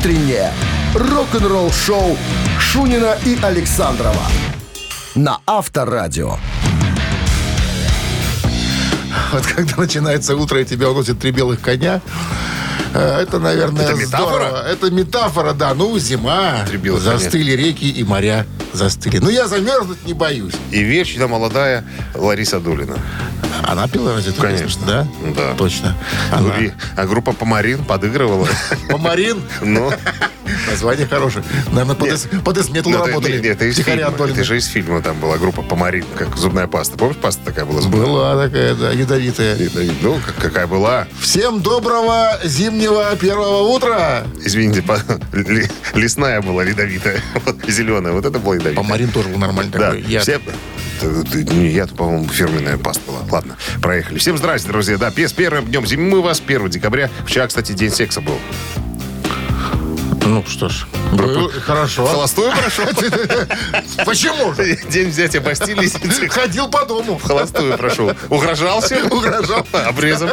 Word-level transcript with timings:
утреннее 0.00 0.50
рок-н-ролл-шоу 0.94 2.16
Шунина 2.58 3.18
и 3.26 3.38
Александрова 3.42 4.22
на 5.14 5.40
Авторадио. 5.46 6.38
Вот 9.32 9.44
когда 9.44 9.76
начинается 9.76 10.36
утро 10.36 10.58
и 10.60 10.64
тебя 10.64 10.88
уносят 10.90 11.18
три 11.18 11.32
белых 11.32 11.60
коня, 11.60 12.00
э, 12.94 13.20
это, 13.20 13.38
наверное, 13.38 13.84
Это 13.84 13.94
метафора? 13.94 14.48
здорово. 14.48 14.66
Это 14.68 14.90
метафора, 14.90 15.52
да. 15.52 15.74
Ну, 15.74 15.98
зима, 15.98 16.64
застыли 16.98 17.52
реки 17.52 17.90
и 17.90 18.02
моря 18.02 18.46
застыли. 18.72 19.18
Ну, 19.18 19.28
я 19.28 19.48
замерзнуть 19.48 20.06
не 20.06 20.14
боюсь. 20.14 20.54
И 20.70 20.82
вечно 20.82 21.28
молодая 21.28 21.84
Лариса 22.14 22.58
Дулина. 22.58 22.96
Она 23.62 23.88
пила 23.88 24.14
разве 24.14 24.32
эту 24.32 24.40
Конечно. 24.40 24.86
Да? 24.86 25.06
Да. 25.36 25.54
Точно. 25.54 25.96
Она. 26.32 26.56
и- 26.58 26.72
а 26.96 27.06
группа 27.06 27.32
Помарин 27.32 27.84
подыгрывала. 27.84 28.48
Помарин. 28.88 29.42
Ну, 29.62 29.92
Название 30.68 31.06
хорошее. 31.06 31.44
Наверное, 31.70 31.94
под, 31.94 32.08
Нет. 32.08 32.14
эс- 32.16 32.42
под 32.44 32.58
эсмету 32.58 32.90
ну, 32.90 32.96
это, 32.98 33.06
работали. 33.06 33.34
нет, 33.34 33.44
это 33.44 33.66
из 33.66 33.76
фильма. 33.76 34.12
Это 34.26 34.42
же 34.44 34.56
из 34.58 34.66
фильма 34.66 35.00
там 35.00 35.18
была 35.20 35.36
группа 35.38 35.62
Помарин, 35.62 36.04
как 36.16 36.36
зубная 36.36 36.66
паста. 36.66 36.96
Помнишь, 36.98 37.18
паста 37.18 37.40
такая 37.44 37.64
была 37.64 37.80
зубная? 37.80 38.02
Была 38.06 38.44
такая, 38.46 38.74
да, 38.74 38.90
ядовитая. 38.90 39.56
Ну, 40.02 40.18
как- 40.26 40.36
какая 40.36 40.66
была. 40.66 41.06
Всем 41.20 41.60
доброго 41.62 42.38
зимнего 42.42 43.14
первого 43.16 43.68
утра. 43.68 44.24
Извините, 44.44 44.82
по- 44.82 44.98
ли- 45.32 45.68
лесная 45.94 46.40
была 46.42 46.64
ядовитая. 46.64 47.20
Зеленая. 47.68 48.12
Вот 48.12 48.24
это 48.26 48.38
была 48.40 48.54
ядовитая. 48.56 48.82
Помарин 48.82 49.10
тоже 49.10 49.28
был 49.28 49.38
нормальный 49.38 49.70
Да, 49.70 49.78
такой. 49.78 50.02
Я-. 50.02 50.22
Я, 51.02 51.86
по-моему, 51.86 52.28
фирменная 52.28 52.76
паста 52.78 53.02
была. 53.06 53.20
Ладно, 53.30 53.56
проехали. 53.80 54.18
Всем 54.18 54.36
здрасте, 54.36 54.68
друзья. 54.68 54.98
Да, 54.98 55.10
с 55.10 55.32
первым 55.32 55.66
днем 55.66 55.86
зимы 55.86 56.10
мы 56.10 56.22
вас, 56.22 56.42
1 56.44 56.68
декабря. 56.68 57.10
Вчера, 57.24 57.46
кстати, 57.46 57.72
день 57.72 57.90
секса 57.90 58.20
был. 58.20 58.38
Ну 60.30 60.44
что 60.46 60.68
ж. 60.68 60.86
Был- 61.12 61.50
Хорошо. 61.50 62.06
Холостую 62.06 62.52
прошел? 62.52 62.84
Почему 64.06 64.54
же? 64.54 64.78
День 64.88 65.08
взятия 65.08 65.40
Бастилии 65.40 66.28
Ходил 66.28 66.68
по 66.68 66.84
дому. 66.84 67.18
в 67.18 67.22
холостую 67.24 67.76
прошел. 67.76 68.12
Угрожал 68.28 68.80
всем? 68.80 69.10
Угрожал. 69.10 69.66
Обрезом. 69.72 70.30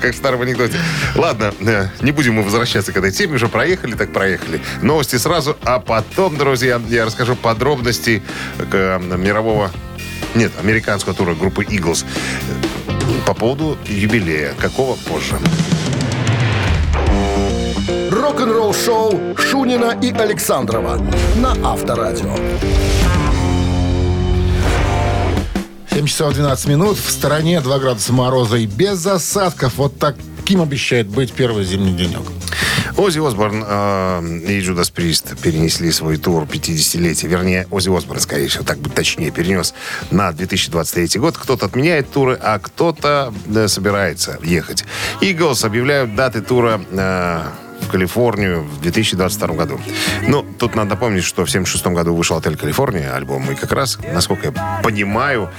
Как 0.00 0.14
в 0.14 0.16
старом 0.16 0.42
анекдоте. 0.42 0.78
Ладно, 1.16 1.52
э, 1.58 1.88
не 2.00 2.12
будем 2.12 2.34
мы 2.34 2.42
возвращаться 2.44 2.92
к 2.92 2.96
этой 2.96 3.10
теме. 3.10 3.34
Уже 3.34 3.48
проехали, 3.48 3.94
так 3.94 4.12
проехали. 4.12 4.62
Новости 4.82 5.16
сразу, 5.16 5.56
а 5.64 5.80
потом, 5.80 6.36
друзья, 6.36 6.80
я 6.88 7.04
расскажу 7.04 7.34
подробности 7.34 8.22
к, 8.58 8.72
э, 8.72 8.98
мирового... 9.00 9.72
Нет, 10.36 10.52
американского 10.60 11.12
тура 11.12 11.34
группы 11.34 11.64
Eagles. 11.64 12.04
По 13.26 13.34
поводу 13.34 13.76
юбилея. 13.84 14.54
Какого 14.60 14.94
позже. 14.94 15.40
Рок-н-ролл-шоу 18.32 19.36
Шунина 19.36 19.98
и 20.00 20.10
Александрова 20.10 20.96
на 21.36 21.52
Авторадио. 21.70 22.34
7 25.90 26.06
часов 26.06 26.32
12 26.32 26.66
минут. 26.68 26.96
В 26.96 27.10
стороне 27.10 27.60
2 27.60 27.78
градуса 27.78 28.14
мороза 28.14 28.56
и 28.56 28.64
без 28.64 29.06
осадков. 29.06 29.74
Вот 29.76 29.98
таким 29.98 30.62
обещает 30.62 31.08
быть 31.08 31.30
первый 31.32 31.64
зимний 31.64 31.92
денек. 31.92 32.22
Оззи 32.96 33.18
Осборн 33.18 33.64
э, 33.68 34.38
и 34.48 34.60
Джудас 34.60 34.88
Прист 34.88 35.38
перенесли 35.42 35.92
свой 35.92 36.16
тур 36.16 36.44
50-летия. 36.44 37.28
Вернее, 37.28 37.66
Оззи 37.70 37.94
Осборн, 37.94 38.20
скорее 38.20 38.48
всего, 38.48 38.64
так 38.64 38.78
быть 38.78 38.94
точнее, 38.94 39.30
перенес 39.30 39.74
на 40.10 40.32
2023 40.32 41.20
год. 41.20 41.36
Кто-то 41.36 41.66
отменяет 41.66 42.10
туры, 42.10 42.38
а 42.40 42.58
кто-то 42.58 43.34
э, 43.54 43.68
собирается 43.68 44.38
ехать. 44.42 44.84
Eagles 45.20 45.66
объявляют 45.66 46.14
даты 46.14 46.40
тура 46.40 46.80
э, 46.90 47.42
в 47.82 47.88
Калифорнию 47.88 48.62
в 48.62 48.80
2022 48.80 49.54
году. 49.54 49.80
Ну, 50.26 50.44
тут 50.58 50.74
надо 50.74 50.90
напомнить, 50.90 51.24
что 51.24 51.44
в 51.44 51.48
1976 51.48 51.86
году 51.96 52.14
вышел 52.14 52.36
«Отель 52.36 52.56
Калифорния» 52.56 53.14
альбом, 53.14 53.50
и 53.50 53.54
как 53.54 53.72
раз, 53.72 53.98
насколько 54.12 54.48
я 54.48 54.80
понимаю, 54.82 55.50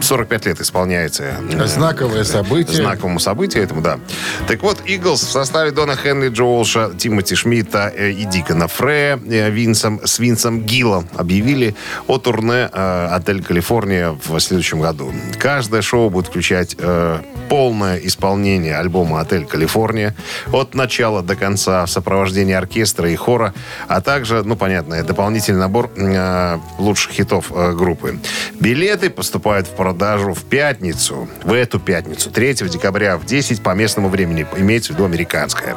45 0.00 0.46
лет 0.46 0.60
исполняется 0.60 1.24
э, 1.50 1.66
Знаковое 1.66 2.24
событие. 2.24 2.76
знаковому 2.76 3.20
событию 3.20 3.62
этому, 3.62 3.80
да. 3.80 3.98
Так 4.46 4.62
вот, 4.62 4.82
Иглс 4.86 5.22
в 5.22 5.30
составе 5.30 5.70
Дона 5.70 5.96
Хенли, 5.96 6.28
Джо 6.28 6.44
Олша, 6.44 6.90
Тимоти 6.96 7.34
Шмидта 7.34 7.92
э, 7.94 8.10
и 8.10 8.24
Дикона 8.24 8.68
Фрея 8.68 9.18
э, 9.28 9.50
Винсом, 9.50 10.00
с 10.04 10.18
Винсом 10.18 10.60
Гиллом 10.62 11.08
объявили 11.16 11.74
о 12.06 12.18
турне 12.18 12.68
э, 12.72 13.08
«Отель 13.12 13.42
Калифорния» 13.42 14.16
в 14.24 14.38
следующем 14.40 14.80
году. 14.80 15.12
Каждое 15.38 15.82
шоу 15.82 16.10
будет 16.10 16.28
включать 16.28 16.76
э, 16.78 17.20
полное 17.48 17.98
исполнение 17.98 18.76
альбома 18.76 19.20
«Отель 19.20 19.46
Калифорния» 19.46 20.14
от 20.52 20.74
начала 20.74 21.22
до 21.22 21.36
конца 21.36 21.67
в 21.68 21.86
сопровождении 21.86 22.54
оркестра 22.54 23.10
и 23.10 23.16
хора, 23.16 23.54
а 23.86 24.00
также, 24.00 24.42
ну, 24.42 24.56
понятно, 24.56 25.02
дополнительный 25.02 25.60
набор 25.60 25.90
э, 25.96 26.58
лучших 26.78 27.12
хитов 27.12 27.52
э, 27.54 27.72
группы. 27.72 28.18
Билеты 28.60 29.10
поступают 29.10 29.66
в 29.66 29.70
продажу 29.70 30.34
в 30.34 30.44
пятницу, 30.44 31.28
в 31.44 31.52
эту 31.52 31.80
пятницу, 31.80 32.30
3 32.30 32.54
декабря 32.68 33.16
в 33.16 33.24
10 33.24 33.62
по 33.62 33.74
местному 33.74 34.08
времени, 34.08 34.46
имеется 34.56 34.92
в 34.92 34.96
виду 34.96 35.04
американская. 35.04 35.76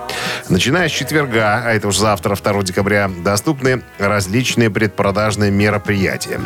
Начиная 0.50 0.90
с 0.90 0.92
четверга, 0.92 1.64
а 1.66 1.74
это 1.74 1.88
уже 1.88 2.00
завтра, 2.00 2.36
2 2.36 2.64
декабря, 2.64 3.10
доступны 3.24 3.84
различные 3.98 4.70
предпродажные 4.70 5.52
мероприятия. 5.52 6.40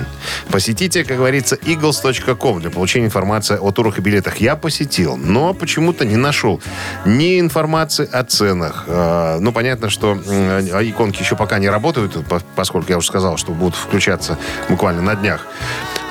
Посетите, 0.49 1.03
как 1.03 1.17
говорится, 1.17 1.55
eagles.com 1.55 2.61
для 2.61 2.69
получения 2.69 3.05
информации 3.05 3.57
о 3.59 3.71
турах 3.71 3.97
и 3.97 4.01
билетах. 4.01 4.37
Я 4.37 4.55
посетил, 4.55 5.17
но 5.17 5.53
почему-то 5.53 6.05
не 6.05 6.17
нашел 6.17 6.61
ни 7.05 7.39
информации 7.39 8.07
о 8.11 8.23
ценах. 8.23 8.85
Э, 8.87 9.24
Ну, 9.39 9.51
понятно, 9.51 9.89
что 9.89 10.17
а 10.27 10.81
иконки 10.83 11.21
еще 11.21 11.35
пока 11.35 11.59
не 11.59 11.69
работают, 11.69 12.25
по- 12.27 12.41
поскольку 12.55 12.91
я 12.91 12.97
уже 12.97 13.07
сказал, 13.07 13.37
что 13.37 13.51
будут 13.51 13.75
включаться 13.75 14.37
буквально 14.69 15.01
на 15.01 15.15
днях. 15.15 15.45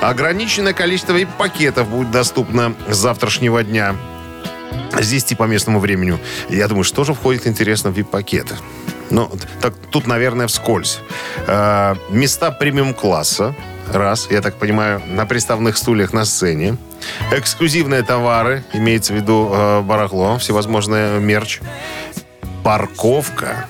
Ограниченное 0.01 0.73
количество 0.73 1.15
пакетов 1.37 1.87
будет 1.87 2.11
доступно 2.11 2.73
с 2.89 2.97
завтрашнего 2.97 3.63
дня. 3.63 3.95
Здесь 4.99 5.23
типа 5.23 5.43
местному 5.43 5.79
времени. 5.79 6.17
Я 6.49 6.67
думаю, 6.67 6.83
что 6.83 7.03
же 7.03 7.13
входит, 7.13 7.47
интересно, 7.47 7.91
в 7.91 7.97
VIP-пакеты? 7.97 8.55
Ну, 9.09 9.29
так 9.61 9.73
тут, 9.91 10.07
наверное, 10.07 10.47
вскользь. 10.47 10.99
Э, 11.47 11.95
места 12.09 12.51
премиум-класса. 12.51 13.55
Раз, 13.93 14.27
я 14.31 14.41
так 14.41 14.55
понимаю, 14.55 15.01
на 15.07 15.25
приставных 15.27 15.77
стульях 15.77 16.11
на 16.11 16.25
сцене. 16.25 16.77
Эксклюзивные 17.31 18.01
товары, 18.01 18.63
имеется 18.73 19.13
в 19.13 19.15
виду 19.15 19.51
э, 19.53 19.81
барахло, 19.81 20.37
всевозможные 20.39 21.19
мерч. 21.19 21.59
Парковка. 22.65 23.67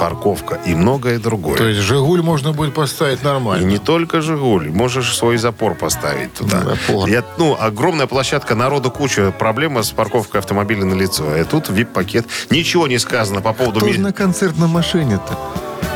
Парковка 0.00 0.58
и 0.64 0.74
многое 0.74 1.18
другое. 1.18 1.58
То 1.58 1.64
есть 1.68 1.80
«Жигуль» 1.80 2.22
можно 2.22 2.52
будет 2.54 2.72
поставить 2.72 3.20
И 3.20 3.24
нормально. 3.26 3.66
не 3.66 3.76
только 3.76 4.22
«Жигуль». 4.22 4.70
Можешь 4.70 5.14
свой 5.14 5.36
запор 5.36 5.74
поставить 5.74 6.32
туда. 6.32 6.62
Запор. 6.62 7.06
Я, 7.06 7.22
ну, 7.36 7.54
огромная 7.60 8.06
площадка, 8.06 8.54
народу 8.54 8.90
куча. 8.90 9.30
Проблема 9.38 9.82
с 9.82 9.90
парковкой 9.90 10.40
автомобиля 10.40 10.86
на 10.86 10.94
лицо. 10.94 11.36
И 11.36 11.44
тут 11.44 11.68
VIP-пакет. 11.68 12.24
Ничего 12.48 12.86
не 12.88 12.98
сказано 12.98 13.42
по 13.42 13.52
поводу... 13.52 13.80
Кто 13.80 13.88
ми- 13.90 13.98
на 13.98 14.14
концерт 14.14 14.56
на 14.56 14.68
машине-то? 14.68 15.36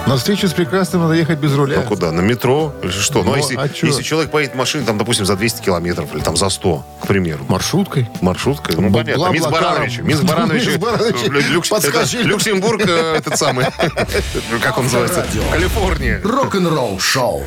На 0.07 0.17
встречу 0.17 0.49
с 0.49 0.53
прекрасным 0.53 1.03
надо 1.03 1.15
ехать 1.15 1.39
без 1.39 1.55
руля. 1.55 1.81
Ну, 1.81 1.89
куда? 1.89 2.11
На 2.11 2.21
метро? 2.21 2.75
Или 2.83 2.91
что? 2.91 3.23
Ну, 3.23 3.31
Ну, 3.31 3.37
если, 3.37 3.57
а 3.57 3.67
если 3.67 4.03
человек 4.03 4.31
поедет 4.31 4.55
в 4.55 4.59
машине, 4.59 4.85
там, 4.85 4.99
допустим, 4.99 5.25
за 5.27 5.37
200 5.37 5.63
километров 5.63 6.13
или 6.15 6.21
там 6.23 6.37
за 6.37 6.49
100, 6.49 6.85
к 7.03 7.07
примеру. 7.07 7.45
Маршруткой? 7.49 8.09
Маршруткой? 8.21 8.75
Ну, 8.77 8.89
Бла- 8.89 9.05
понятно. 9.05 9.31
Блаблакаром. 9.31 9.53
Баранович. 9.63 9.99
Минск 10.01 10.25
Баранович. 10.25 12.25
Люксембург, 12.25 12.83
э, 12.85 13.17
этот 13.19 13.39
самый. 13.39 13.67
Как 14.63 14.77
он 14.79 14.85
называется? 14.85 15.25
Калифорния. 15.53 16.21
Рок-н-ролл-шоу. 16.25 17.45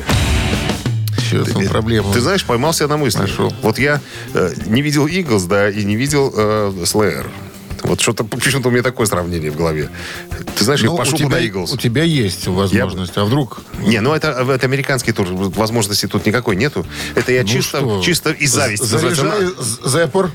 Сейчас 1.18 1.54
он 1.54 1.68
проблема. 1.68 2.12
Ты 2.12 2.20
знаешь, 2.20 2.44
поймался 2.44 2.84
я 2.84 2.88
на 2.88 2.96
мысли. 2.96 3.18
Нашел. 3.18 3.52
Вот 3.62 3.78
я 3.78 4.00
э, 4.32 4.52
не 4.66 4.80
видел 4.80 5.06
Eagles, 5.06 5.46
да, 5.46 5.68
и 5.68 5.84
не 5.84 5.96
видел 5.96 6.32
э, 6.34 6.72
Slayer. 6.84 7.26
Вот 7.82 8.00
что-то 8.00 8.24
почему-то 8.24 8.68
у 8.68 8.72
меня 8.72 8.82
такое 8.82 9.06
сравнение 9.06 9.50
в 9.50 9.56
голове. 9.56 9.88
Ты 10.56 10.64
знаешь, 10.64 10.82
Ну, 10.82 10.92
я 10.92 10.98
пошел 10.98 11.18
тебя, 11.18 11.28
на 11.28 11.36
Eagles. 11.40 11.72
У 11.72 11.76
тебя 11.76 12.02
есть 12.02 12.46
возможность, 12.46 13.16
а 13.16 13.24
вдруг... 13.24 13.60
Не, 13.86 14.00
ну 14.00 14.12
это, 14.14 14.28
это 14.28 14.66
американский 14.66 15.12
тур. 15.12 15.26
Возможности 15.30 16.06
тут 16.06 16.26
никакой 16.26 16.56
нету. 16.56 16.86
Это 17.14 17.32
я 17.32 17.42
Ну 17.42 17.48
чисто, 17.48 17.78
что? 17.78 18.02
чисто 18.02 18.30
из 18.30 18.52
зависти. 18.52 18.84
Заряжай 18.84 19.46
з- 19.58 19.90
Зепор. 19.90 20.30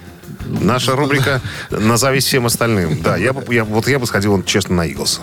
Наша 0.46 0.96
рубрика 0.96 1.42
«На 1.70 1.98
зависть 1.98 2.28
всем 2.28 2.46
остальным». 2.46 3.02
Да, 3.02 3.18
я 3.18 3.34
бы, 3.34 3.54
я, 3.54 3.64
вот 3.64 3.88
я 3.88 4.00
бы 4.00 4.06
сходил, 4.08 4.42
честно, 4.44 4.76
на 4.78 4.86
Иглс. 4.86 5.22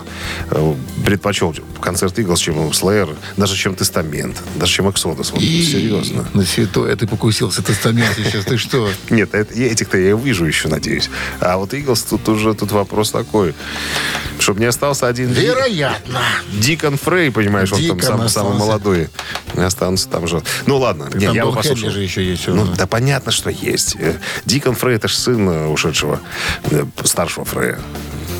Предпочел 1.05 1.55
концерт 1.81 2.17
Иглс, 2.19 2.39
чем 2.39 2.69
Slayer, 2.69 3.15
даже 3.37 3.55
чем 3.55 3.75
Тестамент, 3.75 4.37
даже 4.55 4.73
чем 4.73 4.87
Exodus. 4.87 5.31
Вот, 5.31 5.41
серьезно. 5.41 6.25
На 6.33 6.43
святое 6.43 6.95
ты 6.95 7.07
покусился 7.07 7.61
тестамент 7.61 8.13
сейчас. 8.15 8.45
Ты 8.45 8.57
что? 8.57 8.89
Нет, 9.09 9.33
этих-то 9.33 9.97
я 9.97 10.15
увижу 10.15 10.45
еще, 10.45 10.67
надеюсь. 10.67 11.09
А 11.39 11.57
вот 11.57 11.73
Иглс, 11.73 12.03
тут 12.03 12.27
уже 12.29 12.53
тут 12.53 12.71
вопрос 12.71 13.11
такой. 13.11 13.53
Чтобы 14.39 14.61
не 14.61 14.65
остался 14.67 15.07
один 15.07 15.33
Ди- 15.33 15.41
Вероятно. 15.41 16.21
Дикон 16.53 16.97
Фрей, 16.97 17.29
понимаешь, 17.31 17.71
он 17.73 17.99
там 17.99 18.29
самый 18.29 18.57
молодой. 18.57 19.09
Не 19.59 19.65
останутся 19.65 20.09
там 20.09 20.27
же. 20.27 20.41
Ну 20.65 20.77
ладно, 20.77 21.09
не, 21.13 21.25
Там 21.25 21.35
я 21.35 21.43
Хенли 21.43 21.55
послушал. 21.55 21.89
же 21.89 22.01
еще 22.01 22.23
есть. 22.25 22.47
Ну, 22.47 22.65
да 22.65 22.87
понятно, 22.87 23.31
что 23.31 23.49
есть. 23.49 23.95
Э, 23.99 24.15
Дикон 24.45 24.75
Фрей, 24.75 24.95
это 24.95 25.07
же 25.07 25.15
сын 25.15 25.49
э, 25.49 25.67
ушедшего, 25.67 26.19
э, 26.71 26.85
старшего 27.03 27.45
Фрея. 27.45 27.79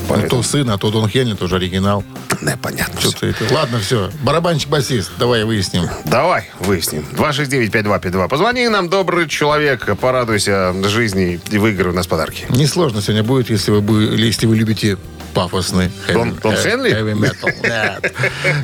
Ну, 0.09 0.27
то 0.27 0.41
сын, 0.41 0.69
а 0.71 0.77
то 0.77 0.89
Дон 0.89 1.07
Хенли, 1.07 1.35
тоже 1.35 1.57
оригинал. 1.57 2.03
Не, 2.41 2.57
понятно. 2.57 2.99
Что-то 2.99 3.27
это. 3.27 3.53
Ладно, 3.53 3.79
все. 3.79 4.09
Барабанщик-басист. 4.23 5.11
Давай 5.19 5.43
выясним. 5.43 5.87
Давай 6.05 6.49
выясним. 6.59 7.05
269-5252. 7.11 8.27
Позвони 8.27 8.67
нам, 8.69 8.89
добрый 8.89 9.27
человек, 9.27 9.97
порадуйся 9.99 10.73
жизни 10.87 11.39
и 11.51 11.57
выиграй 11.57 11.91
у 11.91 11.95
нас 11.95 12.07
подарки. 12.07 12.45
Несложно 12.49 13.01
сегодня 13.01 13.23
будет, 13.23 13.49
если 13.49 13.71
вы, 13.71 14.03
если 14.17 14.47
вы 14.47 14.55
любите 14.55 14.97
пафосный 15.29 15.89
Дон- 16.11 16.35
Дон 16.41 16.53
э, 16.53 16.63
Хенли? 16.63 16.91
heavy 16.91 17.13
metal. 17.19 17.51
Нет. 17.63 18.13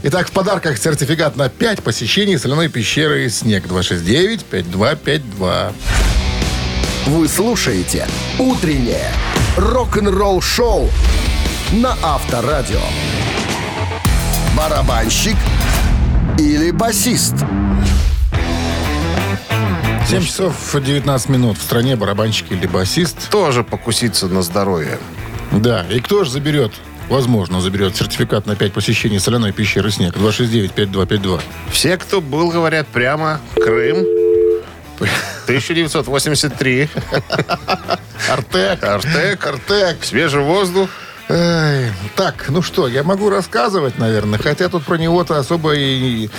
Итак, 0.03 0.27
в 0.27 0.31
подарках 0.31 0.77
сертификат 0.77 1.35
на 1.35 1.49
5 1.49 1.83
посещений 1.83 2.37
соляной 2.37 2.69
пещеры 2.69 3.27
«Снег» 3.29 3.65
269-5252. 3.67 5.73
Вы 7.07 7.27
слушаете 7.27 8.07
«Утреннее 8.39 9.11
рок-н-ролл-шоу» 9.57 10.89
на 11.73 11.95
Авторадио. 12.03 12.79
Барабанщик 14.57 15.35
или 16.39 16.71
басист? 16.71 17.35
7 20.09 20.23
часов 20.23 20.53
19 20.73 21.29
минут. 21.29 21.57
В 21.57 21.61
стране 21.63 21.95
барабанщик 21.95 22.51
или 22.51 22.67
басист. 22.67 23.29
Тоже 23.29 23.63
покуситься 23.63 24.27
на 24.27 24.41
здоровье. 24.43 24.99
Да. 25.51 25.85
И 25.89 25.99
кто 25.99 26.23
же 26.23 26.31
заберет, 26.31 26.71
возможно, 27.09 27.61
заберет 27.61 27.95
сертификат 27.95 28.45
на 28.45 28.55
5 28.55 28.73
посещений 28.73 29.19
соляной 29.19 29.51
пещеры 29.51 29.91
«Снег» 29.91 30.15
269-5252. 30.15 31.41
Все, 31.71 31.97
кто 31.97 32.21
был, 32.21 32.49
говорят 32.49 32.87
прямо, 32.87 33.39
Крым, 33.55 34.05
1983, 35.45 36.89
Артек. 38.29 38.83
Артек, 38.83 39.45
Артек. 39.45 40.03
свежий 40.03 40.41
воздух. 40.41 40.89
Эй, 41.27 41.89
так, 42.15 42.45
ну 42.49 42.61
что, 42.61 42.87
я 42.87 43.01
могу 43.03 43.31
рассказывать, 43.31 43.97
наверное, 43.97 44.37
хотя 44.37 44.69
тут 44.69 44.83
про 44.85 44.95
него-то 44.97 45.39
особо 45.39 45.73
и 45.73 46.29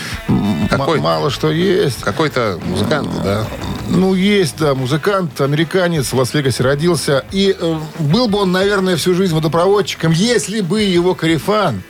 Какой? 0.71 1.01
мало 1.01 1.29
что 1.31 1.51
есть. 1.51 2.03
Какой-то 2.03 2.61
музыкант, 2.65 3.11
да? 3.25 3.45
Ну, 3.89 4.15
есть, 4.15 4.57
да, 4.59 4.75
музыкант, 4.75 5.41
американец, 5.41 6.13
в 6.13 6.17
Лас-Вегасе 6.17 6.63
родился. 6.63 7.25
И 7.31 7.57
э, 7.59 7.79
был 7.99 8.29
бы 8.29 8.39
он, 8.39 8.53
наверное, 8.53 8.97
всю 8.97 9.15
жизнь 9.15 9.35
водопроводчиком, 9.35 10.13
если 10.13 10.61
бы 10.61 10.83
его 10.83 11.15
корефан 11.15 11.83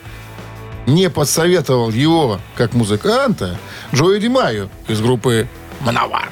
не 0.87 1.11
подсоветовал 1.11 1.91
его 1.91 2.41
как 2.55 2.75
музыканта 2.75 3.59
Джои 3.95 4.21
Димаю 4.21 4.71
из 4.89 5.01
группы 5.01 5.49
«Мановар». 5.81 6.31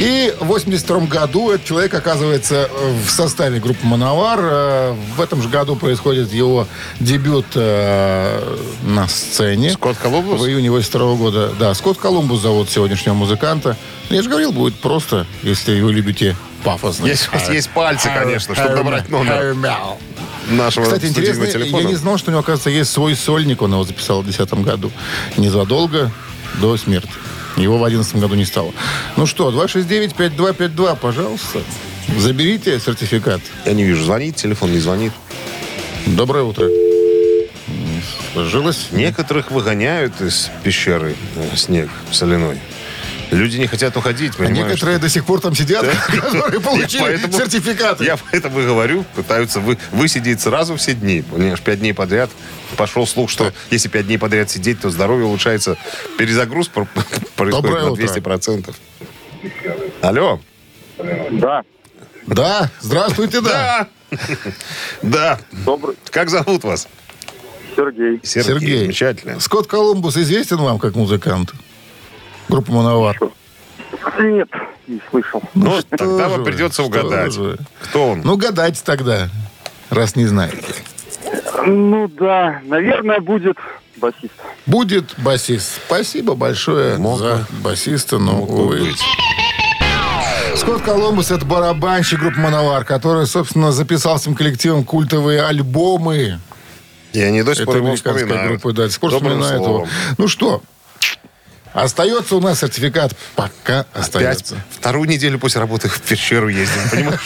И 0.00 0.34
в 0.40 0.46
82 0.46 1.00
году 1.00 1.50
этот 1.50 1.66
человек 1.66 1.92
оказывается 1.92 2.70
э, 2.72 2.94
в 3.06 3.10
составе 3.10 3.60
группы 3.60 3.86
«Мановар». 3.86 4.38
Э, 4.42 4.94
В 5.14 5.20
этом 5.20 5.42
же 5.42 5.50
году 5.50 5.76
происходит 5.76 6.32
его 6.32 6.66
дебют 7.00 7.44
э, 7.54 8.56
на 8.82 9.06
сцене. 9.08 9.72
Скотт 9.72 9.98
Колумбус? 9.98 10.40
В 10.40 10.46
июне 10.46 10.70
82 10.70 11.14
года. 11.16 11.52
Да, 11.60 11.74
Скотт 11.74 11.98
Колумбус 11.98 12.40
зовут 12.40 12.70
сегодняшнего 12.70 13.12
музыканта. 13.12 13.76
Я 14.08 14.22
же 14.22 14.30
говорил, 14.30 14.52
будет 14.52 14.74
просто, 14.76 15.26
если 15.42 15.78
вы 15.82 15.92
любите 15.92 16.34
пафосно. 16.64 17.04
Есть, 17.04 17.28
есть 17.50 17.68
пальцы, 17.68 18.08
конечно, 18.08 18.54
чтобы 18.54 18.76
набрать 18.76 19.10
номер 19.10 19.54
нашего 20.48 20.84
Кстати, 20.84 21.06
интересно, 21.06 21.46
телефона. 21.46 21.82
я 21.82 21.88
не 21.88 21.94
знал, 21.96 22.16
что 22.16 22.30
у 22.30 22.32
него, 22.32 22.40
оказывается, 22.40 22.70
есть 22.70 22.90
свой 22.90 23.14
сольник. 23.14 23.60
Он 23.60 23.72
его 23.72 23.84
записал 23.84 24.22
в 24.22 24.24
2010 24.24 24.64
году. 24.64 24.90
Незадолго 25.36 26.10
до 26.58 26.76
смерти. 26.78 27.10
Его 27.60 27.76
в 27.76 27.80
2011 27.80 28.16
году 28.16 28.34
не 28.34 28.44
стало. 28.44 28.72
Ну 29.16 29.26
что, 29.26 29.50
269-5252, 29.50 30.96
пожалуйста. 30.96 31.60
Заберите 32.16 32.80
сертификат. 32.80 33.40
Я 33.64 33.72
не 33.74 33.84
вижу, 33.84 34.04
звонит, 34.04 34.36
телефон 34.36 34.72
не 34.72 34.78
звонит. 34.78 35.12
Доброе 36.06 36.44
утро. 36.44 36.66
Сложилось? 38.32 38.88
Некоторых 38.92 39.50
выгоняют 39.50 40.20
из 40.20 40.50
пещеры 40.62 41.14
э, 41.36 41.56
снег 41.56 41.88
соляной. 42.10 42.60
Люди 43.30 43.58
не 43.58 43.66
хотят 43.66 43.96
уходить, 43.96 44.32
А 44.38 44.46
некоторые 44.46 44.98
до 44.98 45.08
сих 45.08 45.24
пор 45.24 45.40
там 45.40 45.54
сидят, 45.54 45.86
которые 46.08 46.60
получили 46.60 47.02
Поэтому 47.02 47.32
сертификаты. 47.32 48.04
Я 48.04 48.16
поэтому 48.16 48.60
и 48.60 48.66
говорю, 48.66 49.04
пытаются 49.14 49.60
вы, 49.60 49.78
высидеть 49.92 50.40
сразу 50.40 50.76
все 50.76 50.94
дни. 50.94 51.22
Понимаешь, 51.22 51.60
пять 51.60 51.80
дней 51.80 51.94
подряд. 51.94 52.30
Пошел 52.76 53.06
слух, 53.06 53.30
что 53.30 53.52
если 53.70 53.88
пять 53.88 54.06
дней 54.06 54.18
подряд 54.18 54.50
сидеть, 54.50 54.80
то 54.80 54.90
здоровье 54.90 55.26
улучшается. 55.26 55.76
Перезагруз 56.18 56.68
пр- 56.68 56.86
происходит 57.36 57.50
Доброе 57.52 57.84
на 57.84 57.90
утро. 57.92 58.04
200%. 58.04 58.74
Алло. 60.02 60.40
Да, 61.30 61.62
Да, 62.26 62.70
здравствуйте, 62.80 63.40
да. 63.40 63.88
Да. 64.10 64.18
Да. 65.02 65.40
добрый 65.64 65.96
Как 66.10 66.30
зовут 66.30 66.64
вас? 66.64 66.88
Сергей. 67.76 68.20
Сергей. 68.24 68.80
Замечательно. 68.80 69.40
Скотт 69.40 69.66
Колумбус 69.68 70.16
известен 70.16 70.56
вам 70.58 70.78
как 70.78 70.96
музыкант? 70.96 71.52
Группа 72.50 72.72
«Мановар». 72.72 73.18
Нет, 74.18 74.48
не 74.86 75.00
слышал. 75.10 75.42
Ну, 75.54 75.80
что 75.80 75.96
тогда 75.96 76.28
же 76.28 76.36
вам 76.36 76.44
придется 76.44 76.82
угадать. 76.82 77.32
же. 77.32 77.58
Кто 77.82 78.08
он? 78.10 78.22
Ну, 78.22 78.36
гадайте 78.36 78.80
тогда, 78.84 79.28
раз 79.88 80.16
не 80.16 80.26
знаете. 80.26 80.58
Ну 81.64 82.08
да, 82.08 82.60
наверное, 82.64 83.20
будет 83.20 83.56
басист. 83.96 84.32
Будет 84.66 85.14
басист. 85.18 85.80
Спасибо 85.86 86.34
большое 86.34 86.96
Мог 86.98 87.18
за 87.18 87.46
басиста, 87.62 88.18
но, 88.18 88.32
Мог 88.32 88.50
увы. 88.50 88.80
быть. 88.80 89.00
Скотт 90.56 90.82
Колумбус— 90.82 91.30
это 91.32 91.44
барабанщик 91.46 92.20
группы 92.20 92.40
«Мановар», 92.40 92.84
который, 92.84 93.26
собственно, 93.26 93.72
записал 93.72 94.18
с 94.18 94.22
этим 94.22 94.34
коллективом 94.34 94.84
культовые 94.84 95.42
альбомы. 95.42 96.40
И 97.12 97.20
они 97.20 97.42
до 97.42 97.54
сих 97.54 97.66
пор 97.66 97.76
его 97.76 97.94
вспоминают. 97.94 98.48
группа, 98.48 98.72
да, 98.72 98.84
до 98.84 98.90
сих 98.90 99.00
пор 99.00 99.10
Добрым 99.10 99.40
вспоминает 99.40 99.62
его. 99.66 99.86
Ну 100.18 100.28
что, 100.28 100.62
остается 101.72 102.36
у 102.36 102.40
нас 102.40 102.60
сертификат. 102.60 103.14
Пока 103.36 103.80
Опять 103.80 103.86
остается. 103.94 104.56
вторую 104.70 105.08
неделю 105.08 105.38
после 105.38 105.60
работы 105.60 105.88
в 105.88 106.00
пещеру 106.00 106.48
ездим. 106.48 106.80
Понимаешь? 106.90 107.20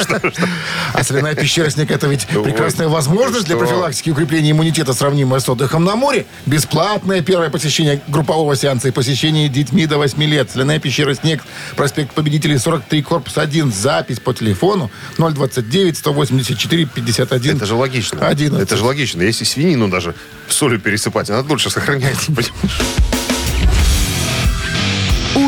А 0.92 1.02
соляная 1.02 1.34
пещера 1.34 1.70
«Снег»— 1.70 1.90
это 1.92 2.06
ведь 2.06 2.26
прекрасная 2.26 2.88
возможность 2.88 3.46
для 3.46 3.56
профилактики 3.56 4.10
и 4.10 4.12
укрепления 4.12 4.50
иммунитета, 4.52 4.92
сравнимая 4.94 5.40
с 5.40 5.48
отдыхом 5.48 5.84
на 5.84 5.96
море. 5.96 6.26
Бесплатное 6.46 7.22
первое 7.22 7.50
посещение 7.50 8.00
группового 8.08 8.54
сеанса 8.56 8.88
и 8.88 8.90
посещение 8.90 9.48
детьми 9.48 9.86
до 9.86 9.96
8 9.98 10.22
лет. 10.24 10.50
Соляная 10.50 10.78
пещера 10.78 11.14
«Снег», 11.14 11.42
проспект 11.76 12.12
Победителей, 12.14 12.58
43, 12.58 13.02
корпус 13.02 13.38
1. 13.38 13.72
Запись 13.72 14.20
по 14.20 14.32
телефону 14.34 14.90
029-184-51. 15.18 17.56
Это 17.56 17.66
же 17.66 17.74
логично. 17.74 18.26
11. 18.26 18.62
Это 18.62 18.76
же 18.76 18.84
логично. 18.84 19.22
Если 19.22 19.44
свинину 19.44 19.88
даже 19.88 20.14
солью 20.48 20.80
пересыпать, 20.80 21.30
она 21.30 21.42
дольше 21.42 21.70
сохраняется. 21.70 22.26
понимаешь? 22.32 22.52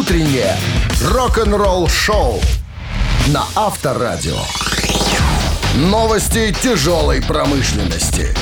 «Утреннее 0.06 0.56
рок-н-ролл-шоу» 1.02 2.40
на 3.26 3.44
Авторадио. 3.56 4.38
Новости 5.74 6.54
тяжелой 6.62 7.20
промышленности. 7.20 8.32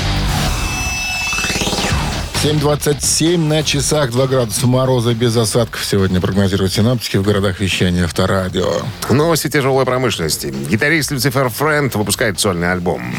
7.27 2.43 3.39
на 3.39 3.63
часах, 3.63 4.11
2 4.11 4.27
градуса 4.27 4.67
мороза 4.67 5.15
без 5.15 5.35
осадков. 5.39 5.83
Сегодня 5.87 6.21
прогнозируют 6.21 6.75
синаптики 6.75 7.17
в 7.17 7.23
городах 7.23 7.61
вещания 7.61 8.05
Авторадио. 8.05 8.71
Новости 9.09 9.49
тяжелой 9.49 9.87
промышленности. 9.87 10.55
Гитарист 10.69 11.13
Люцифер 11.13 11.49
Фрэнд 11.49 11.95
выпускает 11.95 12.39
сольный 12.39 12.73
альбом. 12.73 13.15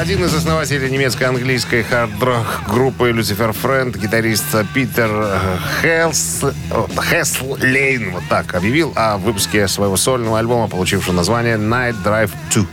Один 0.00 0.24
из 0.24 0.32
основателей 0.32 0.90
немецко-английской 0.90 1.82
хард-рок 1.82 2.62
группы 2.66 3.10
Люцифер 3.10 3.52
Фрэнд, 3.52 3.96
гитарист 3.96 4.46
Питер 4.72 5.10
э, 5.12 5.58
Хелс, 5.82 6.42
о, 6.70 6.88
Хеслейн, 7.02 8.12
вот 8.12 8.22
так, 8.30 8.54
объявил 8.54 8.94
о 8.96 9.18
выпуске 9.18 9.68
своего 9.68 9.98
сольного 9.98 10.38
альбома, 10.38 10.68
получившего 10.68 11.12
название 11.12 11.56
Night 11.56 11.96
Drive 12.02 12.30
2. 12.50 12.64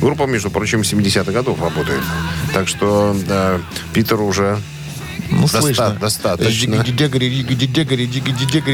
Группа, 0.00 0.24
между 0.24 0.50
прочим, 0.50 0.80
70-х 0.80 1.30
годов 1.30 1.62
работает. 1.62 2.02
Так 2.52 2.66
что 2.66 3.16
да, 3.28 3.60
Питеру 3.92 4.26
уже 4.26 4.58
Ну, 5.30 5.46
слышно. 5.46 5.90
достаточно. 6.00 6.50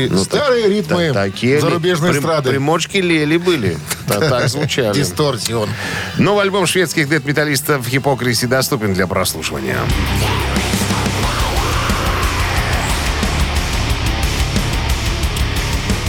Ну, 0.08 0.24
Старые 0.24 0.70
ритмы 0.70 1.12
зарубежной 1.60 2.12
эстрады. 2.12 2.48
Примочки 2.48 2.96
лели 2.96 3.36
были. 3.36 3.76
Та- 4.18 4.28
Так 4.28 4.48
звучали. 4.48 4.94
Дисторсион. 4.94 5.68
Новый 6.18 6.42
альбом 6.42 6.66
шведских 6.66 7.08
дед-металлистов 7.08 7.86
«Хипокриси» 7.86 8.46
доступен 8.46 8.92
для 8.94 9.06
прослушивания. 9.06 9.78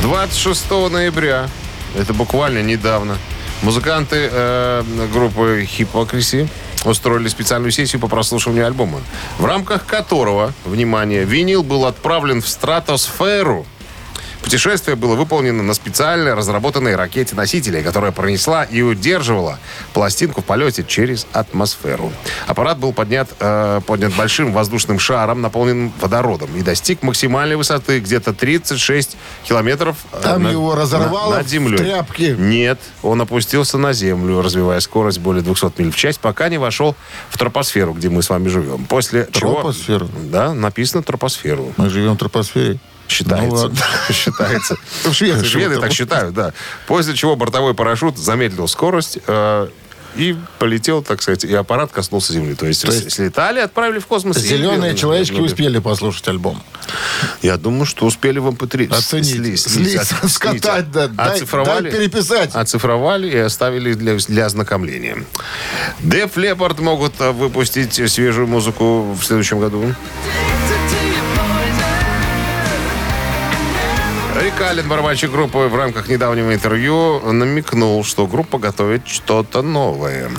«26 0.03 0.89
ноября, 0.89 1.47
это 1.97 2.13
буквально 2.13 2.63
недавно, 2.63 3.17
музыканты 3.61 4.29
э, 4.31 4.83
группы 5.13 5.65
«Хипокриси» 5.67 6.49
устроили 6.85 7.27
специальную 7.27 7.71
сессию 7.71 7.99
по 8.01 8.07
прослушиванию 8.07 8.65
альбома, 8.65 8.99
в 9.37 9.45
рамках 9.45 9.85
которого, 9.85 10.53
внимание, 10.65 11.23
винил 11.23 11.61
был 11.61 11.85
отправлен 11.85 12.41
в 12.41 12.47
стратосферу 12.47 13.67
Путешествие 14.41 14.95
было 14.95 15.15
выполнено 15.15 15.61
на 15.63 15.73
специально 15.73 16.35
разработанной 16.35 16.95
ракете-носителе, 16.95 17.83
которая 17.83 18.11
пронесла 18.11 18.63
и 18.63 18.81
удерживала 18.81 19.59
пластинку 19.93 20.41
в 20.41 20.45
полете 20.45 20.83
через 20.87 21.27
атмосферу. 21.31 22.11
Аппарат 22.47 22.79
был 22.79 22.91
поднят, 22.91 23.29
э, 23.39 23.81
поднят 23.85 24.13
большим 24.15 24.51
воздушным 24.51 24.97
шаром, 24.99 25.41
наполненным 25.41 25.93
водородом, 26.01 26.49
и 26.57 26.61
достиг 26.63 27.03
максимальной 27.03 27.55
высоты 27.55 27.99
где-то 27.99 28.33
36 28.33 29.15
километров 29.43 29.95
э, 30.11 30.19
Там 30.23 30.43
над- 30.43 30.51
его 30.53 30.75
разорвало 30.75 31.31
на- 31.31 31.37
над 31.37 31.45
в 31.45 31.49
землей. 31.49 31.77
тряпки? 31.77 32.35
Нет, 32.37 32.79
он 33.03 33.21
опустился 33.21 33.77
на 33.77 33.93
землю, 33.93 34.41
развивая 34.41 34.79
скорость 34.79 35.19
более 35.19 35.43
200 35.43 35.79
миль 35.81 35.91
в 35.91 35.95
час, 35.95 36.17
пока 36.17 36.49
не 36.49 36.57
вошел 36.57 36.95
в 37.29 37.37
тропосферу, 37.37 37.93
где 37.93 38.09
мы 38.09 38.23
с 38.23 38.29
вами 38.29 38.47
живем. 38.47 38.85
После 38.85 39.25
Тропосферу? 39.25 40.07
чего... 40.07 40.19
Да, 40.31 40.53
написано 40.53 41.03
тропосферу. 41.03 41.73
Мы 41.77 41.89
живем 41.89 42.13
в 42.15 42.17
тропосфере. 42.17 42.79
Считается. 43.07 43.67
Ну. 43.67 43.75
Считается. 44.13 44.77
В 45.03 45.13
Швеции 45.13 45.45
Шведы 45.45 45.79
так 45.79 45.91
считают, 45.91 46.33
да. 46.33 46.53
После 46.87 47.13
чего 47.15 47.35
бортовой 47.35 47.73
парашют 47.73 48.17
замедлил 48.17 48.67
скорость 48.67 49.19
э, 49.27 49.67
и 50.15 50.35
полетел, 50.59 51.01
так 51.01 51.21
сказать, 51.21 51.45
и 51.45 51.53
аппарат 51.53 51.91
коснулся 51.91 52.33
земли. 52.33 52.53
То 52.55 52.65
есть, 52.67 52.81
То 52.85 52.91
есть 52.91 53.11
слетали, 53.11 53.59
отправили 53.59 53.99
в 53.99 54.07
космос. 54.07 54.37
и- 54.37 54.41
Зеленые 54.47 54.95
человечки 54.95 55.35
Ну, 55.35 55.43
успели 55.43 55.79
послушать 55.79 56.27
альбом. 56.27 56.61
Я 57.41 57.55
думаю, 57.57 57.85
что 57.85 58.05
успели 58.05 58.39
в 58.39 58.47
MP3 58.47 58.93
Оценить, 58.93 59.27
слить, 59.29 59.59
слить, 59.59 59.95
от- 59.95 60.29
скатать, 60.29 60.91
да, 60.91 61.09
Оцифровали, 61.17 61.89
дай 61.89 61.99
переписать. 61.99 62.53
Оцифровали 62.55 63.29
и 63.29 63.37
оставили 63.37 63.93
для, 63.93 64.15
для 64.17 64.45
ознакомления. 64.47 65.23
Def 66.01 66.33
Leppard 66.35 66.81
могут 66.81 67.13
э, 67.21 67.31
выпустить 67.31 67.93
свежую 68.11 68.47
музыку 68.47 69.13
в 69.13 69.23
следующем 69.23 69.59
году. 69.59 69.93
Рик 74.61 74.69
Аллен, 74.69 74.87
барабанщик 74.87 75.31
группы, 75.31 75.57
в 75.57 75.75
рамках 75.75 76.07
недавнего 76.07 76.53
интервью 76.53 77.19
намекнул, 77.31 78.03
что 78.03 78.27
группа 78.27 78.59
готовит 78.59 79.07
что-то 79.07 79.63
новое. 79.63 80.29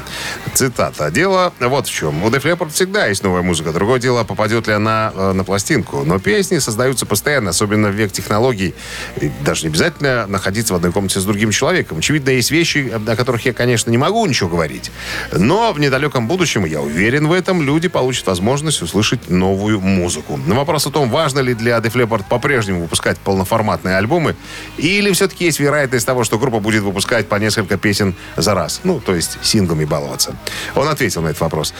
Цитата. 0.54 1.10
Дело 1.10 1.52
вот 1.58 1.88
в 1.88 1.92
чем. 1.92 2.22
У 2.22 2.28
Def 2.28 2.42
Leppard 2.42 2.70
всегда 2.70 3.06
есть 3.06 3.24
новая 3.24 3.42
музыка. 3.42 3.72
Другое 3.72 3.98
дело, 3.98 4.22
попадет 4.22 4.68
ли 4.68 4.74
она 4.74 5.12
э, 5.12 5.32
на 5.32 5.42
пластинку. 5.42 6.04
Но 6.04 6.20
песни 6.20 6.58
создаются 6.58 7.04
постоянно, 7.04 7.50
особенно 7.50 7.88
в 7.88 7.94
век 7.94 8.12
технологий. 8.12 8.76
И 9.20 9.28
даже 9.44 9.62
не 9.62 9.70
обязательно 9.70 10.28
находиться 10.28 10.74
в 10.74 10.76
одной 10.76 10.92
комнате 10.92 11.18
с 11.18 11.24
другим 11.24 11.50
человеком. 11.50 11.98
Очевидно, 11.98 12.30
есть 12.30 12.52
вещи, 12.52 12.92
о 12.94 13.16
которых 13.16 13.44
я, 13.44 13.52
конечно, 13.52 13.90
не 13.90 13.98
могу 13.98 14.24
ничего 14.26 14.50
говорить. 14.50 14.92
Но 15.32 15.72
в 15.72 15.80
недалеком 15.80 16.28
будущем, 16.28 16.64
я 16.64 16.80
уверен 16.80 17.26
в 17.26 17.32
этом, 17.32 17.60
люди 17.60 17.88
получат 17.88 18.28
возможность 18.28 18.82
услышать 18.82 19.30
новую 19.30 19.80
музыку. 19.80 20.36
На 20.36 20.54
вопрос 20.54 20.86
о 20.86 20.90
том, 20.90 21.10
важно 21.10 21.40
ли 21.40 21.54
для 21.54 21.78
Def 21.78 21.94
Leppard 21.94 22.24
по-прежнему 22.28 22.82
выпускать 22.82 23.18
полноформатные 23.18 23.96
альбомы, 24.12 24.36
или 24.76 25.10
все-таки 25.12 25.46
есть 25.46 25.60
вероятность 25.60 26.06
того, 26.06 26.24
что 26.24 26.38
группа 26.38 26.60
будет 26.60 26.82
выпускать 26.82 27.28
по 27.28 27.36
несколько 27.36 27.78
песен 27.78 28.14
за 28.36 28.54
раз. 28.54 28.80
Ну, 28.84 29.00
то 29.00 29.14
есть 29.14 29.38
синглами 29.42 29.84
баловаться. 29.84 30.36
Он 30.74 30.88
ответил 30.88 31.22
на 31.22 31.28
этот 31.28 31.40
вопрос. 31.40 31.74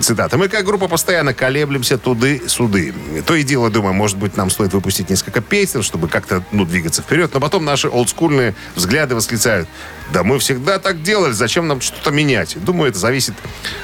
Цитата. 0.00 0.36
«Мы 0.36 0.48
как 0.48 0.64
группа 0.64 0.88
постоянно 0.88 1.34
колеблемся 1.34 1.98
туды-суды. 1.98 2.92
То 3.26 3.34
и 3.34 3.42
дело, 3.42 3.70
думаю, 3.70 3.94
может 3.94 4.16
быть, 4.16 4.36
нам 4.36 4.50
стоит 4.50 4.72
выпустить 4.72 5.10
несколько 5.10 5.40
песен, 5.40 5.82
чтобы 5.82 6.08
как-то 6.08 6.42
ну, 6.52 6.64
двигаться 6.64 7.02
вперед. 7.02 7.30
Но 7.34 7.40
потом 7.40 7.64
наши 7.64 7.88
олдскульные 7.88 8.54
взгляды 8.74 9.14
восклицают. 9.14 9.68
Да 10.12 10.22
мы 10.22 10.38
всегда 10.38 10.78
так 10.78 11.02
делали, 11.02 11.32
зачем 11.32 11.66
нам 11.66 11.80
что-то 11.80 12.10
менять? 12.10 12.56
Думаю, 12.62 12.90
это 12.90 12.98
зависит 12.98 13.34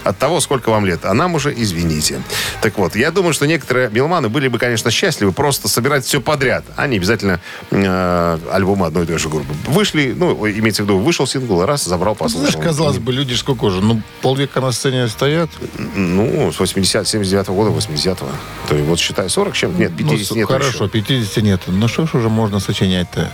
от 0.04 0.18
того, 0.18 0.40
сколько 0.40 0.70
вам 0.70 0.86
лет. 0.86 1.04
А 1.04 1.14
нам 1.14 1.34
уже 1.34 1.52
извините. 1.56 2.22
Так 2.60 2.78
вот, 2.78 2.96
я 2.96 3.10
думаю, 3.10 3.32
что 3.32 3.46
некоторые 3.46 3.90
меломаны 3.90 4.28
были 4.28 4.48
бы, 4.48 4.58
конечно, 4.58 4.90
счастливы 4.90 5.32
просто 5.32 5.68
собирать 5.68 6.04
все 6.04 6.20
подряд, 6.20 6.64
а 6.76 6.86
не 6.86 6.96
обязательно 6.96 7.40
э, 7.92 8.38
альбомы 8.52 8.86
одной 8.86 9.04
и 9.04 9.06
той 9.06 9.18
же 9.18 9.28
группы. 9.28 9.52
Вышли, 9.66 10.14
ну, 10.16 10.46
имеется 10.46 10.82
в 10.82 10.86
виду, 10.86 10.98
вышел 10.98 11.26
сингл, 11.26 11.64
раз, 11.64 11.84
забрал, 11.84 12.14
послушал. 12.14 12.50
Знаешь, 12.50 12.66
казалось 12.66 12.98
бы, 12.98 13.12
люди 13.12 13.34
сколько 13.34 13.64
уже? 13.64 13.80
Ну, 13.80 14.02
полвека 14.20 14.60
на 14.60 14.72
сцене 14.72 15.08
стоят. 15.08 15.50
Ну, 15.96 16.52
с 16.52 16.58
80 16.58 17.06
79 17.06 17.48
года, 17.48 17.70
80-го. 17.70 18.28
То 18.68 18.74
есть, 18.74 18.88
вот 18.88 18.98
считай, 18.98 19.28
40 19.28 19.54
чем? 19.54 19.78
Нет, 19.78 19.96
50 19.96 20.30
ну, 20.30 20.36
нет 20.36 20.48
хорошо, 20.48 20.88
50 20.88 21.44
нет. 21.44 21.60
Ну, 21.66 21.88
что 21.88 22.06
ж 22.06 22.14
уже 22.14 22.28
можно 22.28 22.60
сочинять-то 22.60 23.30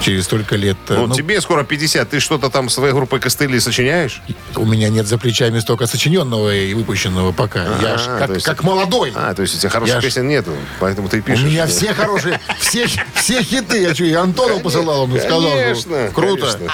через 0.00 0.24
столько 0.24 0.56
лет 0.56 0.76
Ну, 0.88 1.08
тебе 1.14 1.40
скоро 1.40 1.62
50, 1.64 2.08
ты 2.10 2.20
что-то 2.20 2.48
там 2.50 2.68
своей 2.68 2.92
группой 2.92 3.20
костыли 3.20 3.60
сочиняешь? 3.60 4.22
У 4.56 4.64
меня 4.64 4.88
нет 4.88 5.06
за 5.06 5.18
плечами 5.18 5.58
столько 5.60 5.86
сочиненного 5.86 6.54
и 6.54 6.74
выпущенного 6.74 7.32
пока. 7.32 7.64
я 7.82 7.98
ж 7.98 8.02
А, 8.08 8.18
как, 8.18 8.26
то 8.28 8.34
есть- 8.34 8.46
как 8.46 8.62
молодой. 8.64 9.12
А, 9.14 9.34
то 9.34 9.42
есть 9.42 9.54
у 9.54 9.58
тебя 9.58 9.70
хороших 9.70 9.94
Я 9.96 10.00
ж- 10.00 10.04
песен 10.04 10.28
нету, 10.28 10.52
поэтому 10.78 11.08
ты 11.08 11.18
и 11.18 11.20
У 11.20 11.22
пишешь. 11.22 11.44
меня 11.44 11.66
все 11.66 11.92
хорошие, 11.94 12.40
все, 12.58 12.86
все 13.14 13.42
хиты. 13.42 13.82
Я 13.82 13.94
что, 13.94 14.04
и 14.04 14.12
Антону 14.12 14.60
посылал, 14.60 15.02
он 15.02 15.18
сказал. 15.18 15.40
ну, 15.42 15.50
Конечно, 15.50 16.10
Круто. 16.14 16.46
конечно. 16.46 16.68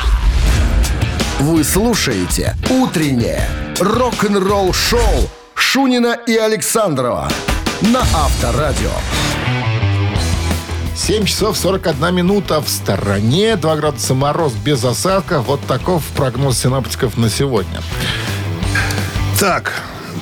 Вы 1.40 1.64
слушаете 1.64 2.56
«Утреннее 2.70 3.46
рок-н-ролл-шоу» 3.78 5.28
Шунина 5.54 6.16
и 6.26 6.34
Александрова 6.36 7.28
на 7.82 8.00
Авторадио. 8.00 8.90
7 11.06 11.24
часов 11.24 11.56
41 11.56 12.12
минута 12.12 12.60
в 12.60 12.68
стороне. 12.68 13.54
2 13.54 13.76
градуса 13.76 14.12
мороз 14.12 14.54
без 14.54 14.84
осадков. 14.84 15.46
Вот 15.46 15.60
таков 15.60 16.02
прогноз 16.16 16.58
синаптиков 16.58 17.16
на 17.16 17.30
сегодня. 17.30 17.80
Так, 19.38 19.72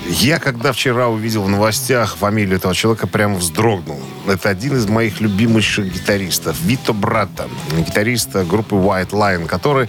я 0.06 0.38
когда 0.38 0.72
вчера 0.72 1.08
увидел 1.08 1.44
в 1.44 1.48
новостях 1.48 2.16
фамилию 2.18 2.58
этого 2.58 2.74
человека, 2.74 3.06
прямо 3.06 3.36
вздрогнул. 3.36 3.98
Это 4.28 4.50
один 4.50 4.76
из 4.76 4.86
моих 4.86 5.22
любимейших 5.22 5.90
гитаристов, 5.90 6.60
Вито 6.60 6.92
Братта, 6.92 7.48
гитарист 7.78 8.36
группы 8.44 8.76
White 8.76 9.12
Line, 9.12 9.46
который 9.46 9.88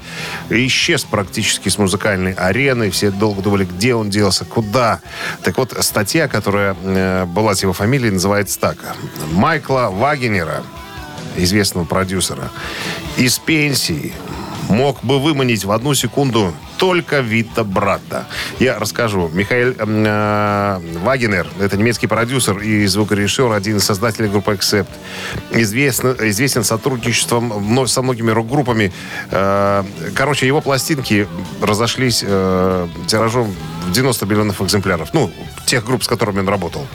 исчез 0.49 1.03
практически 1.03 1.67
с 1.67 1.77
музыкальной 1.77 2.31
арены. 2.31 2.89
Все 2.89 3.11
долго 3.11 3.41
думали, 3.41 3.65
где 3.65 3.95
он 3.95 4.09
делся, 4.09 4.45
куда. 4.45 5.01
Так 5.43 5.57
вот, 5.57 5.75
статья, 5.81 6.29
которая 6.29 6.73
э, 6.81 7.25
была 7.25 7.53
с 7.53 7.63
его 7.63 7.73
фамилией, 7.73 8.11
называется 8.11 8.57
так. 8.61 8.77
Майкла 9.33 9.89
Вагенера, 9.91 10.63
известного 11.37 11.85
продюсера, 11.85 12.51
из 13.17 13.39
пенсии 13.39 14.13
мог 14.69 15.03
бы 15.03 15.19
выманить 15.19 15.65
в 15.65 15.71
одну 15.71 15.93
секунду 15.93 16.53
только 16.77 17.19
Вита 17.19 17.63
Братта. 17.63 18.27
Я 18.59 18.79
расскажу. 18.79 19.29
Михаил 19.33 19.75
э, 19.77 20.79
Вагенер, 21.03 21.47
это 21.59 21.77
немецкий 21.77 22.07
продюсер 22.07 22.59
и 22.59 22.85
звукорежиссер, 22.85 23.51
один 23.51 23.77
из 23.77 23.83
создателей 23.83 24.29
группы 24.29 24.53
Accept. 24.53 24.87
Известен, 25.51 26.15
известен 26.29 26.63
сотрудничеством 26.63 27.87
со 27.87 28.01
многими 28.01 28.31
рок-группами. 28.31 28.91
Э, 29.31 29.83
короче, 30.15 30.47
его 30.47 30.61
пластинки 30.61 31.27
разошлись 31.61 32.23
э, 32.25 32.87
тиражом 33.07 33.55
в 33.87 33.91
90 33.91 34.25
миллионов 34.25 34.61
экземпляров. 34.61 35.13
Ну, 35.13 35.31
тех 35.65 35.85
групп, 35.85 36.03
с 36.03 36.07
которыми 36.07 36.39
он 36.39 36.49
работал. 36.49 36.85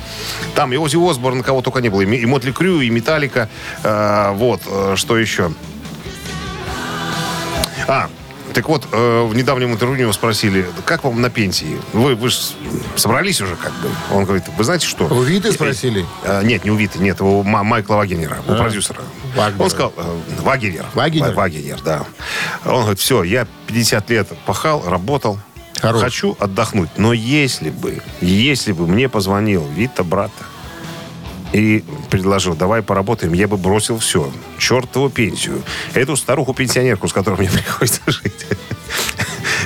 Там 0.54 0.72
и 0.72 0.76
Оззи 0.76 0.96
Осборн, 0.96 1.42
кого 1.42 1.62
только 1.62 1.80
не 1.80 1.88
было. 1.88 2.02
И 2.02 2.26
Мотли 2.26 2.52
Крю, 2.52 2.80
и 2.80 2.90
Металлика. 2.90 3.48
Э, 3.82 4.32
вот, 4.32 4.62
э, 4.66 4.94
что 4.96 5.18
еще? 5.18 5.52
А, 7.86 8.08
так 8.52 8.68
вот, 8.68 8.86
э, 8.92 9.22
в 9.26 9.34
недавнем 9.34 9.72
интервью 9.72 10.02
его 10.02 10.12
спросили, 10.12 10.66
как 10.84 11.04
вам 11.04 11.20
на 11.20 11.30
пенсии? 11.30 11.80
Вы, 11.92 12.14
вы 12.14 12.30
собрались 12.96 13.40
уже 13.40 13.56
как 13.56 13.72
бы? 13.74 13.88
Он 14.12 14.24
говорит, 14.24 14.44
вы 14.56 14.64
знаете 14.64 14.86
что? 14.86 15.04
У 15.04 15.22
Виты 15.22 15.52
спросили? 15.52 16.04
Э, 16.24 16.42
нет, 16.44 16.64
не 16.64 16.70
у 16.70 16.74
Виты, 16.76 16.98
нет, 16.98 17.20
у 17.20 17.42
Ма- 17.42 17.62
Майкла 17.62 17.96
Вагенера, 17.96 18.38
у 18.46 18.54
продюсера. 18.54 19.00
Вагнера. 19.36 19.62
Он 19.62 19.70
сказал, 19.70 19.92
э, 19.96 20.18
Вагенер. 20.42 20.86
Вагенер? 20.94 21.28
Ва- 21.30 21.34
Вагенер, 21.34 21.80
да. 21.82 22.04
Он 22.64 22.80
говорит, 22.80 22.98
все, 23.00 23.22
я 23.22 23.46
50 23.66 24.10
лет 24.10 24.28
пахал, 24.46 24.82
работал, 24.86 25.38
Хорош. 25.80 26.02
хочу 26.02 26.36
отдохнуть. 26.40 26.90
Но 26.96 27.12
если 27.12 27.70
бы, 27.70 28.02
если 28.20 28.72
бы 28.72 28.86
мне 28.86 29.08
позвонил 29.08 29.66
Вита 29.76 30.02
брата 30.04 30.44
и 31.52 31.84
предложил, 32.10 32.54
давай 32.54 32.82
поработаем, 32.82 33.32
я 33.32 33.48
бы 33.48 33.56
бросил 33.56 33.98
все. 33.98 34.30
Чертову 34.58 35.10
пенсию. 35.10 35.62
Эту 35.94 36.16
старуху-пенсионерку, 36.16 37.08
с 37.08 37.12
которой 37.12 37.40
мне 37.40 37.50
приходится 37.52 38.02
жить. 38.06 38.46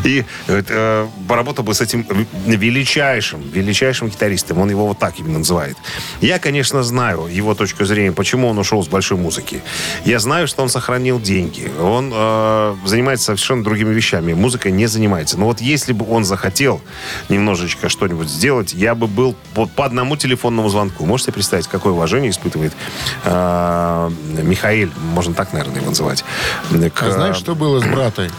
И 0.04 0.24
э, 0.48 1.06
поработал 1.28 1.64
бы 1.64 1.72
с 1.74 1.80
этим 1.80 2.06
величайшим, 2.46 3.40
величайшим 3.40 4.08
гитаристом. 4.08 4.58
Он 4.58 4.70
его 4.70 4.86
вот 4.86 4.98
так 4.98 5.18
именно 5.18 5.38
называет. 5.38 5.76
Я, 6.20 6.38
конечно, 6.38 6.82
знаю 6.82 7.26
его 7.26 7.54
точку 7.54 7.84
зрения, 7.86 8.12
почему 8.12 8.48
он 8.48 8.58
ушел 8.58 8.82
с 8.84 8.88
большой 8.88 9.16
музыки. 9.16 9.62
Я 10.04 10.18
знаю, 10.18 10.46
что 10.46 10.62
он 10.62 10.68
сохранил 10.68 11.18
деньги. 11.20 11.70
Он 11.80 12.12
э, 12.14 12.76
занимается 12.84 13.26
совершенно 13.26 13.64
другими 13.64 13.94
вещами. 13.94 14.34
Музыкой 14.34 14.72
не 14.72 14.86
занимается. 14.86 15.38
Но 15.38 15.46
вот 15.46 15.60
если 15.60 15.92
бы 15.92 16.06
он 16.08 16.24
захотел 16.24 16.80
немножечко 17.28 17.88
что-нибудь 17.88 18.28
сделать, 18.28 18.74
я 18.74 18.94
бы 18.94 19.06
был 19.06 19.34
по, 19.54 19.66
по 19.66 19.84
одному 19.86 20.16
телефонному 20.16 20.68
звонку. 20.68 21.06
Можете 21.06 21.32
представить, 21.32 21.66
какое 21.66 21.92
уважение 21.94 22.30
испытывает 22.30 22.72
э, 23.24 24.10
Михаил, 24.42 24.90
можно 25.14 25.32
так, 25.34 25.52
наверное, 25.52 25.76
его 25.80 25.88
называть. 25.88 26.24
К- 26.94 27.02
А 27.02 27.10
знаешь, 27.10 27.36
что 27.36 27.54
было 27.54 27.80
с 27.80 27.84
братой? 27.84 28.30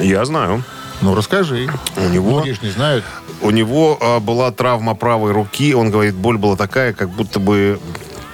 Я 0.00 0.24
знаю. 0.24 0.62
Ну, 1.00 1.14
расскажи. 1.14 1.68
У 1.96 2.08
него- 2.08 2.30
Многие 2.38 2.56
не 2.62 2.70
знают. 2.70 3.04
У 3.40 3.50
него 3.50 3.96
а, 4.00 4.20
была 4.20 4.50
травма 4.50 4.94
правой 4.94 5.32
руки. 5.32 5.74
Он 5.74 5.90
говорит, 5.90 6.14
боль 6.14 6.38
была 6.38 6.56
такая, 6.56 6.92
как 6.92 7.10
будто 7.10 7.38
бы 7.38 7.78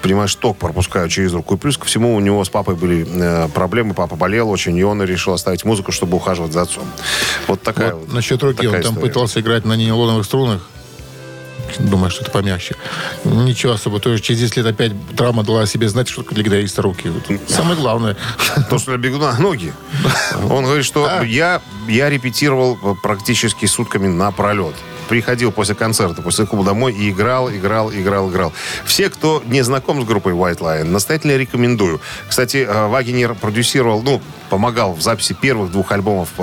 понимаешь, 0.02 0.35
ток 0.35 0.59
пропускают 0.59 1.11
через 1.11 1.33
руку. 1.33 1.54
И 1.54 1.59
плюс 1.59 1.78
ко 1.78 1.87
всему 1.87 2.14
у 2.14 2.21
него 2.21 2.44
с 2.44 2.50
папой 2.50 2.75
были 2.75 3.06
э, 3.09 3.49
проблемы, 3.49 3.94
папа 3.94 4.16
болел 4.16 4.50
очень, 4.50 4.76
и 4.76 4.83
он 4.85 5.02
решил 5.02 5.33
оставить 5.33 5.64
музыку, 5.64 5.92
чтобы 5.92 6.18
ухаживать 6.18 6.52
за 6.52 6.61
отцом. 6.62 6.85
Вот 7.49 7.62
такая 7.62 7.94
Вот 7.94 8.02
вот. 8.09 8.12
насчет 8.12 8.42
руки, 8.42 8.56
такая 8.56 8.68
он 8.80 8.83
там 8.83 8.92
история. 8.92 9.09
пытался 9.09 9.40
играть 9.40 9.64
на 9.64 9.76
нейлоновых 9.76 10.26
струнах. 10.26 10.68
Думаю, 11.78 12.11
что 12.11 12.23
это 12.23 12.30
помягче. 12.30 12.76
Ничего 13.25 13.73
особо. 13.73 14.00
То 14.00 14.12
есть 14.12 14.25
через 14.25 14.40
10 14.40 14.56
лет 14.59 14.66
опять 14.66 14.92
травма 15.16 15.42
дала 15.42 15.62
о 15.62 15.66
себе 15.66 15.88
знать, 15.88 16.09
что 16.09 16.23
для 16.23 16.42
гитариста 16.42 16.83
руки. 16.83 17.09
Вот 17.09 17.25
Самое 17.49 17.76
главное. 17.76 18.16
То, 18.71 18.78
что 18.78 18.97
для 18.97 18.99
бегуна 18.99 19.38
ноги. 19.38 19.73
Он 20.50 20.64
говорит, 20.64 20.85
что 20.85 21.23
я, 21.23 21.61
я 21.88 22.11
репетировал 22.11 22.76
практически 23.02 23.66
сутками 23.66 24.06
напролет. 24.06 24.75
Приходил 25.08 25.52
после 25.52 25.75
концерта, 25.75 26.23
после 26.23 26.46
клуба 26.46 26.64
домой 26.64 26.92
и 26.92 27.11
играл, 27.11 27.50
играл, 27.50 27.92
играл, 27.92 28.30
играл. 28.30 28.52
Все, 28.84 29.11
кто 29.11 29.42
не 29.46 29.62
знаком 29.62 30.02
с 30.02 30.04
группой 30.04 30.32
White 30.32 30.58
Lion, 30.58 30.84
настоятельно 30.84 31.37
рекомендую. 31.37 32.00
Кстати, 32.28 32.66
э, 32.68 32.87
Вагенер 32.88 33.34
продюсировал, 33.34 34.02
ну, 34.02 34.20
помогал 34.50 34.94
в 34.94 35.02
записи 35.02 35.34
первых 35.34 35.73
двух 35.73 35.92
альбомов 35.92 36.30
э, 36.38 36.42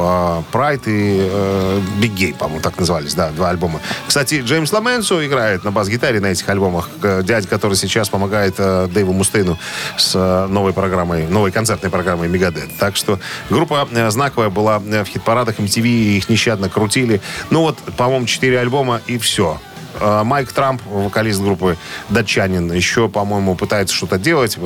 Pride 0.52 0.84
и 0.86 1.30
э, 1.32 1.82
Big 2.00 2.16
Game, 2.16 2.38
по-моему, 2.38 2.62
так 2.62 2.78
назывались, 2.78 3.14
да, 3.14 3.30
два 3.32 3.50
альбома. 3.50 3.80
Кстати, 4.08 4.42
Джеймс 4.42 4.72
Ламенсо 4.72 5.26
играет 5.26 5.64
на 5.64 5.72
бас-гитаре 5.72 6.20
на 6.20 6.28
этих 6.28 6.48
альбомах. 6.50 6.90
Дядя, 7.02 7.48
который 7.48 7.76
сейчас 7.76 8.10
помогает 8.10 8.56
Дэйву 8.58 9.14
Мустейну 9.14 9.58
с 9.98 10.48
новой 10.48 10.74
программой, 10.74 11.28
новой 11.28 11.52
концертной 11.52 11.90
программой 11.90 12.28
Мегадет. 12.28 12.70
Так 12.78 12.96
что 12.96 13.20
группа 13.50 13.88
знаковая 14.10 14.50
была 14.50 14.80
в 14.80 15.06
хит-парадах 15.06 15.60
MTV, 15.60 15.88
их 16.18 16.30
нещадно 16.30 16.70
крутили. 16.70 17.22
Ну 17.50 17.62
вот, 17.62 17.78
по-моему, 17.98 18.26
четыре 18.52 18.60
альбома 18.60 19.00
и 19.08 19.18
все. 19.18 19.58
Э, 20.02 20.24
Майк 20.24 20.52
Трамп, 20.52 20.82
вокалист 20.86 21.40
группы 21.42 21.78
датчанин, 22.10 22.70
еще, 22.74 23.08
по-моему, 23.08 23.56
пытается 23.56 23.96
что-то 23.96 24.18
делать, 24.18 24.58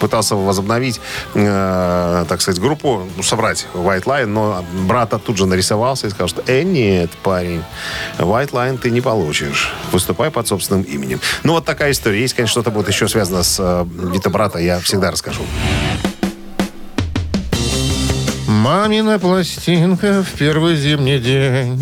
пытался 0.00 0.36
возобновить, 0.36 1.00
э, 1.34 2.24
так 2.26 2.40
сказать, 2.40 2.58
группу, 2.58 3.06
ну, 3.14 3.22
собрать 3.22 3.66
White 3.74 4.04
Line, 4.04 4.26
но 4.26 4.64
брата 4.88 5.18
тут 5.18 5.36
же 5.36 5.44
нарисовался 5.44 6.06
и 6.06 6.10
сказал, 6.10 6.28
что 6.28 6.42
«Э, 6.46 6.62
нет, 6.62 7.10
парень, 7.22 7.62
White 8.18 8.52
Line 8.52 8.78
ты 8.78 8.90
не 8.90 9.02
получишь. 9.02 9.70
Выступай 9.92 10.30
под 10.30 10.48
собственным 10.48 10.84
именем». 10.84 11.20
Ну, 11.42 11.52
вот 11.52 11.66
такая 11.66 11.90
история. 11.90 12.22
Есть, 12.22 12.32
конечно, 12.32 12.52
что-то 12.52 12.70
будет 12.70 12.88
еще 12.88 13.06
связано 13.06 13.42
с 13.42 13.58
э, 13.60 13.84
Вита 14.14 14.30
брата, 14.30 14.58
я 14.58 14.78
всегда 14.80 15.10
расскажу. 15.10 15.42
Мамина 18.48 19.18
пластинка 19.18 20.22
в 20.22 20.38
первый 20.38 20.76
зимний 20.76 21.18
день. 21.18 21.78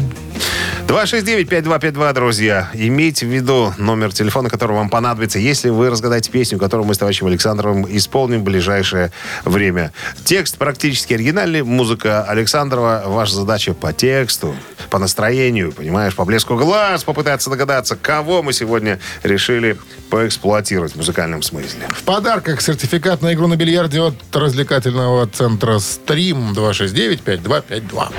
269-5252, 0.87 2.13
друзья. 2.13 2.71
Имейте 2.75 3.27
в 3.27 3.31
виду 3.31 3.73
номер 3.79 4.13
телефона, 4.13 4.51
который 4.51 4.77
вам 4.77 4.91
понадобится, 4.91 5.39
если 5.39 5.71
вы 5.71 5.89
разгадаете 5.89 6.31
песню, 6.31 6.59
которую 6.59 6.87
мы 6.87 6.95
с 6.95 6.99
товарищем 6.99 7.27
Александровым 7.27 7.87
исполним 7.97 8.41
в 8.41 8.45
ближайшее 8.45 9.11
время. 9.45 9.93
Текст 10.25 10.59
практически 10.59 11.15
оригинальный, 11.15 11.63
музыка 11.63 12.23
Александрова. 12.25 13.05
Ваша 13.07 13.35
задача 13.35 13.73
по 13.73 13.93
тексту, 13.93 14.55
по 14.91 14.99
настроению, 14.99 15.73
понимаешь, 15.73 16.15
по 16.15 16.25
блеску 16.25 16.57
глаз 16.57 17.03
попытаться 17.03 17.49
догадаться, 17.49 17.97
кого 17.97 18.43
мы 18.43 18.53
сегодня 18.53 19.01
решили 19.23 19.79
поэксплуатировать 20.11 20.93
в 20.93 20.97
музыкальном 20.97 21.43
смысле. 21.43 21.89
В 21.91 22.03
подарках 22.03 22.61
сертификат 22.61 23.23
на 23.23 23.33
игру 23.33 23.47
на 23.47 23.57
бильярде 23.57 24.01
от 24.01 24.15
развлекательного 24.35 25.27
центра 25.29 25.79
«Стрим» 25.79 26.53
269-5252. 26.53 28.13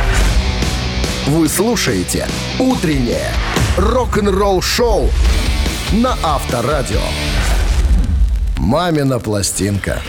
Вы 1.27 1.49
слушаете 1.49 2.27
«Утреннее 2.59 3.31
рок-н-ролл-шоу» 3.77 5.09
на 5.93 6.15
Авторадио. 6.21 7.01
«Мамина 8.57 9.17
пластинка». 9.17 10.03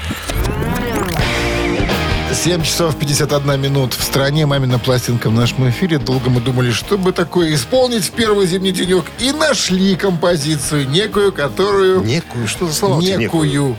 7 2.35 2.63
часов 2.63 2.97
51 2.97 3.59
минут 3.59 3.95
в 3.95 4.03
стране. 4.03 4.45
Мамина 4.45 4.79
пластинка 4.79 5.31
в 5.31 5.33
нашем 5.33 5.71
эфире. 5.71 5.99
Долго 5.99 6.29
мы 6.29 6.43
думали, 6.43 6.71
что 6.71 6.99
бы 6.99 7.13
такое 7.13 7.55
исполнить 7.55 8.05
в 8.05 8.11
первый 8.11 8.47
зимний 8.47 8.73
денек. 8.73 9.07
И 9.19 9.33
нашли 9.33 9.97
композицию 9.97 10.87
некую, 10.87 11.33
которую... 11.33 12.05
Некую, 12.05 12.47
что 12.47 12.67
за 12.67 12.75
слова? 12.75 13.01
Некую. 13.01 13.75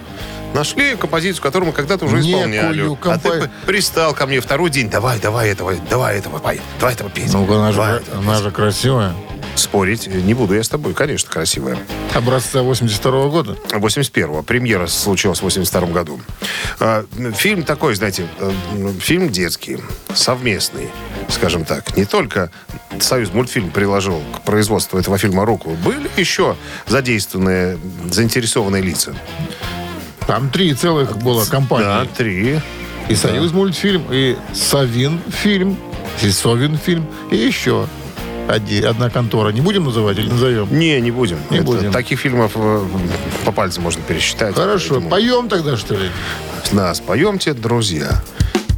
Нашли 0.57 0.95
композицию, 0.95 1.43
которую 1.43 1.67
мы 1.69 1.73
когда-то 1.73 2.05
уже 2.05 2.19
исполняли. 2.19 2.81
Некую 2.81 3.13
А 3.13 3.19
ты 3.19 3.29
компо- 3.29 3.49
пристал 3.67 4.15
ко 4.15 4.25
мне 4.25 4.39
второй 4.41 4.71
день. 4.71 4.89
Давай, 4.89 5.19
давай 5.19 5.49
этого, 5.49 5.75
давай 5.87 6.17
этого, 6.17 6.39
пой, 6.39 6.59
давай 6.79 6.95
этого 6.95 7.11
петь. 7.11 7.31
Ну, 7.31 7.43
она 7.45 7.71
же, 7.71 7.77
Давай. 7.77 8.01
она 8.17 8.35
же 8.41 8.49
красивая. 8.49 9.13
Спорить 9.53 10.07
не 10.07 10.33
буду 10.33 10.55
я 10.55 10.63
с 10.63 10.69
тобой, 10.69 10.95
конечно, 10.95 11.29
красивая. 11.31 11.77
Образца 12.15 12.63
82 12.63 13.27
года. 13.29 13.55
81-го. 13.69 14.41
Премьера 14.41 14.87
случилась 14.87 15.39
в 15.39 15.43
82 15.43 15.87
году. 15.89 16.19
А, 16.79 17.05
Фильм 17.35 17.61
такой, 17.61 17.93
знаете, 17.93 18.27
э, 18.39 18.51
фильм 18.99 19.29
детский, 19.29 19.77
совместный, 20.15 20.89
скажем 21.29 21.65
так. 21.65 21.95
Не 21.95 22.05
только 22.05 22.49
Союз 22.99 23.31
мультфильм 23.31 23.69
приложил 23.69 24.21
к 24.35 24.41
производству 24.41 24.97
этого 24.97 25.19
фильма 25.19 25.45
руку. 25.45 25.71
Были 25.85 26.09
еще 26.17 26.55
задействованные, 26.87 27.77
заинтересованные 28.09 28.81
лица. 28.81 29.13
Там 30.27 30.49
три 30.49 30.73
целых 30.73 31.17
было 31.17 31.45
Да, 31.45 31.49
компании. 31.51 32.07
три. 32.15 32.59
И 33.09 33.15
Союз 33.15 33.53
мультфильм, 33.53 34.03
и 34.11 34.35
Совин 34.53 35.21
фильм, 35.29 35.77
и 36.21 36.29
Совин 36.29 36.77
фильм, 36.77 37.05
и 37.31 37.37
еще 37.37 37.87
одна 38.49 39.09
контора. 39.09 39.51
Не 39.51 39.61
будем 39.61 39.85
называть 39.85 40.17
или 40.17 40.27
назовем? 40.29 40.67
Не, 40.77 40.99
не 40.99 41.11
будем. 41.11 41.37
Не 41.49 41.57
Это- 41.57 41.65
будем. 41.65 41.91
Таких 41.93 42.19
фильмов 42.19 42.51
э, 42.55 42.85
по 43.45 43.51
пальцам 43.53 43.83
можно 43.83 44.01
пересчитать. 44.03 44.55
Хорошо, 44.55 44.95
Поэтому- 44.95 45.09
поем 45.09 45.49
тогда, 45.49 45.77
что 45.77 45.95
ли? 45.95 46.09
Да, 46.73 46.93
споемте, 46.93 47.53
друзья. 47.53 48.21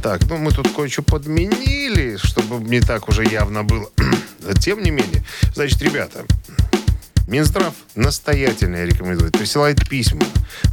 Так, 0.02 0.20
ну 0.28 0.38
мы 0.38 0.52
тут 0.52 0.68
кое-что 0.74 1.02
подменили, 1.02 2.16
чтобы 2.22 2.64
не 2.68 2.80
так 2.80 3.08
уже 3.08 3.24
явно 3.24 3.64
было. 3.64 3.88
Тем 4.60 4.82
не 4.82 4.90
менее, 4.90 5.24
значит, 5.54 5.82
ребята, 5.82 6.24
Минздрав 7.26 7.74
настоятельно 7.94 8.84
рекомендует, 8.84 9.32
присылает 9.32 9.88
письма. 9.88 10.22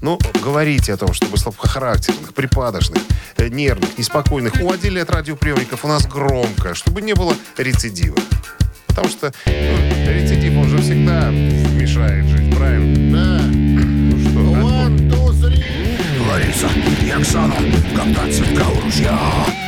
Ну, 0.02 0.20
говорите 0.44 0.94
о 0.94 0.98
том, 0.98 1.14
чтобы 1.14 1.38
слабохарактерных, 1.38 2.34
припадочных, 2.34 3.04
э, 3.38 3.48
нервных, 3.48 3.98
неспокойных 3.98 4.56
уводили 4.62 5.00
от 5.00 5.10
радиоприемников 5.10 5.86
у 5.86 5.88
нас 5.88 6.08
громко, 6.08 6.74
чтобы 6.76 7.02
не 7.02 7.14
было 7.14 7.36
рецидива. 7.58 8.18
Потому 8.88 9.10
что 9.10 9.32
ну, 9.46 9.52
рецидив, 9.52 10.58
он 10.58 10.70
же 10.70 10.80
всегда 10.80 11.30
мешает 11.30 12.26
жить, 12.26 12.56
правильно? 12.56 13.38
Да. 13.38 13.46
Ну 13.46 14.20
что, 14.20 14.40
One. 14.40 15.27
Лариса. 16.28 16.70
И 17.06 17.10
Оксана, 17.10 17.56
когда 17.96 18.30
цветка 18.32 18.68
у 18.68 18.82
ружья. 18.82 19.18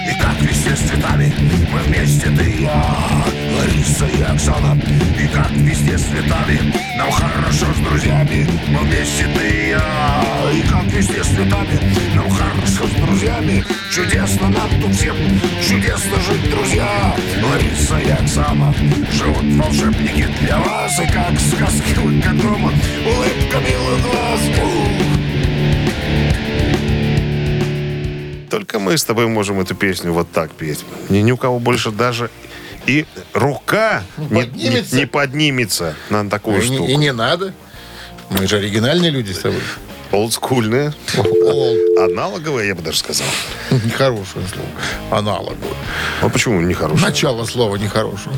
И 0.10 0.22
как 0.22 0.42
весне 0.42 0.76
с 0.76 0.80
цветами 0.80 1.32
мы 1.72 1.80
вместе 1.80 2.30
ты 2.30 2.44
и 2.44 2.64
я. 2.64 3.26
Лариса 3.58 4.06
и 4.08 4.22
Оксана, 4.22 4.80
и 5.22 5.28
как 5.28 5.52
везде 5.52 5.98
с 5.98 6.04
цветами 6.04 6.74
Нам 6.98 7.12
хорошо 7.12 7.66
с 7.74 7.80
друзьями, 7.80 8.48
мы 8.70 8.80
вместе 8.80 9.28
ты 9.36 9.50
и 9.50 9.70
я. 9.70 10.52
И 10.54 10.62
как 10.68 10.86
везде 10.86 11.24
с 11.24 11.28
цветами, 11.28 11.80
нам 12.16 12.30
хорошо 12.30 12.88
с 12.88 13.02
друзьями 13.02 13.64
Чудесно 13.92 14.50
нам 14.50 14.70
тут 14.82 14.96
всем, 14.96 15.16
чудесно 15.62 16.20
жить, 16.22 16.50
друзья. 16.50 17.16
Лариса 17.44 18.00
и 18.00 18.10
Оксана, 18.10 18.74
живут 19.12 19.44
волшебники 19.44 20.28
для 20.42 20.58
вас 20.60 21.00
И 21.00 21.08
как 21.08 21.40
сказки 21.40 21.98
лакодрома, 21.98 22.72
улыбка 23.06 23.58
милых 23.60 24.02
глаз. 24.02 24.42
Ух. 24.64 25.29
Только 28.50 28.80
мы 28.80 28.98
с 28.98 29.04
тобой 29.04 29.28
можем 29.28 29.60
эту 29.60 29.76
песню 29.76 30.12
вот 30.12 30.32
так 30.32 30.52
петь. 30.52 30.84
Ни, 31.10 31.20
ни 31.20 31.32
у 31.32 31.38
кого 31.38 31.60
больше 31.60 31.92
даже 31.92 32.30
и 32.86 33.06
рука 33.34 34.04
не, 34.18 34.42
поднимется. 34.42 34.96
не- 34.96 35.02
не 35.02 35.06
поднимется 35.08 35.96
на 36.10 36.28
такую 36.30 36.62
И, 36.62 36.70
не- 36.70 36.76
штуку. 36.78 36.90
и 36.92 36.96
не 36.96 37.12
надо. 37.14 37.54
Мы 38.30 38.48
же 38.48 38.58
оригинальные 38.58 39.12
люди 39.12 39.32
с 39.32 39.40
тобой. 39.40 39.62
Олдскульная. 40.12 40.94
Ол. 41.18 41.76
Аналоговая, 42.00 42.66
я 42.66 42.74
бы 42.76 42.82
даже 42.82 42.98
сказал. 42.98 43.28
Нехорошее 43.70 44.44
слово. 44.52 44.70
Аналоговое. 45.12 45.76
А 46.22 46.30
почему 46.30 46.60
нехорошая? 46.62 47.10
Начало 47.10 47.46
слова 47.46 47.76
нехорошее. 47.76 48.36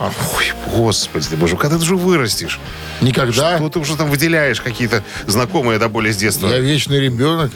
А, 0.00 0.10
Ой, 0.36 0.52
господи 0.76 1.34
боже, 1.36 1.56
когда 1.56 1.76
ты 1.78 1.82
уже 1.84 1.96
вырастешь? 1.96 2.58
Никогда. 3.00 3.56
Что 3.56 3.68
ты 3.70 3.78
уже 3.78 3.96
там 3.96 4.10
выделяешь 4.10 4.60
какие-то 4.60 5.02
знакомые 5.26 5.78
до 5.78 5.88
боли 5.88 6.10
с 6.10 6.16
детства? 6.16 6.48
Я 6.48 6.58
вечный 6.58 7.00
ребенок. 7.00 7.52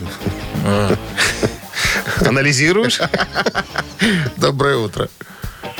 А, 0.65 0.95
Анализируешь? 2.27 2.99
Доброе 4.37 4.77
утро. 4.77 5.07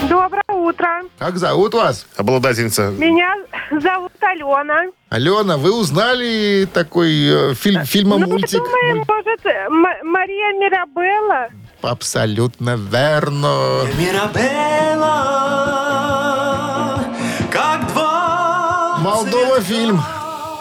Доброе 0.10 0.44
утро. 0.50 0.88
Как 1.18 1.38
зовут 1.38 1.74
вас? 1.74 2.06
Обладательница. 2.18 2.90
Меня 2.90 3.34
зовут 3.72 4.12
Алена. 4.22 4.92
Алена, 5.10 5.58
вы 5.58 5.74
узнали 5.78 6.68
такой 6.72 7.52
э, 7.52 7.54
фильм, 7.56 7.84
фильма 7.86 8.18
ну, 8.18 8.26
мы 8.28 8.34
мультик? 8.34 8.60
думаем, 8.64 8.98
Муль- 9.00 9.06
может, 9.08 9.46
М- 9.46 10.08
Мария 10.12 10.54
Мирабелла? 10.60 11.50
Абсолютно 11.82 12.76
верно. 12.76 13.86
Мирабелла, 13.98 15.10
как 17.52 17.88
два 17.94 18.98
Молдова 19.00 19.62
фильм. 19.62 20.02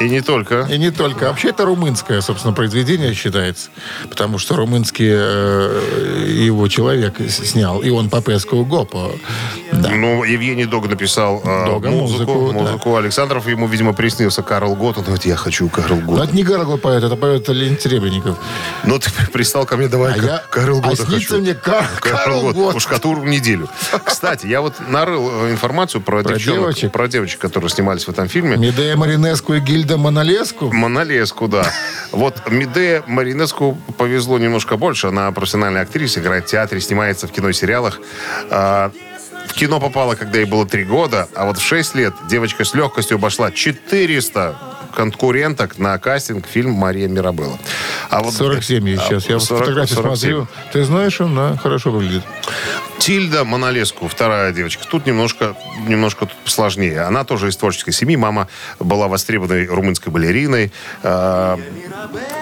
И 0.00 0.08
не 0.08 0.20
только. 0.20 0.66
И 0.70 0.78
не 0.78 0.90
только. 0.90 1.24
Вообще 1.24 1.48
это 1.48 1.64
румынское, 1.64 2.20
собственно, 2.20 2.54
произведение 2.54 3.14
считается. 3.14 3.70
Потому 4.08 4.38
что 4.38 4.54
румынский 4.56 5.08
э, 5.10 6.26
его 6.40 6.68
человек 6.68 7.14
снял. 7.28 7.80
Ион 7.82 8.08
Попеску 8.08 8.64
Гопо. 8.64 9.10
Да. 9.72 9.90
Ну, 9.90 10.24
Евгений 10.24 10.66
Дог 10.66 10.88
написал 10.88 11.42
э, 11.44 11.66
Дога 11.66 11.90
музыку. 11.90 12.32
музыку, 12.32 12.52
да. 12.52 12.70
музыку. 12.70 12.96
Александров 12.96 13.46
ему, 13.48 13.66
видимо, 13.66 13.92
приснился 13.92 14.42
Карл 14.42 14.74
Гот. 14.76 14.98
Он 14.98 15.04
говорит, 15.04 15.24
я 15.24 15.36
хочу 15.36 15.68
Карл 15.68 15.96
Но 15.96 16.02
Гот. 16.12 16.24
это 16.24 16.36
не 16.36 16.42
Гаргл 16.44 16.78
поет, 16.78 17.02
это 17.02 17.16
поет 17.16 17.48
Леонид 17.48 17.80
Серебренников. 17.82 18.38
Ну, 18.84 18.98
ты 18.98 19.10
пристал 19.32 19.66
ко 19.66 19.76
мне, 19.76 19.88
давай 19.88 20.14
А 20.14 20.16
я- 20.16 20.42
Карл 20.50 20.78
а 20.78 20.82
Гота 20.90 20.96
снится 21.06 21.28
хочу. 21.30 21.38
мне 21.40 21.54
Кар- 21.54 21.88
Карл 22.00 22.40
Гот. 22.42 22.54
Гот. 22.54 22.74
Уж 22.76 22.86
которую 22.86 23.28
неделю. 23.28 23.68
Кстати, 24.04 24.46
я 24.46 24.60
вот 24.60 24.74
нарыл 24.88 25.28
э, 25.46 25.50
информацию 25.52 26.00
про, 26.00 26.22
Про 26.22 26.34
девчонок, 26.34 26.60
девочек? 26.60 26.92
про 26.92 27.08
девочек, 27.08 27.40
которые 27.40 27.68
снимались 27.70 28.04
в 28.04 28.08
этом 28.10 28.28
фильме. 28.28 28.56
Медея 28.56 28.96
Маринеску 28.96 29.54
и 29.54 29.60
Гильда 29.88 30.02
Монолеску. 30.02 30.70
Монолеску, 30.70 31.48
да. 31.48 31.72
Вот 32.12 32.50
Медея 32.50 33.02
Маринеску 33.06 33.78
повезло 33.96 34.38
немножко 34.38 34.76
больше. 34.76 35.06
Она 35.06 35.32
профессиональная 35.32 35.80
актриса, 35.80 36.20
играет 36.20 36.44
в 36.44 36.48
театре, 36.48 36.78
снимается 36.82 37.26
в 37.26 37.32
кино 37.32 37.48
и 37.48 37.54
сериалах. 37.54 37.98
А, 38.50 38.92
В 39.48 39.54
кино 39.54 39.80
попала, 39.80 40.14
когда 40.14 40.40
ей 40.40 40.44
было 40.44 40.66
три 40.66 40.84
года, 40.84 41.26
а 41.34 41.46
вот 41.46 41.56
в 41.56 41.62
6 41.62 41.94
лет 41.94 42.12
девочка 42.28 42.64
с 42.64 42.74
легкостью 42.74 43.14
обошла 43.14 43.50
400 43.50 44.56
конкуренток 44.98 45.78
на 45.78 45.96
кастинг 45.98 46.44
фильм 46.48 46.72
«Мария 46.72 47.06
Мирабелла». 47.06 47.56
А 48.10 48.20
вот 48.20 48.34
47 48.34 48.88
ей 48.88 48.96
сейчас. 48.96 49.26
Я 49.26 49.34
вот 49.34 49.44
40, 49.44 49.60
фотографии 49.60 49.94
47. 49.94 50.18
смотрю. 50.18 50.48
Ты 50.72 50.84
знаешь, 50.84 51.20
она 51.20 51.56
хорошо 51.56 51.92
выглядит. 51.92 52.24
Тильда 52.98 53.44
Монолеску, 53.44 54.08
вторая 54.08 54.52
девочка. 54.52 54.84
Тут 54.90 55.06
немножко, 55.06 55.54
немножко 55.86 56.26
тут 56.26 56.36
сложнее. 56.46 57.02
Она 57.02 57.22
тоже 57.22 57.48
из 57.48 57.56
творческой 57.56 57.92
семьи. 57.92 58.16
Мама 58.16 58.48
была 58.80 59.06
востребованной 59.06 59.66
румынской 59.66 60.12
балериной 60.12 60.72
э, 61.04 61.56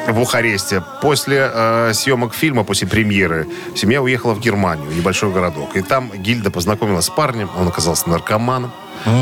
в 0.08 0.14
Бухаресте. 0.14 0.82
После 1.02 1.50
э, 1.52 1.92
съемок 1.92 2.32
фильма, 2.32 2.64
после 2.64 2.88
премьеры, 2.88 3.46
семья 3.74 4.00
уехала 4.00 4.32
в 4.32 4.40
Германию, 4.40 4.88
в 4.88 4.96
небольшой 4.96 5.30
городок. 5.30 5.76
И 5.76 5.82
там 5.82 6.10
Гильда 6.10 6.50
познакомилась 6.50 7.04
с 7.04 7.10
парнем. 7.10 7.50
Он 7.58 7.68
оказался 7.68 8.08
наркоманом. 8.08 8.72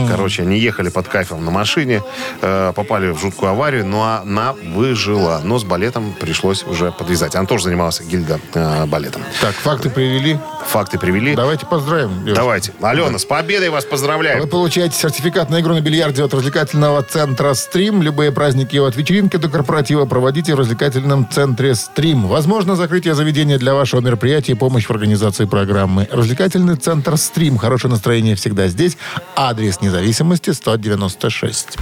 Короче, 0.09 0.43
они 0.43 0.59
ехали 0.59 0.89
под 0.89 1.09
кайфом 1.09 1.45
на 1.45 1.51
машине, 1.51 2.03
э, 2.41 2.73
попали 2.75 3.11
в 3.11 3.19
жуткую 3.19 3.51
аварию, 3.51 3.87
но 3.87 4.03
она 4.23 4.55
выжила. 4.75 5.41
Но 5.45 5.59
с 5.59 5.65
балетом 5.65 6.15
пришлось 6.19 6.65
уже 6.65 6.93
подвязать. 6.93 7.35
Она 7.35 7.47
тоже 7.47 7.65
занималась, 7.65 8.01
Гильда, 8.01 8.41
э, 8.55 8.87
балетом. 8.87 9.23
Так, 9.41 9.55
факты 9.55 9.91
привели. 9.91 10.39
Факты 10.67 10.99
привели. 10.99 11.35
Давайте 11.35 11.67
поздравим. 11.67 12.11
девушек. 12.21 12.37
Давайте. 12.37 12.73
Алена, 12.81 13.19
с 13.19 13.25
победой 13.25 13.71
вас 13.71 13.85
Вы 13.85 13.91
поздравляем. 13.91 14.49
получаете 14.49 14.97
сертификат 14.97 15.51
на 15.51 15.61
игру 15.61 15.75
на 15.75 15.81
бильярде 15.81 16.23
от 16.25 16.33
развлекательного 16.33 17.03
центра 17.03 17.55
«Стрим». 17.55 18.03
Любые 18.03 18.33
праздники 18.33 18.77
от 18.77 18.97
вечеринки 18.97 19.37
до 19.37 19.49
корпоратива 19.49 20.05
проводите 20.07 20.55
в 20.55 20.59
развлекательном 20.59 21.29
центре 21.31 21.75
«Стрим». 21.75 22.27
Возможно, 22.27 22.77
закрытие 22.77 23.15
заведения 23.15 23.59
для 23.59 23.75
вашего 23.75 24.01
мероприятия 24.01 24.53
и 24.53 24.55
помощь 24.55 24.87
в 24.87 24.91
организации 24.91 25.45
программы. 25.45 26.09
Развлекательный 26.11 26.77
центр 26.77 27.17
«Стрим». 27.17 27.59
Хорошее 27.59 27.91
настроение 27.93 28.35
всегда 28.35 28.69
здесь. 28.69 28.97
Адрес 29.37 29.74
независимости 29.81 30.51
196. 30.51 31.79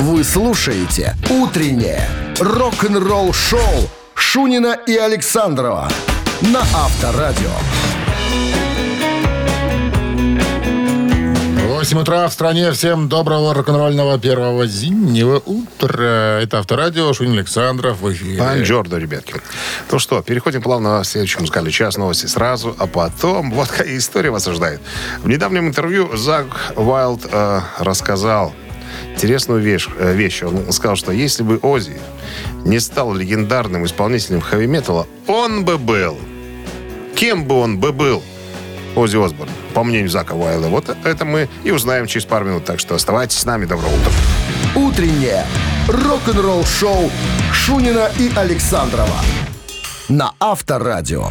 Вы 0.00 0.24
слушаете 0.24 1.16
«Утреннее 1.30 2.08
рок-н-ролл-шоу» 2.38 3.90
Шунина 4.14 4.78
и 4.86 4.96
Александрова 4.96 5.88
на 6.42 6.60
Авторадио. 6.60 7.52
8 11.86 12.00
утра 12.00 12.26
в 12.26 12.32
стране. 12.32 12.72
Всем 12.72 13.08
доброго 13.08 13.54
рок-н-ролльного 13.54 14.18
первого 14.18 14.66
зимнего 14.66 15.40
утра. 15.46 16.40
Это 16.42 16.58
Авторадио. 16.58 17.12
Шунин 17.12 17.34
Александров 17.34 18.00
в 18.00 18.12
эфире. 18.12 18.40
Ребятки. 18.98 19.34
Ну 19.92 20.00
что, 20.00 20.20
переходим 20.20 20.62
плавно 20.62 21.04
в 21.04 21.06
следующий 21.06 21.38
музыкальный 21.38 21.70
час. 21.70 21.96
Новости 21.96 22.26
сразу, 22.26 22.74
а 22.76 22.88
потом 22.88 23.52
вот 23.52 23.68
какая 23.68 23.96
история 23.98 24.30
вас 24.30 24.48
ожидает. 24.48 24.80
В 25.22 25.28
недавнем 25.28 25.68
интервью 25.68 26.16
Зак 26.16 26.46
Уайлд 26.74 27.24
э, 27.30 27.60
рассказал 27.78 28.52
интересную 29.14 29.60
вещь, 29.60 29.86
э, 29.96 30.12
вещь. 30.12 30.42
Он 30.42 30.72
сказал, 30.72 30.96
что 30.96 31.12
если 31.12 31.44
бы 31.44 31.60
Ози 31.62 32.00
не 32.64 32.80
стал 32.80 33.14
легендарным 33.14 33.84
исполнителем 33.84 34.40
хэви-металла, 34.40 35.06
он 35.28 35.64
бы 35.64 35.78
был. 35.78 36.18
Кем 37.14 37.44
бы 37.44 37.60
он 37.60 37.78
бы 37.78 37.92
был? 37.92 38.24
Ози 38.96 39.16
Осборн, 39.22 39.50
по 39.74 39.84
мнению 39.84 40.08
Зака 40.08 40.34
Уайлда. 40.34 40.68
Вот 40.68 40.88
это 41.04 41.24
мы 41.24 41.48
и 41.62 41.70
узнаем 41.70 42.06
через 42.06 42.24
пару 42.26 42.46
минут. 42.46 42.64
Так 42.64 42.80
что 42.80 42.94
оставайтесь 42.94 43.38
с 43.38 43.44
нами. 43.44 43.66
Доброе 43.66 43.94
утро. 43.94 44.10
«Утреннее 44.74 45.44
рок-н-ролл-шоу» 45.86 47.10
Шунина 47.52 48.10
и 48.18 48.30
Александрова 48.34 49.20
на 50.08 50.32
Авторадио. 50.40 51.30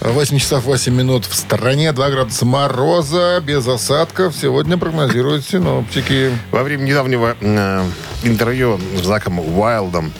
8 0.00 0.38
часов 0.38 0.64
8 0.64 0.92
минут 0.92 1.26
в 1.26 1.34
стороне, 1.34 1.92
2 1.92 2.10
градуса 2.10 2.44
мороза, 2.44 3.40
без 3.44 3.66
осадков. 3.68 4.34
Сегодня 4.34 4.76
прогнозируют 4.76 5.44
синоптики. 5.44 6.36
Во 6.50 6.64
время 6.64 6.82
недавнего 6.82 7.36
э, 7.40 7.84
интервью 8.24 8.80
с 9.00 9.06
Заком 9.06 9.38
Уайлдом 9.38 10.12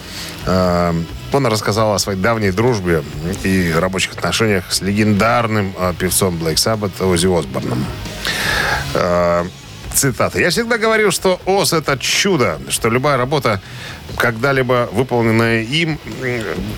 э, 0.46 0.94
он 1.32 1.46
рассказал 1.46 1.94
о 1.94 1.98
своей 1.98 2.18
давней 2.18 2.50
дружбе 2.50 3.02
и 3.42 3.72
рабочих 3.76 4.12
отношениях 4.12 4.72
с 4.72 4.80
легендарным 4.80 5.72
э, 5.78 5.94
певцом 5.98 6.36
Black 6.36 6.54
Sabbath 6.54 7.04
Ози 7.04 7.26
Осборном. 7.26 7.84
Э, 8.94 9.44
цитата. 9.94 10.38
«Я 10.40 10.50
всегда 10.50 10.78
говорил, 10.78 11.10
что 11.10 11.40
Оз— 11.44 11.72
это 11.74 11.98
чудо, 11.98 12.58
что 12.68 12.88
любая 12.88 13.16
работа, 13.16 13.60
когда-либо 14.16 14.88
выполненная 14.92 15.62
им, 15.62 15.98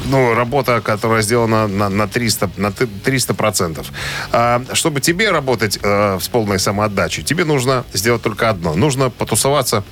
ну, 0.06 0.34
работа, 0.34 0.80
которая 0.80 1.22
сделана 1.22 1.68
на, 1.68 1.88
на 1.88 2.08
300, 2.08 2.50
на 2.56 2.72
т- 2.72 2.86
300%. 3.04 3.86
А 4.32 4.62
чтобы 4.72 5.00
тебе 5.00 5.30
работать 5.30 5.78
э, 5.82 6.18
с 6.20 6.28
полной 6.28 6.58
самоотдачей, 6.58 7.22
тебе 7.22 7.44
нужно 7.44 7.84
сделать 7.92 8.22
только 8.22 8.50
одно. 8.50 8.74
Нужно 8.74 9.10
потусоваться 9.10 9.84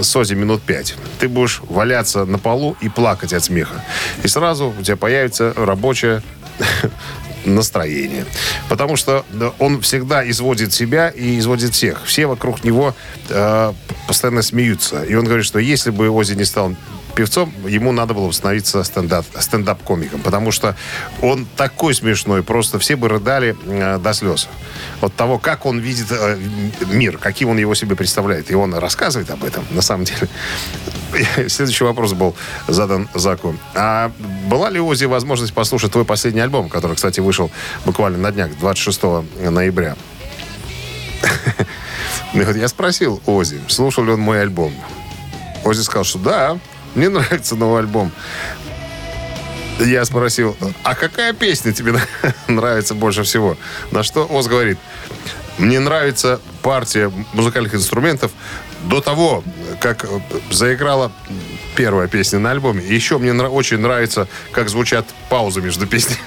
с 0.00 0.16
Ози 0.16 0.34
минут 0.34 0.62
пять. 0.62 0.94
Ты 1.18 1.28
будешь 1.28 1.60
валяться 1.68 2.24
на 2.24 2.38
полу 2.38 2.76
и 2.80 2.88
плакать 2.88 3.32
от 3.32 3.44
смеха. 3.44 3.84
И 4.22 4.28
сразу 4.28 4.74
у 4.78 4.82
тебя 4.82 4.96
появится 4.96 5.52
рабочая 5.56 6.22
настроение. 7.44 8.24
Потому 8.68 8.96
что 8.96 9.24
он 9.58 9.80
всегда 9.80 10.28
изводит 10.28 10.72
себя 10.72 11.08
и 11.08 11.38
изводит 11.38 11.74
всех. 11.74 12.04
Все 12.04 12.26
вокруг 12.26 12.64
него 12.64 12.94
э, 13.28 13.72
постоянно 14.06 14.42
смеются. 14.42 15.02
И 15.02 15.14
он 15.14 15.24
говорит, 15.24 15.46
что 15.46 15.58
если 15.58 15.90
бы 15.90 16.08
Ози 16.10 16.34
не 16.34 16.44
стал 16.44 16.74
певцом, 17.16 17.52
ему 17.66 17.90
надо 17.90 18.14
было 18.14 18.28
бы 18.28 18.32
становиться 18.32 18.84
стендап, 18.84 19.26
стендап-комиком. 19.36 20.20
Потому 20.20 20.52
что 20.52 20.76
он 21.22 21.46
такой 21.56 21.94
смешной, 21.94 22.42
просто 22.44 22.78
все 22.78 22.94
бы 22.94 23.08
рыдали 23.08 23.56
э, 23.64 23.98
до 23.98 24.12
слез. 24.12 24.48
От 25.00 25.14
того, 25.14 25.38
как 25.38 25.66
он 25.66 25.80
видит 25.80 26.06
э, 26.10 26.38
мир, 26.86 27.18
каким 27.18 27.48
он 27.48 27.58
его 27.58 27.74
себе 27.74 27.96
представляет. 27.96 28.50
И 28.50 28.54
он 28.54 28.74
рассказывает 28.74 29.30
об 29.30 29.42
этом, 29.42 29.64
на 29.70 29.82
самом 29.82 30.04
деле. 30.04 30.28
Следующий 31.48 31.84
вопрос 31.84 32.12
был 32.12 32.36
задан 32.68 33.08
Заку. 33.14 33.56
А 33.74 34.12
была 34.46 34.70
ли 34.70 34.78
у 34.78 34.86
Ози 34.86 35.06
возможность 35.06 35.54
послушать 35.54 35.92
твой 35.92 36.04
последний 36.04 36.40
альбом, 36.40 36.68
который, 36.68 36.94
кстати, 36.94 37.20
вышел 37.20 37.50
буквально 37.84 38.18
на 38.18 38.30
днях, 38.30 38.50
26 38.60 39.02
ноября? 39.50 39.96
Вот 42.34 42.56
Я 42.56 42.68
спросил 42.68 43.22
Ози, 43.24 43.60
слушал 43.68 44.04
ли 44.04 44.12
он 44.12 44.20
мой 44.20 44.42
альбом. 44.42 44.74
Ози 45.64 45.80
сказал, 45.80 46.04
что 46.04 46.18
да, 46.18 46.58
мне 46.96 47.08
нравится 47.10 47.54
новый 47.54 47.80
альбом. 47.80 48.10
Я 49.78 50.04
спросил, 50.06 50.56
а 50.82 50.94
какая 50.94 51.34
песня 51.34 51.72
тебе 51.72 51.94
нравится 52.48 52.94
больше 52.94 53.22
всего? 53.22 53.56
На 53.90 54.02
что 54.02 54.26
Оз 54.26 54.46
говорит, 54.46 54.78
мне 55.58 55.78
нравится 55.78 56.40
партия 56.62 57.12
музыкальных 57.34 57.74
инструментов 57.74 58.32
до 58.84 59.02
того, 59.02 59.44
как 59.80 60.04
э, 60.04 60.08
заиграла 60.50 61.12
первая 61.76 62.08
песня 62.08 62.38
на 62.38 62.50
альбоме. 62.50 62.82
И 62.82 62.94
еще 62.94 63.18
мне 63.18 63.30
нра- 63.30 63.48
очень 63.48 63.78
нравится, 63.78 64.26
как 64.52 64.68
звучат 64.68 65.06
паузы 65.28 65.60
между 65.60 65.86
песнями. 65.86 66.18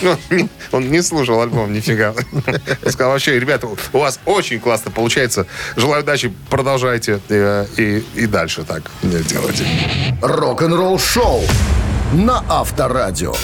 Ну, 0.00 0.16
ну, 0.30 0.48
он 0.72 0.90
не- 0.90 1.02
слушал 1.02 1.40
альбом, 1.40 1.72
нифига. 1.72 2.12
Сказал, 2.86 3.12
вообще, 3.12 3.38
ребята, 3.38 3.66
у 3.92 3.98
вас 3.98 4.18
очень 4.26 4.58
классно 4.60 4.90
получается. 4.90 5.46
Желаю 5.76 6.02
удачи, 6.02 6.32
продолжайте 6.50 7.20
э, 7.28 7.66
и, 7.76 8.26
дальше 8.26 8.64
так 8.64 8.82
делайте. 9.02 9.64
Рок-н-ролл-шоу 10.22 11.42
на 12.12 12.44
Авторадио. 12.48 13.34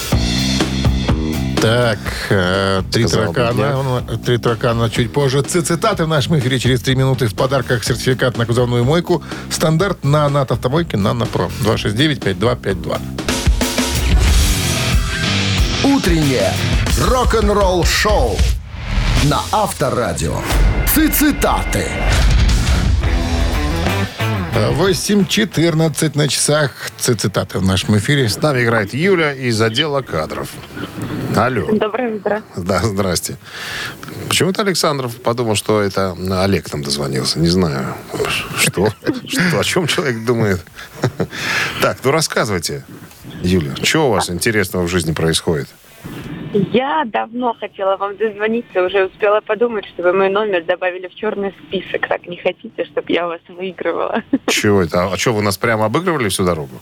Так, 1.64 1.98
э, 2.28 2.82
три 2.92 3.08
Сказал 3.08 3.32
таракана. 3.32 3.78
Он, 3.78 4.18
Три 4.18 4.36
таракана 4.36 4.90
чуть 4.90 5.10
позже. 5.10 5.40
Цитаты 5.40 6.04
в 6.04 6.08
нашем 6.08 6.38
эфире 6.38 6.58
через 6.58 6.82
три 6.82 6.94
минуты. 6.94 7.26
В 7.26 7.34
подарках 7.34 7.84
сертификат 7.84 8.36
на 8.36 8.44
кузовную 8.44 8.84
мойку. 8.84 9.22
Стандарт 9.48 10.04
на 10.04 10.28
НАТ 10.28 10.52
автомойке 10.52 10.98
«Нано 10.98 11.24
Про». 11.24 11.48
269-5252. 11.62 13.00
Утреннее 15.84 16.52
рок-н-ролл-шоу 17.00 18.36
на 19.24 19.40
Авторадио. 19.50 20.36
Цитаты. 20.86 21.88
8.14 24.54 26.12
на 26.16 26.28
часах. 26.28 26.70
Цитаты 26.96 27.58
в 27.58 27.64
нашем 27.64 27.98
эфире. 27.98 28.28
С 28.28 28.40
нами 28.40 28.62
играет 28.62 28.94
Юля 28.94 29.32
из 29.32 29.60
отдела 29.60 30.00
кадров. 30.00 30.48
Алло. 31.34 31.66
Доброе 31.72 32.14
утро. 32.14 32.40
Да, 32.56 32.80
здрасте. 32.84 33.36
Почему-то 34.28 34.62
Александров 34.62 35.16
подумал, 35.16 35.56
что 35.56 35.80
это 35.80 36.16
Олег 36.42 36.72
нам 36.72 36.84
дозвонился. 36.84 37.40
Не 37.40 37.48
знаю. 37.48 37.96
Что? 38.56 38.94
Что? 39.26 39.58
О 39.58 39.64
чем 39.64 39.88
человек 39.88 40.24
думает? 40.24 40.60
Так, 41.82 41.98
ну 42.04 42.12
рассказывайте, 42.12 42.84
Юля, 43.42 43.74
что 43.82 44.06
у 44.08 44.12
вас 44.12 44.30
интересного 44.30 44.84
в 44.84 44.88
жизни 44.88 45.12
происходит? 45.12 45.68
Я 46.72 47.04
давно 47.04 47.54
хотела 47.54 47.96
вам 47.96 48.16
дозвониться, 48.16 48.84
уже 48.84 49.06
успела 49.06 49.40
подумать, 49.40 49.86
чтобы 49.86 50.12
мой 50.12 50.28
номер 50.28 50.62
добавили 50.62 51.08
в 51.08 51.14
черный 51.14 51.52
список. 51.66 52.06
Так 52.06 52.26
не 52.28 52.36
хотите, 52.36 52.84
чтобы 52.84 53.12
я 53.12 53.26
вас 53.26 53.40
выигрывала? 53.48 54.22
Чего 54.46 54.82
это? 54.82 55.12
А 55.12 55.16
что, 55.16 55.32
вы 55.32 55.42
нас 55.42 55.58
прямо 55.58 55.86
обыгрывали 55.86 56.28
всю 56.28 56.44
дорогу? 56.44 56.80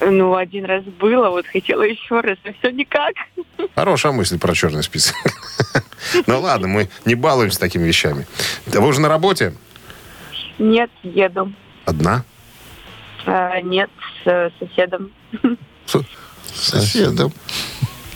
Ну, 0.00 0.36
один 0.36 0.64
раз 0.64 0.84
было, 0.84 1.28
вот 1.28 1.46
хотела 1.46 1.82
еще 1.82 2.20
раз, 2.20 2.38
и 2.44 2.52
все 2.58 2.70
никак. 2.70 3.14
Хорошая 3.74 4.12
мысль 4.12 4.38
про 4.38 4.54
черный 4.54 4.82
список. 4.82 5.16
Ну 6.26 6.40
ладно, 6.40 6.68
мы 6.68 6.88
не 7.04 7.14
балуемся 7.14 7.60
такими 7.60 7.86
вещами. 7.86 8.26
Да 8.66 8.80
Вы 8.80 8.88
уже 8.88 9.00
на 9.00 9.08
работе? 9.08 9.52
Нет, 10.58 10.90
еду. 11.02 11.52
Одна? 11.84 12.24
А, 13.26 13.60
нет, 13.60 13.90
с 14.24 14.52
соседом. 14.58 15.10
С 15.84 16.00
соседом. 16.54 17.32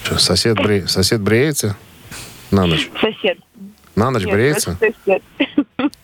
Что, 0.05 0.19
сосед, 0.19 0.57
бре... 0.57 0.87
сосед 0.88 1.21
бреется? 1.21 1.77
На 2.51 2.67
ночь? 2.67 2.91
Сосед. 3.01 3.38
На 3.95 4.11
ночь 4.11 4.25
Нет, 4.25 4.33
бреется? 4.35 4.77
просто 4.79 4.95
сосед. 5.05 5.23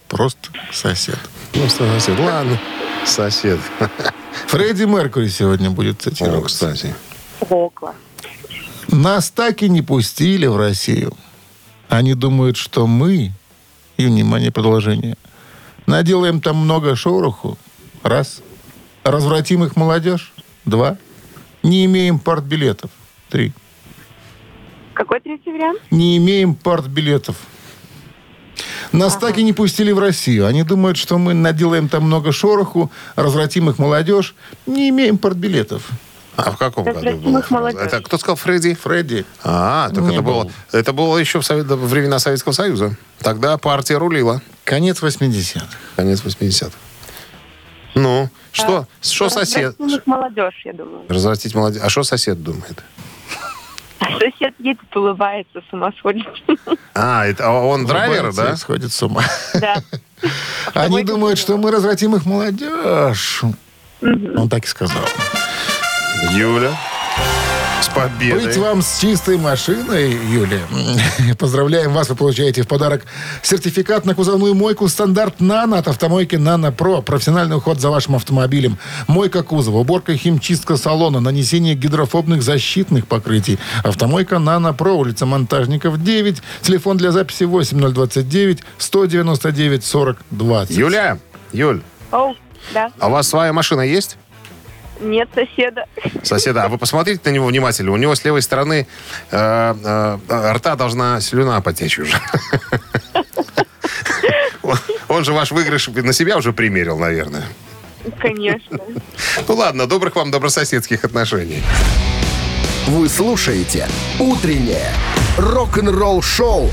Просто 0.09 0.49
сосед. 0.73 1.19
Просто 1.53 1.93
сосед. 2.01 2.19
Ладно, 2.19 2.59
сосед. 3.05 3.59
Фредди 4.49 4.85
Меркури 4.85 5.29
сегодня 5.29 5.71
будет 5.71 6.01
О, 6.01 6.11
цитироваться. 6.11 6.73
кстати. 6.73 6.95
О, 7.49 7.69
класс. 7.71 7.97
Нас 8.89 9.31
так 9.31 9.63
и 9.63 9.69
не 9.69 9.83
пустили 9.83 10.47
в 10.47 10.57
Россию. 10.57 11.13
Они 11.89 12.15
думают, 12.15 12.57
что 12.57 12.87
мы, 12.87 13.33
и, 13.97 14.07
внимание, 14.07 14.51
продолжение, 14.51 15.17
наделаем 15.87 16.41
там 16.41 16.57
много 16.57 16.95
шороху. 16.97 17.59
Раз. 18.03 18.43
Развратим 19.05 19.65
их 19.65 19.77
молодежь. 19.77 20.33
Два. 20.65 20.97
Не 21.63 21.85
имеем 21.87 22.19
партбилетов. 22.19 22.91
Три. 23.29 23.53
Какой 24.99 25.21
третий 25.21 25.53
вариант? 25.53 25.81
Не 25.93 26.17
имеем 26.17 26.57
партбилетов. 26.57 27.37
Нас 28.91 29.17
так 29.17 29.39
и 29.39 29.45
не 29.45 29.53
пустили 29.53 29.93
в 29.93 30.01
Россию. 30.01 30.45
Они 30.47 30.65
думают, 30.65 30.97
что 30.97 31.19
мы 31.19 31.35
наделаем 31.35 31.89
там 31.89 32.03
много 32.03 32.33
шороху, 32.33 32.91
развратим 33.15 33.71
их 33.71 33.79
молодежь. 33.79 34.35
Не 34.67 34.89
имеем 34.89 35.17
партбилетов. 35.17 35.89
А 36.35 36.51
в 36.51 36.57
каком 36.57 36.83
году 36.85 37.17
было? 37.19 37.69
Это 37.69 38.01
кто 38.01 38.19
сказал 38.19 38.35
Фредди? 38.35 38.75
Фредди. 38.75 39.25
А, 39.45 39.89
так 39.91 39.99
Не 40.03 40.15
это 40.15 40.23
было, 40.23 40.43
был. 40.45 40.51
это 40.73 40.93
было 40.93 41.17
еще 41.19 41.41
в 41.41 41.45
совет- 41.47 41.67
времена 41.67 42.19
Советского 42.19 42.53
Союза. 42.53 42.97
Тогда 43.21 43.57
партия 43.57 43.99
рулила. 43.99 44.43
Конец 44.65 45.01
80-х. 45.01 45.65
Конец 45.95 46.23
80-х. 46.25 46.73
Ну, 47.95 48.31
что, 48.51 48.89
что 49.01 49.29
сосед? 49.29 49.77
Молодежь, 50.07 50.61
я 50.65 50.73
думаю. 50.73 51.03
Развратить 51.09 51.55
молодежь. 51.55 51.83
А 51.85 51.89
что 51.89 52.03
сосед 52.03 52.43
думает? 52.43 52.83
Сосед 54.19 54.55
едет, 54.59 54.97
улыбается, 54.97 55.61
с 55.69 55.73
ума 55.73 55.93
сходит. 55.99 56.27
А, 56.95 57.27
это 57.27 57.47
а 57.47 57.53
он 57.53 57.87
драйвер, 57.87 58.33
да? 58.33 58.57
Сходит 58.57 58.93
с 58.93 59.03
ума. 59.03 59.23
Да. 59.55 59.77
Они 60.75 61.05
думают, 61.05 61.39
что 61.39 61.57
мы 61.57 61.71
развратим 61.71 62.15
их 62.17 62.27
молодежь. 62.27 63.43
Он 64.03 64.49
так 64.49 64.65
и 64.65 64.69
сказал. 64.69 65.05
Юля. 66.33 66.73
С 67.81 67.89
победой. 67.89 68.47
Быть 68.47 68.57
вам 68.57 68.83
с 68.83 68.99
чистой 68.99 69.39
машиной, 69.39 70.11
Юлия. 70.11 70.63
Поздравляем 71.39 71.93
вас. 71.93 72.09
Вы 72.09 72.17
получаете 72.17 72.63
в 72.63 72.69
подарок 72.69 73.05
сертификат 73.43 74.05
на 74.05 74.15
кузовную 74.15 74.55
мойку 74.55 74.89
стандарт 74.89 75.41
«Нано» 75.41 75.79
от 75.79 75.87
автомойки 75.87 76.35
«Нано 76.37 76.73
Про». 76.73 77.03
Профессиональный 77.03 77.57
уход 77.57 77.81
за 77.81 77.91
вашим 77.91 78.17
автомобилем. 78.17 78.79
Мойка 79.07 79.43
кузова, 79.45 79.79
уборка 79.79 80.17
химчистка 80.17 80.77
салона, 80.77 81.21
нанесение 81.21 81.75
гидрофобных 81.77 82.43
защитных 82.43 83.07
покрытий. 83.07 83.59
Автомойка 83.85 84.39
«Нано 84.41 84.75
Про», 84.75 84.95
улица 84.99 85.25
Монтажников, 85.27 86.03
9. 86.03 86.43
Телефон 86.63 86.97
для 86.97 87.13
записи 87.13 87.45
8029 87.45 88.59
199 88.79 89.85
40 89.85 90.19
20. 90.31 90.77
Юля, 90.77 91.19
Юль, 91.53 91.83
Оу, 92.11 92.35
да. 92.75 92.91
а 92.99 93.07
у 93.07 93.11
вас 93.13 93.29
своя 93.29 93.53
машина 93.53 93.83
есть? 93.83 94.17
Нет 95.01 95.29
соседа. 95.35 95.87
Соседа, 96.23 96.65
а 96.65 96.69
вы 96.69 96.79
посмотрите 96.79 97.21
на 97.25 97.31
него 97.31 97.47
внимательно. 97.47 97.93
У 97.93 97.97
него 97.97 98.15
с 98.15 98.25
левой 98.25 98.43
стороны 98.43 98.87
э, 99.31 100.19
э, 100.29 100.53
рта 100.53 100.77
должна 100.77 101.21
слюна 101.21 101.61
потечь 101.61 101.99
уже. 101.99 102.21
Он- 105.09 105.25
же 105.25 105.33
ваш 105.33 105.51
выигрыш 105.51 105.89
на 105.89 106.13
себя 106.13 106.37
уже 106.37 106.53
примерил, 106.53 106.99
наверное. 106.99 107.45
Конечно. 108.21 108.79
Ну 109.47 109.55
ладно, 109.55 109.87
добрых 109.87 110.17
вам 110.17 110.31
добрососедских 110.31 111.05
отношений. 111.05 111.63
Вы 112.87 113.09
слушаете 113.09 113.87
«Утреннее 114.19 114.93
рок-н-ролл-шоу» 115.37 116.71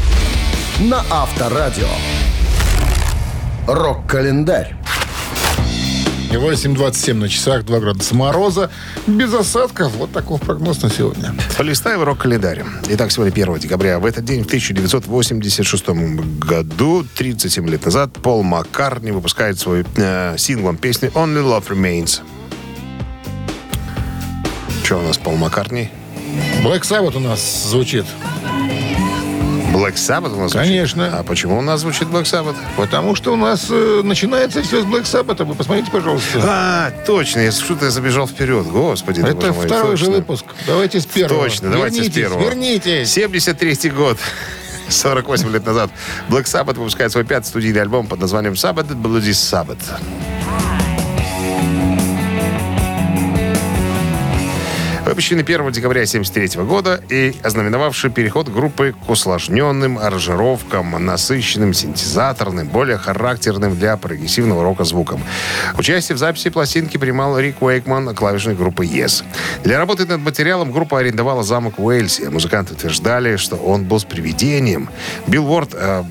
на 0.79 1.03
Авторадио. 1.09 1.89
Рок-календарь. 3.67 4.75
8.27 6.29 7.13
на 7.13 7.29
часах, 7.29 7.65
2 7.65 7.79
градуса 7.79 8.15
мороза. 8.15 8.69
Без 9.07 9.33
осадков. 9.33 9.93
Вот 9.95 10.11
такой 10.11 10.39
прогноз 10.39 10.81
на 10.81 10.89
сегодня. 10.89 11.33
Полистаем 11.57 12.03
рок-календарь. 12.03 12.63
Итак, 12.89 13.11
сегодня 13.11 13.31
1 13.31 13.59
декабря. 13.59 13.99
В 13.99 14.05
этот 14.05 14.25
день, 14.25 14.43
в 14.43 14.47
1986 14.47 15.89
году, 16.39 17.05
37 17.15 17.69
лет 17.69 17.85
назад, 17.85 18.13
Пол 18.13 18.43
Маккартни 18.43 19.11
выпускает 19.11 19.59
свой 19.59 19.85
э, 19.95 20.35
синглом 20.37 20.77
песни 20.77 21.09
«Only 21.13 21.43
Love 21.43 21.67
Remains». 21.69 22.21
Что 24.83 24.99
у 24.99 25.01
нас, 25.01 25.17
Пол 25.17 25.35
Маккартни? 25.35 25.89
Black 26.63 26.81
Sabbath 26.81 27.17
у 27.17 27.19
нас 27.19 27.67
звучит. 27.69 28.05
Black 29.75 29.95
Sabbath 29.95 30.33
у 30.35 30.39
нас 30.39 30.51
звучит? 30.51 30.69
Конечно. 30.69 31.19
А 31.19 31.23
почему 31.23 31.57
у 31.57 31.61
нас 31.61 31.81
звучит 31.81 32.07
Black 32.07 32.23
Sabbath? 32.23 32.55
Потому 32.77 33.15
что 33.15 33.33
у 33.33 33.35
нас 33.35 33.67
э, 33.69 34.01
начинается 34.03 34.61
все 34.63 34.81
с 34.81 34.85
Black 34.85 35.03
Sabbath. 35.03 35.43
Вы 35.43 35.53
посмотрите, 35.55 35.91
пожалуйста. 35.91 36.39
А, 36.43 36.91
точно, 37.05 37.41
я 37.41 37.51
что-то 37.51 37.89
забежал 37.91 38.27
вперед. 38.27 38.65
Господи, 38.67 39.21
Это 39.21 39.51
мой, 39.53 39.65
второй 39.65 39.97
же 39.97 40.05
точно. 40.05 40.19
выпуск. 40.19 40.45
Давайте 40.65 40.99
с 41.01 41.05
первого. 41.05 41.43
Точно, 41.43 41.69
давайте 41.69 41.95
с 41.95 41.99
Вернитесь, 41.99 42.15
первого. 42.15 42.41
Вернитесь. 42.41 43.17
73-й 43.17 43.89
год. 43.89 44.17
48 44.87 45.49
лет 45.51 45.65
назад 45.65 45.89
Black 46.29 46.43
Sabbath 46.43 46.75
выпускает 46.75 47.11
свой 47.11 47.25
пятый 47.25 47.47
студийный 47.47 47.81
альбом 47.81 48.07
под 48.07 48.19
названием 48.19 48.53
Sabbath 48.53 48.89
Bloody 48.95 49.31
Sabbath. 49.31 49.79
Выпущенный 55.05 55.43
1 55.43 55.71
декабря 55.71 56.01
1973 56.01 56.63
года 56.63 56.99
и 57.09 57.35
ознаменовавший 57.43 58.09
переход 58.09 58.49
группы 58.49 58.95
к 59.05 59.07
усложненным 59.07 59.99
аранжировкам, 59.99 60.91
насыщенным 61.05 61.73
синтезаторным, 61.73 62.67
более 62.67 62.97
характерным 62.97 63.75
для 63.77 63.97
прогрессивного 63.97 64.63
рока 64.63 64.83
звуком. 64.83 65.21
Участие 65.77 66.15
в 66.15 66.19
записи 66.19 66.49
пластинки 66.49 66.97
принимал 66.97 67.37
Рик 67.37 67.61
Уэйкман, 67.61 68.15
клавишной 68.15 68.55
группы 68.55 68.83
Yes. 68.85 69.23
Для 69.63 69.77
работы 69.77 70.07
над 70.07 70.21
материалом 70.21 70.71
группа 70.71 70.97
арендовала 70.99 71.43
замок 71.43 71.77
в 71.77 71.85
Уэльсе. 71.85 72.31
Музыканты 72.31 72.73
утверждали, 72.73 73.35
что 73.35 73.57
он 73.57 73.85
был 73.85 73.99
с 73.99 74.05
привидением. 74.05 74.89
Билл 75.27 75.45
Уорд, 75.45 75.75
э, 75.75 76.03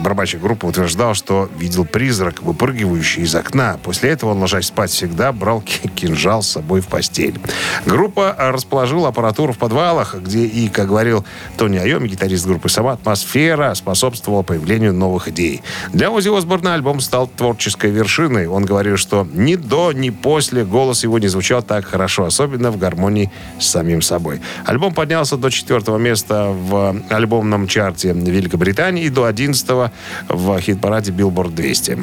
барабанщик 0.00 0.40
группы, 0.40 0.66
утверждал, 0.66 1.14
что 1.14 1.48
видел 1.56 1.84
призрак, 1.84 2.42
выпрыгивающий 2.42 3.22
из 3.22 3.34
окна. 3.36 3.78
После 3.84 4.10
этого 4.10 4.30
он, 4.30 4.40
ложась 4.40 4.66
спать, 4.66 4.90
всегда 4.90 5.30
брал 5.30 5.60
ки- 5.60 5.86
кинжал 5.88 6.42
с 6.42 6.48
собой 6.48 6.80
в 6.80 6.88
постель. 6.88 7.38
Группа 7.86 8.24
расположила 8.38 9.08
аппаратуру 9.08 9.52
в 9.52 9.58
подвалах, 9.58 10.14
где 10.14 10.44
и, 10.44 10.68
как 10.68 10.88
говорил 10.88 11.24
Тони 11.56 11.78
Айоми, 11.78 12.08
гитарист 12.08 12.46
группы, 12.46 12.68
сама 12.68 12.92
атмосфера 12.92 13.74
способствовала 13.74 14.42
появлению 14.42 14.92
новых 14.92 15.28
идей. 15.28 15.62
Для 15.92 16.10
Ози 16.10 16.28
Осборна 16.36 16.74
альбом 16.74 17.00
стал 17.00 17.26
творческой 17.26 17.90
вершиной. 17.90 18.46
Он 18.46 18.64
говорил, 18.64 18.96
что 18.96 19.26
ни 19.32 19.56
до, 19.56 19.92
ни 19.92 20.10
после 20.10 20.64
голос 20.64 21.02
его 21.04 21.18
не 21.18 21.28
звучал 21.28 21.62
так 21.62 21.84
хорошо, 21.84 22.24
особенно 22.24 22.70
в 22.70 22.78
гармонии 22.78 23.30
с 23.58 23.66
самим 23.66 24.02
собой. 24.02 24.40
Альбом 24.64 24.94
поднялся 24.94 25.36
до 25.36 25.50
четвертого 25.50 25.98
места 25.98 26.48
в 26.48 26.96
альбомном 27.10 27.66
чарте 27.66 28.12
Великобритании 28.12 29.04
и 29.04 29.08
до 29.08 29.24
11 29.24 29.90
в 30.28 30.60
хит-параде 30.60 31.12
Billboard 31.12 31.54
200. 31.54 31.98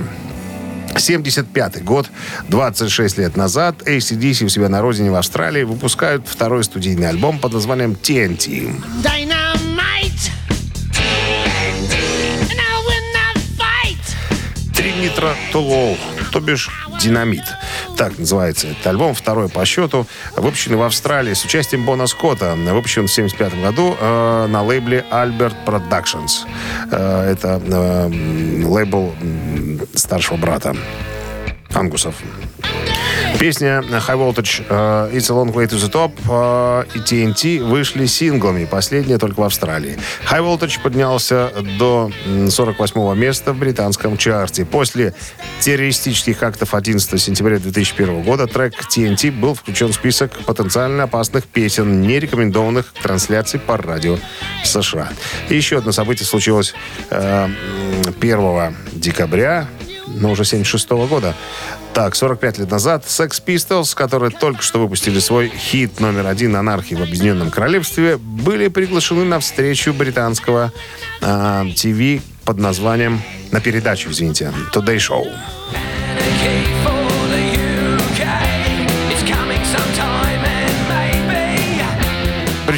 75 0.97 1.83
год, 1.83 2.09
26 2.49 3.17
лет 3.17 3.37
назад, 3.37 3.75
ACDC 3.85 4.45
у 4.45 4.49
себя 4.49 4.69
на 4.69 4.81
родине 4.81 5.11
в 5.11 5.15
Австралии 5.15 5.63
выпускают 5.63 6.27
второй 6.27 6.63
студийный 6.63 7.09
альбом 7.09 7.39
под 7.39 7.53
названием 7.53 7.91
TNT. 7.91 8.73
Dynamite. 9.03 10.31
And 12.49 12.59
I 12.59 12.77
will 12.87 13.05
not 13.13 13.37
fight. 13.57 14.75
Три 14.75 14.93
нитро 14.93 15.33
Тулоу. 15.51 15.97
то 16.31 16.39
бишь 16.39 16.69
«Динамит». 17.01 17.43
Так 17.97 18.17
называется 18.17 18.67
этот 18.67 18.87
альбом, 18.87 19.13
второй 19.13 19.49
по 19.49 19.65
счету, 19.65 20.07
выпущенный 20.35 20.77
в 20.77 20.81
Австралии 20.81 21.33
с 21.33 21.43
участием 21.43 21.85
Бона 21.85 22.07
Скотта. 22.07 22.55
Выпущен 22.55 23.07
в 23.07 23.11
1975 23.11 23.61
году 23.61 23.95
э, 23.99 24.47
на 24.47 24.63
лейбле 24.63 25.05
Albert 25.11 25.55
Productions. 25.65 26.47
Э, 26.89 27.31
это 27.31 27.61
э, 27.63 28.65
лейбл 28.65 29.13
старшего 29.95 30.37
брата 30.37 30.75
Ангусов. 31.73 32.15
Песня 33.39 33.79
High 33.79 34.17
Voltage 34.17 34.63
э, 34.69 35.09
It's 35.13 35.31
a 35.31 35.33
Long 35.33 35.51
Way 35.53 35.67
to 35.67 35.77
the 35.77 35.91
Top 35.91 36.11
э, 36.29 36.85
и 36.95 36.99
TNT 36.99 37.63
вышли 37.63 38.05
синглами. 38.05 38.65
Последняя 38.65 39.17
только 39.17 39.39
в 39.39 39.43
Австралии. 39.43 39.97
High 40.29 40.41
Voltage 40.41 40.79
поднялся 40.81 41.51
до 41.79 42.11
м, 42.25 42.47
48-го 42.47 43.13
места 43.15 43.53
в 43.53 43.57
британском 43.57 44.17
чарте. 44.17 44.65
После 44.65 45.15
террористических 45.59 46.43
актов 46.43 46.75
11 46.75 47.19
сентября 47.19 47.57
2001 47.57 48.21
года 48.21 48.47
трек 48.47 48.73
TNT 48.95 49.31
был 49.31 49.55
включен 49.55 49.87
в 49.87 49.95
список 49.95 50.37
потенциально 50.45 51.03
опасных 51.03 51.45
песен, 51.45 52.01
не 52.01 52.19
рекомендованных 52.19 52.93
к 52.93 53.01
трансляции 53.01 53.57
по 53.57 53.77
радио 53.77 54.17
США. 54.63 55.09
И 55.49 55.55
еще 55.55 55.77
одно 55.77 55.91
событие 55.91 56.27
случилось 56.27 56.75
э, 57.09 57.47
м, 57.47 58.13
1 58.19 58.75
декабря 58.91 59.67
но 60.15 60.31
уже 60.31 60.45
76 60.45 60.89
года. 60.89 61.35
Так, 61.93 62.15
45 62.15 62.59
лет 62.59 62.71
назад 62.71 63.05
Sex 63.05 63.41
Pistols, 63.45 63.95
которые 63.95 64.31
только 64.31 64.61
что 64.61 64.79
выпустили 64.79 65.19
свой 65.19 65.49
хит 65.49 65.99
номер 65.99 66.27
один 66.27 66.55
«Анархии 66.55 66.95
в 66.95 67.01
Объединенном 67.01 67.51
Королевстве», 67.51 68.17
были 68.17 68.67
приглашены 68.67 69.23
на 69.23 69.39
встречу 69.39 69.93
британского 69.93 70.71
э, 71.21 71.65
под 72.45 72.57
названием, 72.57 73.21
на 73.51 73.61
передачу, 73.61 74.09
извините, 74.09 74.51
Today 74.73 74.97
Show. 74.97 75.27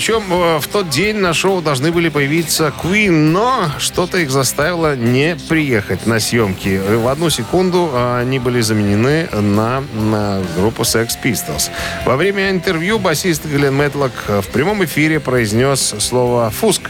Причем 0.04 0.24
э, 0.34 0.60
в 0.60 0.68
тот 0.68 0.90
день 0.90 1.16
на 1.16 1.34
шоу 1.34 1.62
должны 1.62 1.90
были 1.90 2.10
появиться 2.10 2.74
Queen, 2.84 3.10
но 3.10 3.72
что-то 3.80 4.18
их 4.18 4.32
заставило 4.32 4.98
не 4.98 5.38
приехать 5.48 6.06
на 6.06 6.20
съемки. 6.20 6.78
В 6.78 7.08
одну 7.08 7.30
секунду 7.30 7.90
э, 7.90 8.20
они 8.20 8.38
были 8.38 8.60
заменены 8.60 9.30
на, 9.32 9.82
на 9.94 10.44
группу 10.58 10.82
Sex 10.82 11.12
Pistols. 11.24 11.72
Во 12.06 12.18
время 12.18 12.50
интервью 12.50 13.00
басист 13.00 13.46
Глен 13.46 13.76
Мэтлок 13.76 14.12
в 14.28 14.48
прямом 14.52 14.84
эфире 14.84 15.22
произнес 15.22 15.96
слово 16.00 16.50
«фуск». 16.50 16.90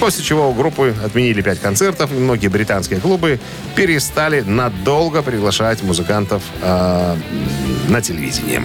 После 0.00 0.24
чего 0.24 0.50
у 0.50 0.52
группы 0.52 0.96
отменили 1.04 1.42
пять 1.42 1.60
концертов, 1.60 2.10
и 2.10 2.16
многие 2.16 2.48
британские 2.48 2.98
клубы 2.98 3.38
перестали 3.76 4.40
надолго 4.40 5.22
приглашать 5.22 5.80
музыкантов 5.84 6.42
э, 6.60 7.16
на 7.88 8.02
телевидение. 8.02 8.64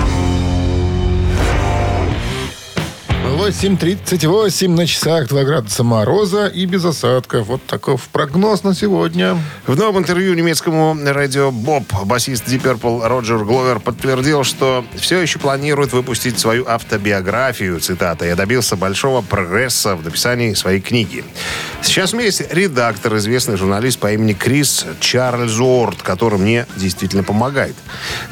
8.38 3.31 4.67
на 4.67 4.85
часах, 4.85 5.29
2 5.29 5.43
градуса 5.43 5.83
мороза 5.83 6.47
и 6.47 6.65
без 6.65 6.83
осадков. 6.83 7.47
Вот 7.47 7.65
таков 7.65 8.09
прогноз 8.09 8.63
на 8.63 8.75
сегодня. 8.75 9.37
В 9.65 9.77
новом 9.77 9.99
интервью 9.99 10.33
немецкому 10.33 10.97
радио 11.01 11.49
Боб 11.49 11.83
басист 12.03 12.45
Deep 12.47 12.61
Purple 12.61 13.07
Роджер 13.07 13.45
Гловер 13.45 13.79
подтвердил, 13.79 14.43
что 14.43 14.85
все 14.95 15.21
еще 15.21 15.39
планирует 15.39 15.93
выпустить 15.93 16.39
свою 16.39 16.67
автобиографию, 16.67 17.79
цитата, 17.79 18.25
«Я 18.25 18.35
добился 18.35 18.75
большого 18.75 19.21
прогресса 19.21 19.95
в 19.95 20.03
написании 20.03 20.53
своей 20.53 20.81
книги». 20.81 21.23
Сейчас 21.81 22.13
у 22.13 22.17
меня 22.17 22.25
есть 22.25 22.43
редактор, 22.53 23.15
известный 23.17 23.55
журналист 23.55 23.97
по 23.97 24.11
имени 24.11 24.33
Крис 24.33 24.85
Чарльз 24.99 25.57
Уорд, 25.57 26.01
который 26.01 26.37
мне 26.37 26.67
действительно 26.75 27.23
помогает. 27.23 27.75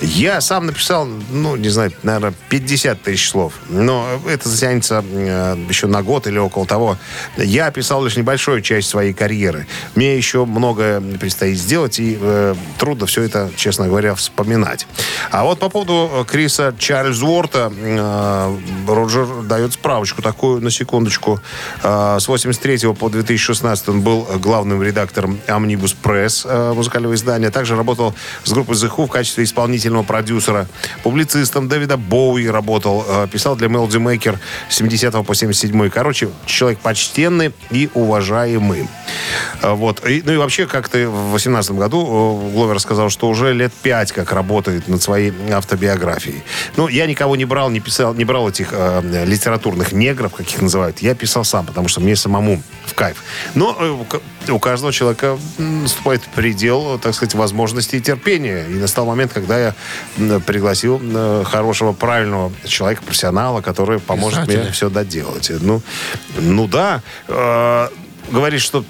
Я 0.01 0.41
сам 0.41 0.65
написал, 0.67 1.05
ну, 1.05 1.55
не 1.55 1.69
знаю, 1.69 1.93
наверное, 2.03 2.33
50 2.49 3.01
тысяч 3.01 3.29
слов, 3.29 3.53
но 3.69 4.05
это 4.27 4.49
затянется 4.49 4.88
э, 4.91 5.57
еще 5.69 5.87
на 5.87 6.03
год 6.03 6.27
или 6.27 6.37
около 6.37 6.65
того. 6.65 6.97
Я 7.37 7.67
описал 7.67 8.03
лишь 8.03 8.17
небольшую 8.17 8.61
часть 8.61 8.89
своей 8.89 9.13
карьеры. 9.13 9.67
Мне 9.95 10.17
еще 10.17 10.45
многое 10.45 11.01
предстоит 11.01 11.57
сделать, 11.57 11.99
и 11.99 12.17
э, 12.19 12.55
трудно 12.77 13.05
все 13.05 13.23
это, 13.23 13.49
честно 13.55 13.87
говоря, 13.87 14.15
вспоминать. 14.15 14.87
А 15.31 15.43
вот 15.43 15.59
по 15.59 15.69
поводу 15.69 16.09
э, 16.11 16.25
Криса 16.25 16.73
Чарльзворта 16.77 17.71
э, 17.75 18.57
Роджер 18.87 19.43
дает 19.43 19.73
справочку 19.73 20.21
такую, 20.21 20.61
на 20.61 20.71
секундочку. 20.71 21.39
Э, 21.83 22.17
с 22.19 22.27
83 22.27 22.93
по 22.93 23.09
2016 23.09 23.89
он 23.89 24.01
был 24.01 24.27
главным 24.39 24.81
редактором 24.83 25.39
Omnibus 25.47 25.95
Press, 26.01 26.41
э, 26.45 26.73
музыкального 26.73 27.13
издания. 27.13 27.49
Также 27.49 27.75
работал 27.75 28.13
с 28.43 28.51
группой 28.51 28.75
The 28.75 28.89
Who 28.95 29.07
в 29.07 29.09
качестве 29.09 29.43
исполнительного 29.43 30.03
продюсера. 30.03 30.67
Публицистом 31.03 31.67
Дэвида 31.67 31.97
Боуи 31.97 32.47
работал. 32.47 33.05
э, 33.07 33.27
писал 33.31 33.55
для 33.55 33.67
Melody 33.67 33.99
Maker 33.99 34.37
70 34.69 35.25
по 35.25 35.35
77. 35.35 35.89
Короче, 35.89 36.29
человек 36.45 36.79
почтенный 36.79 37.51
и 37.71 37.89
уважаемый. 37.93 38.87
Э, 39.61 39.73
Вот. 39.73 40.05
И, 40.07 40.21
ну 40.25 40.33
и 40.33 40.37
вообще, 40.37 40.65
как-то 40.65 41.09
в 41.09 41.31
18 41.31 41.71
году 41.71 42.01
э, 42.49 42.53
Гловер 42.53 42.79
сказал, 42.79 43.09
что 43.09 43.27
уже 43.27 43.53
лет 43.53 43.73
пять 43.73 44.11
как 44.11 44.31
работает 44.31 44.87
над 44.87 45.01
своей 45.01 45.33
автобиографией. 45.51 46.43
Ну, 46.77 46.87
я 46.87 47.07
никого 47.07 47.35
не 47.35 47.45
брал, 47.45 47.69
не 47.69 47.79
писал, 47.79 48.13
не 48.13 48.25
брал 48.25 48.49
этих 48.49 48.69
э, 48.71 49.25
литературных 49.25 49.91
негров, 49.91 50.33
как 50.33 50.47
их 50.47 50.61
называют. 50.61 50.99
Я 50.99 51.15
писал 51.15 51.43
сам, 51.43 51.65
потому 51.65 51.87
что 51.87 52.01
мне 52.01 52.15
самому 52.15 52.61
в 52.85 52.93
кайф. 52.93 53.23
Но 53.55 53.75
э, 53.79 54.19
у 54.43 54.45
ка- 54.45 54.53
у 54.53 54.59
каждого 54.59 54.91
человека 54.93 55.37
наступает 55.57 56.21
предел, 56.35 56.99
так 56.99 57.13
сказать, 57.15 57.33
возможностей 57.35 57.97
и 57.97 58.01
терпения. 58.01 58.65
И 58.69 58.73
настал 58.75 59.05
момент, 59.05 59.33
когда 59.33 59.59
я 59.59 60.39
пригласил 60.45 61.01
хорошего, 61.45 61.93
правильного 61.93 62.51
человека, 62.65 63.01
профессионала, 63.03 63.61
который 63.61 63.99
поможет 63.99 64.47
мне 64.47 64.71
все 64.71 64.89
доделать. 64.89 65.51
Ну, 65.61 65.81
ну 66.37 66.67
да. 66.67 67.01
Э, 67.27 67.87
говорит, 68.31 68.61
что 68.61 68.85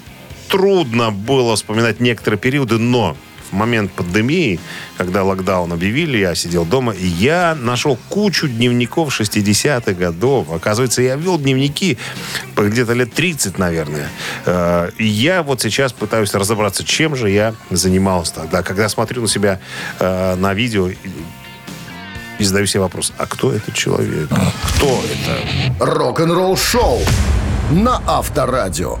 трудно 0.48 1.10
было 1.10 1.56
вспоминать 1.56 2.00
некоторые 2.00 2.38
периоды, 2.38 2.78
но 2.78 3.16
в 3.50 3.54
момент 3.54 3.90
пандемии, 3.92 4.60
когда 4.96 5.24
локдаун 5.24 5.72
объявили, 5.72 6.18
я 6.18 6.34
сидел 6.34 6.64
дома, 6.64 6.92
и 6.92 7.06
я 7.06 7.56
нашел 7.60 7.98
кучу 8.08 8.48
дневников 8.48 9.18
60-х 9.20 9.92
годов. 9.92 10.50
Оказывается, 10.52 11.02
я 11.02 11.16
вел 11.16 11.38
дневники 11.38 11.98
где-то 12.56 12.92
лет 12.92 13.12
30, 13.12 13.58
наверное. 13.58 14.08
Э, 14.46 14.90
И 14.98 15.04
я 15.06 15.42
вот 15.42 15.60
сейчас 15.60 15.92
пытаюсь 15.92 16.32
разобраться, 16.34 16.84
чем 16.84 17.16
же 17.16 17.30
я 17.30 17.54
занимался 17.70 18.34
тогда. 18.34 18.62
Когда 18.62 18.88
смотрю 18.88 19.22
на 19.22 19.28
себя 19.28 19.58
э, 19.98 20.34
на 20.36 20.54
видео, 20.54 20.88
и- 20.88 20.96
задаю 22.44 22.66
себе 22.66 22.80
вопрос, 22.80 23.12
а 23.18 23.26
кто 23.26 23.52
этот 23.52 23.74
человек? 23.74 24.28
Кто 24.76 25.02
это? 25.12 25.84
Рок-н-ролл-шоу 25.84 27.00
на 27.72 28.00
Авторадио. 28.06 28.98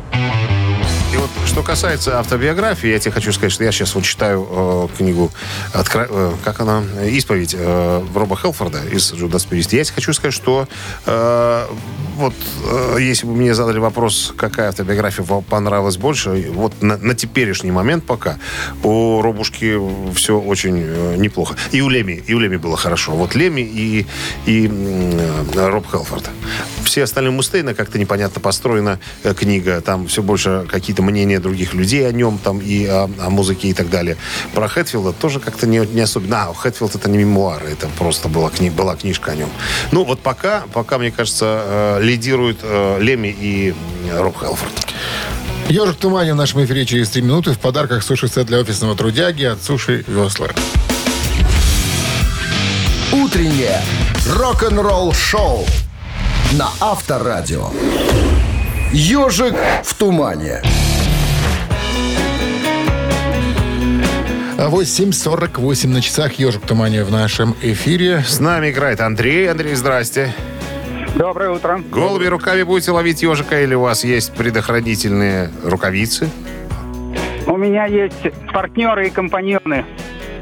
Что 1.50 1.64
касается 1.64 2.20
автобиографии, 2.20 2.88
я 2.88 3.00
тебе 3.00 3.10
хочу 3.10 3.32
сказать, 3.32 3.50
что 3.50 3.64
я 3.64 3.72
сейчас 3.72 3.96
вот 3.96 4.04
читаю 4.04 4.46
э, 4.48 4.88
книгу, 4.96 5.32
откро- 5.74 6.06
э, 6.08 6.32
как 6.44 6.60
она, 6.60 6.84
«Исповедь» 7.06 7.56
э, 7.58 8.04
Роба 8.14 8.36
Хелфорда 8.36 8.78
из 8.84 9.12
«Judas 9.12 9.48
Priest». 9.50 9.74
Я 9.74 9.82
тебе 9.82 9.96
хочу 9.96 10.12
сказать, 10.12 10.32
что 10.32 10.68
э, 11.06 11.66
вот 12.16 12.34
э, 12.64 12.98
если 13.00 13.26
бы 13.26 13.34
мне 13.34 13.52
задали 13.52 13.80
вопрос, 13.80 14.32
какая 14.36 14.68
автобиография 14.68 15.24
вам 15.24 15.42
понравилась 15.42 15.96
больше, 15.96 16.46
вот 16.52 16.80
на, 16.82 16.96
на 16.96 17.16
теперешний 17.16 17.72
момент 17.72 18.04
пока 18.06 18.38
у 18.84 19.20
Робушки 19.20 19.76
все 20.14 20.38
очень 20.38 20.76
э, 20.78 21.16
неплохо. 21.16 21.56
И 21.72 21.80
у 21.80 21.88
Леми, 21.88 22.22
и 22.24 22.32
у 22.32 22.38
Леми 22.38 22.58
было 22.58 22.76
хорошо. 22.76 23.12
Вот 23.12 23.34
Леми 23.34 23.62
и, 23.62 24.06
и 24.46 24.70
э, 24.72 25.68
Роб 25.68 25.90
Хелфорд. 25.90 26.30
Все 26.84 27.02
остальные 27.02 27.32
Мустейна 27.32 27.74
как-то 27.74 27.98
непонятно 27.98 28.40
построена 28.40 29.00
э, 29.24 29.34
книга. 29.34 29.80
Там 29.80 30.06
все 30.06 30.22
больше 30.22 30.64
какие-то 30.70 31.02
мнения 31.02 31.39
других 31.40 31.74
людей 31.74 32.08
о 32.08 32.12
нем, 32.12 32.38
там 32.38 32.58
и 32.60 32.86
о, 32.86 33.10
о 33.18 33.30
музыке 33.30 33.68
и 33.68 33.74
так 33.74 33.90
далее. 33.90 34.16
Про 34.54 34.68
Хэтфилда 34.68 35.12
тоже 35.12 35.40
как-то 35.40 35.66
не, 35.66 35.78
не 35.78 36.00
особенно. 36.00 36.44
А, 36.44 36.54
Хэтфилд 36.54 36.94
это 36.94 37.10
не 37.10 37.18
мемуары, 37.18 37.70
это 37.70 37.88
просто 37.98 38.28
была, 38.28 38.50
кни, 38.50 38.70
была 38.70 38.96
книжка 38.96 39.32
о 39.32 39.36
нем. 39.36 39.50
Ну, 39.92 40.04
вот 40.04 40.20
пока, 40.20 40.64
пока 40.72 40.98
мне 40.98 41.10
кажется, 41.10 41.62
э, 41.64 42.02
лидируют 42.02 42.58
э, 42.62 42.98
Леми 43.00 43.34
и 43.38 43.74
э, 44.08 44.20
Роб 44.20 44.38
Хелфорд. 44.38 44.72
Ежик 45.68 45.96
в 45.96 45.98
тумане 45.98 46.32
в 46.32 46.36
нашем 46.36 46.64
эфире 46.64 46.84
через 46.84 47.10
3 47.10 47.22
минуты. 47.22 47.52
В 47.52 47.58
подарках 47.58 48.02
суши-сет 48.02 48.46
для 48.46 48.58
офисного 48.58 48.96
трудяги 48.96 49.44
от 49.44 49.62
Суши 49.62 50.04
Весла. 50.08 50.48
Утреннее 53.12 53.80
рок-н-ролл-шоу 54.26 55.64
на 56.52 56.68
Авторадио. 56.80 57.70
Ежик 58.92 59.54
в 59.84 59.94
тумане. 59.94 60.62
8.48 64.68 65.88
на 65.88 66.02
часах. 66.02 66.34
Ежик 66.34 66.62
в 66.62 66.66
тумане 66.66 67.02
в 67.04 67.10
нашем 67.10 67.56
эфире. 67.62 68.20
С 68.20 68.40
нами 68.40 68.70
играет 68.70 69.00
Андрей. 69.00 69.50
Андрей, 69.50 69.74
здрасте. 69.74 70.34
Доброе 71.14 71.50
утро. 71.50 71.82
Голыми 71.90 72.26
руками 72.26 72.62
будете 72.62 72.90
ловить 72.90 73.22
ежика 73.22 73.62
или 73.62 73.74
у 73.74 73.80
вас 73.80 74.04
есть 74.04 74.34
предохранительные 74.34 75.50
рукавицы? 75.64 76.28
У 77.46 77.56
меня 77.56 77.86
есть 77.86 78.26
партнеры 78.52 79.08
и 79.08 79.10
компаньоны. 79.10 79.86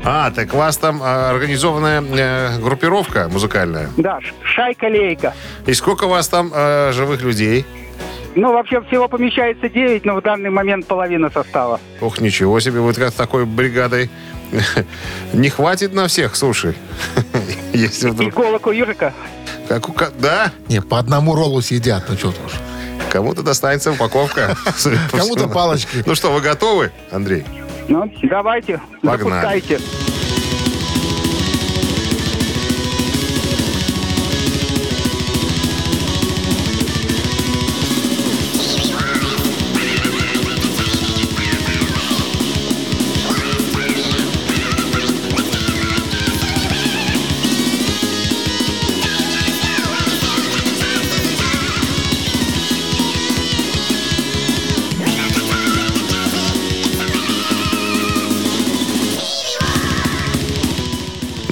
А, 0.04 0.30
так 0.30 0.52
у 0.52 0.56
вас 0.58 0.76
там 0.76 1.00
а, 1.02 1.30
организованная 1.30 2.02
э, 2.02 2.58
группировка 2.60 3.28
музыкальная. 3.28 3.88
Да, 3.96 4.20
шайка-лейка. 4.42 5.34
И 5.66 5.74
сколько 5.74 6.04
у 6.04 6.08
вас 6.08 6.28
там 6.28 6.52
э, 6.54 6.92
живых 6.92 7.22
людей? 7.22 7.66
Ну, 8.34 8.52
вообще 8.52 8.80
всего 8.82 9.08
помещается 9.08 9.68
9, 9.68 10.04
но 10.04 10.16
в 10.16 10.22
данный 10.22 10.50
момент 10.50 10.86
половина 10.86 11.30
состава. 11.30 11.80
Ох, 12.00 12.20
ничего 12.20 12.60
себе, 12.60 12.80
вот 12.80 12.96
как 12.96 13.12
такой 13.12 13.46
бригадой. 13.46 14.10
Не 15.32 15.48
хватит 15.50 15.92
на 15.92 16.06
всех, 16.08 16.36
слушай. 16.36 16.74
Если 17.72 18.10
вдруг... 18.10 18.32
Иголок 18.32 18.66
у 18.66 18.70
ежика. 18.70 19.12
Как 19.68 19.88
у 19.88 19.92
ко- 19.92 20.10
Да, 20.18 20.52
Не, 20.68 20.80
по 20.80 20.98
одному 20.98 21.34
роллу 21.34 21.60
съедят, 21.60 22.04
ну 22.08 22.16
что 22.16 22.28
уж. 22.28 22.52
кому-то 23.10 23.42
достанется 23.42 23.92
упаковка. 23.92 24.56
Кому-то 25.10 25.48
палочки. 25.48 26.02
Ну 26.06 26.14
что, 26.14 26.32
вы 26.32 26.40
готовы, 26.40 26.90
Андрей? 27.10 27.44
Ну, 27.88 28.10
давайте, 28.22 28.80
Погнали. 29.02 29.60
запускайте. 29.60 29.80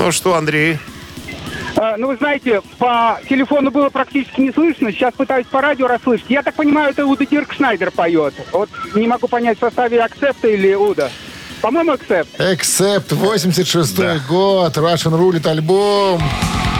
Ну 0.07 0.13
что, 0.13 0.37
Андрей? 0.37 0.79
А, 1.75 1.97
ну, 1.97 2.07
вы 2.07 2.17
знаете, 2.17 2.63
по 2.79 3.19
телефону 3.29 3.73
было 3.73 3.89
практически 3.89 4.41
не 4.41 4.53
слышно. 4.53 4.93
Сейчас 4.93 5.13
пытаюсь 5.15 5.49
по 5.49 5.61
радио 5.61 5.89
расслышать. 5.89 6.27
Я 6.29 6.45
так 6.45 6.55
понимаю, 6.55 6.91
это 6.91 7.05
Уда 7.05 7.27
Дирк 7.27 7.53
Шнайдер 7.53 7.91
поет. 7.91 8.33
Вот 8.53 8.71
не 8.95 9.09
могу 9.09 9.27
понять, 9.27 9.57
в 9.59 9.61
составе 9.63 10.01
Акцепта 10.01 10.47
или 10.47 10.75
Уда. 10.75 11.11
По-моему, 11.61 11.93
Акцепт. 11.93 12.29
Эксепт, 12.39 13.13
86 13.13 13.97
Да. 13.97 14.19
год, 14.29 14.77
Russian 14.77 15.17
Рулит 15.17 15.47
альбом. 15.47 16.23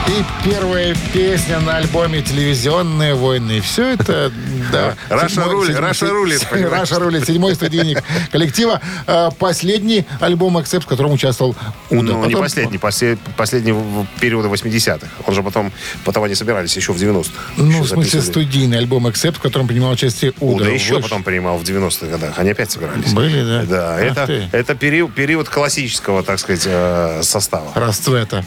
И 0.07 0.23
первая 0.49 0.95
песня 1.11 1.59
на 1.59 1.77
альбоме 1.77 2.21
«Телевизионные 2.21 3.13
войны». 3.13 3.59
Все 3.59 3.89
это, 3.89 4.31
да. 4.71 4.95
Седьмой- 5.27 5.51
рулит, 5.51 5.75
Russia 5.77 6.07
рулит? 6.07 6.47
Russia 6.49 6.97
рулит, 6.99 7.25
седьмой 7.27 7.55
студийник 7.55 8.01
коллектива. 8.31 8.79
А, 9.05 9.31
Последний 9.31 10.05
альбом 10.21 10.61
«Эксепт», 10.61 10.85
в 10.85 10.87
котором 10.87 11.11
участвовал 11.11 11.57
Уда. 11.89 12.01
Ну, 12.03 12.25
не 12.25 12.35
последний, 12.37 12.77
после- 12.77 13.17
последний 13.35 13.75
периода 14.21 14.47
80-х. 14.47 15.07
Он 15.25 15.33
же 15.35 15.43
потом, 15.43 15.73
потом 16.05 16.23
они 16.23 16.35
собирались 16.35 16.73
еще 16.77 16.93
в 16.93 16.97
90-х. 16.97 17.29
Ну, 17.57 17.81
в 17.81 17.87
смысле, 17.89 18.21
студийный 18.21 18.77
альбом 18.77 19.09
«Эксепт», 19.09 19.39
в 19.39 19.41
котором 19.41 19.67
принимал 19.67 19.91
участие 19.91 20.31
Уда. 20.39 20.63
Уда 20.63 20.69
еще 20.69 21.01
потом 21.01 21.23
принимал 21.23 21.57
в 21.57 21.63
90-х 21.63 22.05
годах. 22.07 22.35
Они 22.39 22.51
опять 22.51 22.71
собирались. 22.71 23.11
Были, 23.11 23.43
да? 23.43 23.63
Да, 23.65 23.99
это. 23.99 24.47
Это 24.67 24.75
период, 24.75 25.13
период 25.13 25.47
классического, 25.47 26.23
так 26.23 26.39
сказать, 26.39 26.63
э, 26.65 27.21
состава. 27.23 27.71
расцвета. 27.73 28.43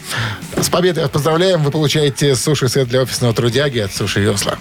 С 0.55 0.69
победой 0.69 1.03
вас 1.03 1.11
поздравляем. 1.11 1.63
Вы 1.63 1.71
получаете 1.71 2.35
суши-сет 2.35 2.87
для 2.87 3.01
офисного 3.01 3.33
трудяги 3.33 3.79
от 3.79 3.91
Суши 3.91 4.19
Весла. 4.19 4.59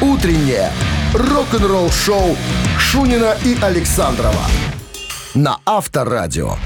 Утреннее 0.00 0.70
рок-н-ролл-шоу 1.14 2.36
Шунина 2.78 3.36
и 3.44 3.58
Александрова 3.60 4.46
на 5.34 5.58
Авторадио. 5.66 6.56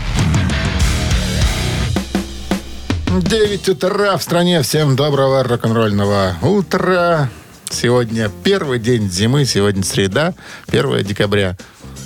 9 3.18 3.68
утра 3.70 4.18
в 4.18 4.22
стране. 4.22 4.61
Всем 4.61 4.94
доброго 4.94 5.42
рок-н-ролльного 5.42 6.36
утра. 6.42 7.30
Сегодня 7.70 8.30
первый 8.44 8.78
день 8.78 9.11
зимы, 9.11 9.47
сегодня 9.47 9.82
среда, 9.82 10.34
1 10.68 11.03
декабря. 11.03 11.57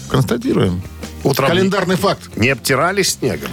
Констатируем. 0.09 0.83
Утром 1.25 1.49
Календарный 1.49 1.97
факт. 1.97 2.37
Не 2.37 2.51
обтирались 2.51 3.15
снегом? 3.15 3.51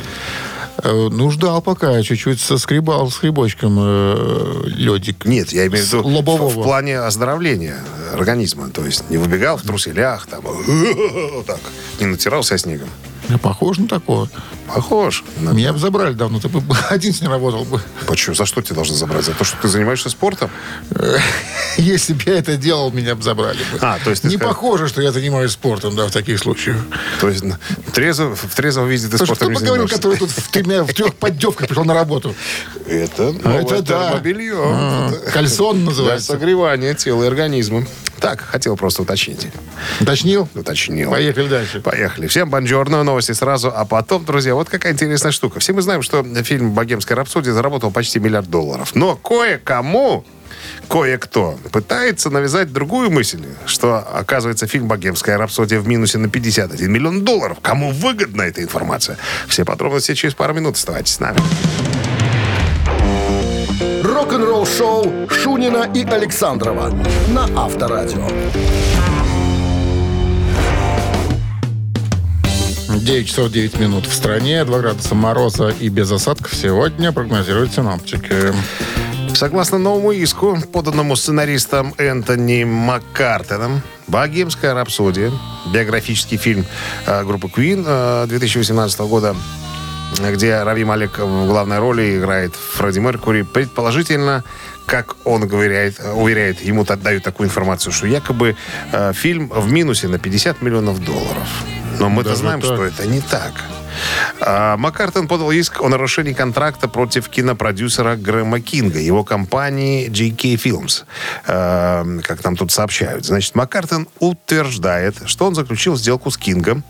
Э, 0.84 1.10
Ну, 1.12 1.32
ждал 1.32 1.62
пока, 1.62 2.02
чуть-чуть 2.02 2.40
соскребал 2.40 3.10
с 3.10 3.18
хребочком 3.18 3.78
э, 3.80 4.64
ледик. 4.68 5.26
Нет, 5.26 5.52
я 5.52 5.68
имею 5.68 5.84
в 5.84 5.88
виду 5.88 6.04
в, 6.04 6.06
лобового. 6.06 6.50
в 6.50 6.64
плане 6.64 7.00
оздоровления 7.00 7.78
организма. 8.14 8.70
То 8.70 8.86
есть 8.86 9.10
не 9.10 9.18
выбегал 9.18 9.58
в 9.58 9.64
труселях, 9.64 10.28
там, 10.28 10.44
так, 11.48 11.60
не 12.00 12.06
натирался 12.06 12.58
снегом. 12.58 12.90
Я 13.30 13.38
похож 13.38 13.78
на 13.78 13.88
такого. 13.88 14.30
Похож. 14.74 15.24
на- 15.40 15.52
Меня 15.52 15.74
бы 15.74 15.80
забрали 15.80 16.14
давно, 16.14 16.40
ты 16.40 16.48
бы 16.48 16.62
один 16.90 17.14
не 17.20 17.28
работал 17.28 17.66
бы. 17.66 17.82
Почему? 18.06 18.36
За 18.36 18.46
что 18.46 18.62
тебя 18.62 18.76
должны 18.76 18.96
забрать? 18.96 19.26
За 19.26 19.34
то, 19.34 19.44
что 19.44 19.58
ты 19.62 19.68
занимаешься 19.68 20.10
спортом? 20.10 20.50
Если 21.78 22.14
бы 22.14 22.22
я 22.26 22.40
это 22.40 22.58
делал, 22.58 22.92
меня 22.92 23.16
бы 23.16 23.22
забрали 23.22 23.60
бы. 23.72 23.80
А, 23.82 24.00
то 24.04 24.10
есть 24.10 24.24
ты 24.24 24.30
Не 24.30 24.36
скажешь- 24.38 24.48
похоже, 24.56 24.88
что 24.88 25.02
я 25.02 25.12
занимаюсь 25.12 25.52
спортом, 25.52 25.96
да, 25.96 26.08
в 26.08 26.12
таких 26.12 26.40
случаях. 26.40 26.78
То 27.22 27.30
есть 27.30 27.44
трезво, 27.94 28.36
в 28.36 28.56
трезвом 28.56 28.88
виде 28.88 29.08
ты 29.08 29.18
Слушай, 29.18 29.36
спортом 29.36 29.48
кто 29.50 29.60
не 29.60 29.60
поговорил, 29.60 29.88
который 29.88 30.18
тут 30.18 30.32
в, 30.32 30.52
тремя- 30.52 30.84
в 30.84 30.94
трех 30.94 31.16
поддевках 31.16 31.68
пришел 31.68 31.86
на 31.86 31.94
работу? 31.94 32.34
Это, 32.88 33.30
А 33.30 33.32
новое 33.50 33.62
это 33.62 33.82
да. 33.84 34.08
термобелье. 34.10 34.54
А, 34.58 35.12
Кальсон 35.34 35.78
Для 35.78 35.86
называется. 35.86 36.28
согревания 36.34 36.94
тела 36.94 37.24
и 37.24 37.28
организма. 37.28 37.86
Так, 38.20 38.42
хотел 38.42 38.76
просто 38.76 39.04
уточнить. 39.04 39.48
Уточнил? 40.02 40.50
Уточнил. 40.56 41.12
Поехали 41.12 41.48
дальше. 41.48 41.82
Поехали. 41.82 42.28
Всем 42.28 42.50
бонжорно, 42.50 43.04
новости 43.04 43.32
сразу. 43.34 43.72
А 43.74 43.86
потом, 43.86 44.26
друзья, 44.26 44.56
вот 44.56 44.70
какая 44.70 44.94
интересная 44.94 45.32
штука. 45.32 45.60
Все 45.60 45.74
мы 45.74 45.82
знаем, 45.82 46.02
что 46.02 46.24
фильм 46.44 46.72
«Богемская 46.72 47.16
рапсодия» 47.16 47.54
заработал 47.54 47.92
почти 47.92 48.20
миллиард 48.20 48.50
долларов. 48.50 48.96
Но 48.96 49.16
кое-кому, 49.16 50.26
кое-кто 50.90 51.60
пытается 51.72 52.30
навязать 52.30 52.74
другую 52.74 53.12
мысль, 53.12 53.44
что, 53.66 53.98
оказывается, 53.98 54.66
фильм 54.68 54.88
«Богемская 54.88 55.38
рапсодия» 55.38 55.80
в 55.80 55.88
минусе 55.88 56.18
на 56.18 56.30
51 56.30 56.92
миллион 56.92 57.24
долларов. 57.24 57.60
Кому 57.62 57.92
выгодна 57.92 58.44
эта 58.44 58.64
информация? 58.64 59.18
Все 59.48 59.64
подробности 59.64 60.16
через 60.16 60.34
пару 60.34 60.54
минут. 60.54 60.76
Оставайтесь 60.76 61.14
с 61.14 61.20
нами. 61.20 61.40
Рок-н-ролл-шоу 64.28 65.30
Шунина 65.30 65.90
и 65.96 66.04
Александрова 66.04 66.90
на 67.30 67.46
Авторадио. 67.56 68.28
9 72.90 73.26
часов 73.26 73.50
9 73.50 73.80
минут 73.80 74.06
в 74.06 74.14
стране, 74.14 74.66
2 74.66 74.80
градуса 74.80 75.16
мороза 75.16 75.70
и 75.70 75.88
без 75.88 76.12
осадков 76.12 76.54
сегодня 76.54 77.14
прогнозируют 77.14 77.72
синоптики. 77.72 78.54
Согласно 79.34 79.78
новому 79.78 80.12
иску, 80.12 80.58
поданному 80.74 81.16
сценаристом 81.16 81.94
Энтони 81.98 82.66
Маккартоном, 82.66 83.82
«Богемская 84.08 84.74
рапсодия», 84.74 85.32
биографический 85.72 86.36
фильм 86.36 86.66
э, 87.06 87.24
группы 87.24 87.48
Queen 87.48 87.86
э, 87.88 88.26
2018 88.28 89.00
года, 89.02 89.38
где 90.32 90.64
Рави 90.64 90.84
Малик 90.84 91.20
в 91.20 91.48
главной 91.48 91.80
роли 91.80 92.18
играет 92.18 92.56
Фредди 92.56 93.00
Меркури, 93.00 93.42
предположительно, 93.44 94.44
как 94.86 95.16
он 95.26 95.48
говорит, 95.48 96.00
уверяет, 96.16 96.62
ему 96.62 96.84
дают 96.84 97.24
такую 97.24 97.48
информацию, 97.48 97.92
что 97.92 98.08
якобы 98.08 98.56
э, 98.92 99.14
фильм 99.14 99.50
в 99.50 99.72
минусе 99.72 100.08
на 100.08 100.18
50 100.18 100.62
миллионов 100.62 101.04
долларов. 101.04 101.48
Но 102.00 102.10
мы-то 102.10 102.30
Даже 102.30 102.42
знаем, 102.42 102.62
так? 102.62 102.74
что 102.74 102.84
это 102.86 103.06
не 103.06 103.22
так. 103.22 103.54
А, 104.42 104.78
Маккартон 104.78 105.28
подал 105.28 105.52
иск 105.52 105.82
о 105.82 105.90
нарушении 105.90 106.34
контракта 106.34 106.88
против 106.88 107.30
кинопродюсера 107.30 108.16
Грэма 108.16 108.60
Кинга, 108.60 109.00
его 109.00 109.24
компании 109.24 110.10
JK 110.10 110.56
Films, 110.56 111.06
э, 111.48 112.20
как 112.24 112.44
нам 112.44 112.56
тут 112.56 112.72
сообщают. 112.72 113.26
Значит, 113.26 113.56
Маккартон 113.56 114.08
утверждает, 114.20 115.16
что 115.26 115.46
он 115.46 115.56
заключил 115.56 115.98
сделку 115.98 116.32
с 116.32 116.38
Кингом 116.38 116.84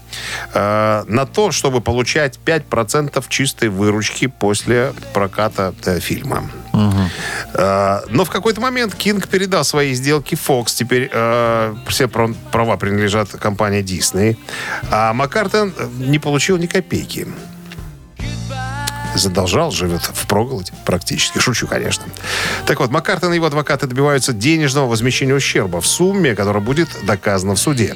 э, 0.54 1.04
на 1.08 1.26
то, 1.26 1.52
чтобы 1.52 1.82
получать 1.82 2.40
5% 2.46 3.24
чистой 3.30 3.70
выручки 3.70 4.28
после 4.28 4.94
проката 5.14 5.74
э, 5.86 6.00
фильма. 6.00 6.50
Э, 7.54 8.00
Но 8.10 8.26
в 8.26 8.30
какой-то 8.30 8.62
момент 8.62 8.96
Кинг 8.96 9.28
передал 9.28 9.64
свои 9.64 9.94
сделки 9.94 10.36
Fox. 10.36 10.68
Теперь 10.76 11.10
э, 11.12 11.76
все 11.88 12.08
права 12.08 12.78
принадлежат 12.78 13.30
компании 13.30 13.84
Disney. 13.84 14.38
А 14.92 15.14
Маккартон 15.14 15.74
э, 15.78 15.88
не 16.00 16.20
получил 16.20 16.58
ни 16.58 16.68
копейки. 16.68 17.28
Задолжал, 19.16 19.72
живет 19.72 20.02
в 20.02 20.28
проголоде 20.28 20.72
практически. 20.86 21.40
Шучу, 21.40 21.68
конечно. 21.68 22.06
Так 22.66 22.80
вот, 22.80 22.92
Маккартон 22.92 23.34
и 23.34 23.36
его 23.36 23.48
адвокаты 23.48 23.88
добиваются 23.88 24.34
денежного 24.34 24.88
возмещения 24.88 25.34
ущерба 25.34 25.82
в 25.82 25.88
сумме, 25.88 26.36
которая 26.36 26.64
будет 26.64 26.90
доказана 27.04 27.56
в 27.56 27.60
суде. 27.60 27.96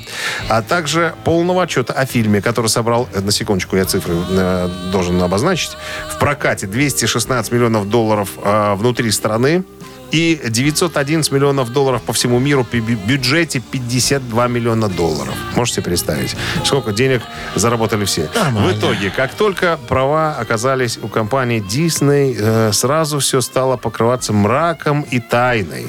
А 0.49 0.62
также 0.62 1.14
полного 1.24 1.64
отчета 1.64 1.93
о 1.93 2.05
фильме, 2.05 2.41
который 2.41 2.68
собрал, 2.68 3.07
э, 3.14 3.20
на 3.20 3.32
секундочку, 3.32 3.76
я 3.76 3.86
цифры 3.86 4.16
э, 4.30 4.70
должен 4.91 5.22
обозначить, 5.22 5.72
в 6.09 6.18
прокате 6.20 6.68
216 6.68 7.51
миллионов 7.51 7.89
долларов 7.89 8.30
э, 8.43 8.74
внутри 8.76 9.12
страны, 9.12 9.64
И 10.12 10.41
911 10.49 11.32
миллионов 11.32 11.72
долларов 11.72 12.01
по 12.01 12.12
всему 12.14 12.39
миру 12.39 12.64
при 12.64 12.80
бю- 12.80 12.99
бюджете 13.05 13.62
52 13.72 14.47
миллиона 14.47 14.89
долларов. 14.89 15.34
Можете 15.55 15.82
представить, 15.82 16.36
сколько 16.66 16.91
денег 16.91 17.22
заработали 17.55 18.05
все. 18.05 18.30
В 18.51 18.72
итоге, 18.72 19.09
как 19.09 19.34
только 19.34 19.80
права 19.88 20.36
оказались 20.38 20.99
у 21.01 21.07
компании 21.07 21.62
Disney, 21.62 22.36
э, 22.38 22.72
сразу 22.74 23.20
все 23.20 23.41
стало 23.41 23.78
покрываться 23.78 24.34
мраком 24.34 25.01
и 25.03 25.20
тайной. 25.20 25.88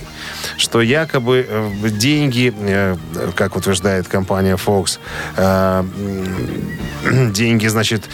Что 0.56 0.80
якобы 0.82 1.46
э, 1.48 1.88
деньги, 1.88 2.54
э, 2.56 2.96
как 3.34 3.56
утверждает 3.56 4.06
компания 4.08 4.56
Fox, 4.56 4.98
деньги, 7.32 7.66
значит, 7.66 8.04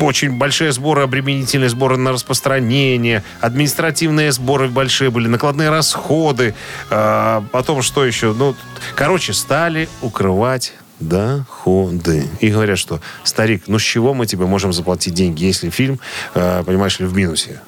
очень 0.00 0.32
большие 0.32 0.72
сборы, 0.72 1.02
обременительные 1.02 1.68
сборы 1.68 1.96
на 1.96 2.12
распространение, 2.12 3.22
административные 3.40 4.32
сборы 4.32 4.68
большие 4.68 5.10
были, 5.10 5.28
накладные 5.34 5.70
расходы, 5.70 6.54
э, 6.90 7.42
потом 7.50 7.82
что 7.82 8.04
еще? 8.04 8.32
Ну, 8.32 8.54
короче, 8.94 9.32
стали 9.32 9.88
укрывать 10.00 10.74
доходы. 11.00 12.28
И 12.40 12.50
говорят, 12.50 12.78
что, 12.78 13.00
старик, 13.24 13.64
ну 13.66 13.78
с 13.78 13.82
чего 13.82 14.14
мы 14.14 14.26
тебе 14.26 14.46
можем 14.46 14.72
заплатить 14.72 15.14
деньги, 15.14 15.44
если 15.44 15.70
фильм, 15.70 15.98
э, 16.34 16.62
понимаешь 16.64 17.00
ли, 17.00 17.06
в 17.06 17.14
минусе? 17.14 17.60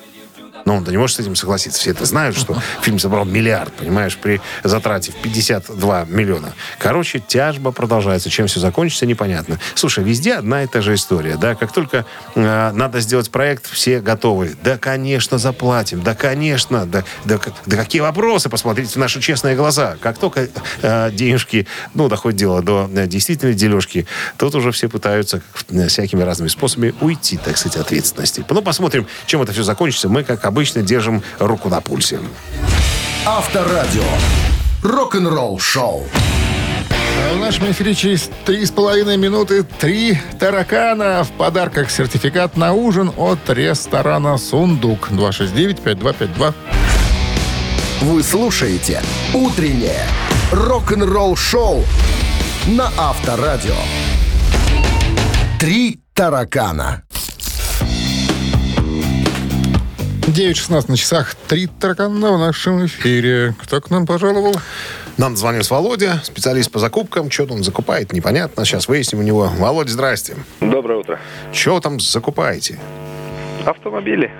Но 0.66 0.76
он-то 0.76 0.90
не 0.90 0.98
может 0.98 1.16
с 1.16 1.20
этим 1.20 1.36
согласиться. 1.36 1.80
Все 1.80 1.92
это 1.92 2.04
знают, 2.04 2.36
что 2.36 2.60
фильм 2.82 2.98
собрал 2.98 3.24
миллиард, 3.24 3.72
понимаешь, 3.72 4.18
при 4.18 4.40
затрате 4.64 5.12
в 5.12 5.14
52 5.14 6.06
миллиона. 6.06 6.52
Короче, 6.78 7.20
тяжба 7.20 7.70
продолжается. 7.70 8.28
Чем 8.28 8.48
все 8.48 8.60
закончится, 8.60 9.06
непонятно. 9.06 9.58
Слушай, 9.76 10.04
везде 10.04 10.34
одна 10.34 10.64
и 10.64 10.66
та 10.66 10.82
же 10.82 10.94
история. 10.94 11.36
Да, 11.36 11.54
как 11.54 11.72
только 11.72 12.04
э, 12.34 12.72
надо 12.72 13.00
сделать 13.00 13.30
проект, 13.30 13.70
все 13.70 14.00
готовы. 14.00 14.56
Да, 14.62 14.76
конечно, 14.76 15.38
заплатим. 15.38 16.02
Да, 16.02 16.14
конечно. 16.14 16.84
Да, 16.84 17.04
да, 17.24 17.38
да 17.64 17.76
какие 17.76 18.02
вопросы? 18.02 18.48
Посмотрите 18.48 18.92
в 18.92 18.96
наши 18.96 19.20
честные 19.20 19.54
глаза. 19.54 19.96
Как 20.00 20.18
только 20.18 20.48
э, 20.82 21.10
денежки, 21.12 21.68
ну, 21.94 22.08
доходит 22.08 22.38
дело 22.38 22.60
до 22.60 22.90
э, 22.92 23.06
действительной 23.06 23.54
дележки, 23.54 24.04
тут 24.36 24.54
уже 24.56 24.72
все 24.72 24.88
пытаются 24.88 25.42
э, 25.70 25.86
всякими 25.86 26.22
разными 26.22 26.48
способами 26.48 26.92
уйти, 27.00 27.36
так 27.36 27.56
сказать, 27.56 27.76
от 27.76 27.86
ответственности. 27.86 28.44
Ну, 28.48 28.62
посмотрим, 28.62 29.06
чем 29.26 29.42
это 29.42 29.52
все 29.52 29.62
закончится. 29.62 30.08
Мы, 30.08 30.24
как 30.24 30.44
обычно, 30.44 30.55
держим 30.64 31.22
руку 31.38 31.68
на 31.68 31.80
пульсе. 31.80 32.20
Авторадио. 33.24 34.04
Рок-н-ролл 34.82 35.58
шоу. 35.58 36.04
А 37.28 37.34
В 37.34 37.38
нашем 37.38 37.70
эфире 37.70 37.94
через 37.94 38.30
три 38.44 38.64
с 38.64 38.70
половиной 38.70 39.16
минуты 39.16 39.64
три 39.64 40.18
таракана 40.38 41.24
в 41.24 41.32
подарках 41.32 41.90
сертификат 41.90 42.56
на 42.56 42.72
ужин 42.72 43.10
от 43.16 43.38
ресторана 43.48 44.38
«Сундук». 44.38 45.10
269-5252. 45.10 46.54
Вы 48.02 48.22
слушаете 48.22 49.02
«Утреннее 49.34 50.04
рок-н-ролл 50.52 51.34
шоу» 51.34 51.82
на 52.66 52.90
Авторадио. 52.96 53.74
Три 55.58 56.00
таракана. 56.14 57.05
9.16 60.26 60.84
на 60.88 60.96
часах. 60.96 61.36
Три 61.46 61.68
таракана 61.68 62.32
в 62.32 62.38
нашем 62.38 62.84
эфире. 62.86 63.54
Кто 63.62 63.80
к 63.80 63.90
нам 63.90 64.06
пожаловал? 64.06 64.56
Нам 65.18 65.36
звонил 65.36 65.62
с 65.62 65.70
Володя, 65.70 66.20
специалист 66.24 66.70
по 66.70 66.80
закупкам. 66.80 67.30
Что 67.30 67.44
он 67.44 67.62
закупает, 67.62 68.12
непонятно. 68.12 68.64
Сейчас 68.64 68.88
выясним 68.88 69.20
у 69.20 69.22
него. 69.22 69.48
Володя, 69.56 69.92
здрасте. 69.92 70.34
Доброе 70.60 70.98
утро. 70.98 71.20
Что 71.52 71.78
там 71.78 72.00
закупаете? 72.00 72.80
Автомобили? 73.64 74.32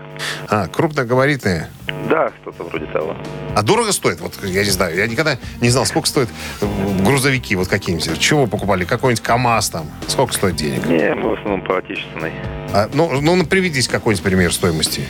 А, 0.48 0.66
крупногабаритные. 0.66 1.68
Да, 2.10 2.32
что-то 2.42 2.64
вроде 2.64 2.86
того. 2.86 3.16
А 3.54 3.62
дорого 3.62 3.92
стоит? 3.92 4.20
Вот 4.20 4.32
я 4.42 4.64
не 4.64 4.70
знаю, 4.70 4.96
я 4.96 5.06
никогда 5.06 5.38
не 5.60 5.70
знал, 5.70 5.86
сколько 5.86 6.08
стоят 6.08 6.28
э, 6.60 6.66
грузовики 7.04 7.54
вот 7.54 7.68
какие-нибудь. 7.68 8.18
Чего 8.18 8.42
вы 8.42 8.48
покупали? 8.48 8.84
Какой-нибудь 8.84 9.22
КАМАЗ 9.22 9.70
там? 9.70 9.86
Сколько 10.08 10.32
стоит 10.32 10.56
денег? 10.56 10.84
Не, 10.86 11.14
мы 11.14 11.30
в 11.30 11.38
основном 11.38 11.62
по 11.62 11.78
отечественной. 11.78 12.32
А, 12.72 12.88
ну, 12.92 13.20
ну, 13.20 13.44
приведите 13.46 13.88
какой-нибудь 13.88 14.24
пример 14.24 14.52
стоимости. 14.52 15.02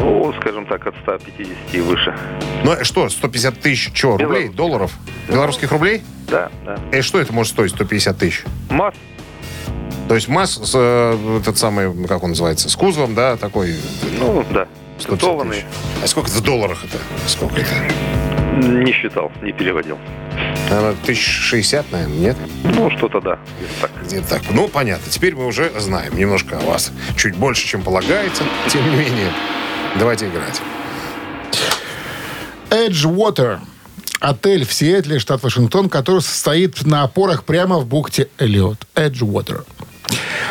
Ну, 0.00 0.32
скажем 0.40 0.66
так, 0.66 0.86
от 0.86 0.94
150 1.02 1.56
и 1.72 1.80
выше. 1.80 2.14
Ну, 2.64 2.72
э, 2.72 2.84
что, 2.84 3.08
150 3.08 3.60
тысяч, 3.60 3.90
что, 3.94 4.12
рублей, 4.12 4.26
Белорусских. 4.48 4.56
долларов? 4.56 4.92
Белорусских 5.28 5.72
рублей? 5.72 6.02
Да, 6.28 6.50
да. 6.64 6.76
И 6.96 7.00
что 7.02 7.20
это 7.20 7.32
может 7.32 7.52
стоить 7.52 7.70
150 7.70 8.16
тысяч? 8.18 8.44
МАЗ? 8.70 8.94
То 10.08 10.14
есть 10.14 10.28
МАЗ, 10.28 10.60
с, 10.70 10.72
э, 10.74 11.38
этот 11.40 11.56
самый, 11.58 12.06
как 12.06 12.22
он 12.22 12.30
называется, 12.30 12.68
с 12.68 12.76
кузовом, 12.76 13.14
да, 13.14 13.36
такой... 13.36 13.74
Ну, 14.18 14.44
да. 14.50 14.66
150 14.98 15.08
тысяч. 15.08 15.20
Титованный. 15.20 15.64
А 16.02 16.06
сколько 16.06 16.28
в 16.28 16.40
долларах 16.42 16.84
это? 16.84 16.98
Сколько 17.26 17.60
это? 17.60 18.68
Не 18.68 18.92
считал, 18.92 19.32
не 19.42 19.52
переводил. 19.52 19.98
Наверное, 20.70 20.94
тысяч 21.04 21.26
шестьдесят, 21.26 21.90
наверное, 21.90 22.16
нет? 22.16 22.36
Ну, 22.62 22.90
что-то 22.90 23.20
да. 23.20 23.38
Где-то 23.58 23.80
так. 23.80 23.90
Где-то 24.04 24.28
так. 24.28 24.42
Ну, 24.50 24.68
понятно. 24.68 25.10
Теперь 25.10 25.34
мы 25.34 25.46
уже 25.46 25.70
знаем 25.78 26.16
немножко 26.16 26.58
о 26.58 26.60
вас. 26.60 26.92
Чуть 27.16 27.36
больше, 27.36 27.66
чем 27.66 27.82
полагается. 27.82 28.44
Тем 28.68 28.88
не 28.90 28.96
менее, 28.96 29.30
давайте 29.98 30.28
играть. 30.28 30.60
Edgewater. 32.70 33.58
Отель 34.20 34.64
в 34.64 34.72
Сиэтле, 34.72 35.18
штат 35.18 35.42
Вашингтон, 35.42 35.88
который 35.88 36.22
состоит 36.22 36.84
на 36.86 37.02
опорах 37.02 37.44
прямо 37.44 37.78
в 37.78 37.86
бухте 37.86 38.28
Эллиот. 38.38 38.86
Edgewater. 38.94 39.64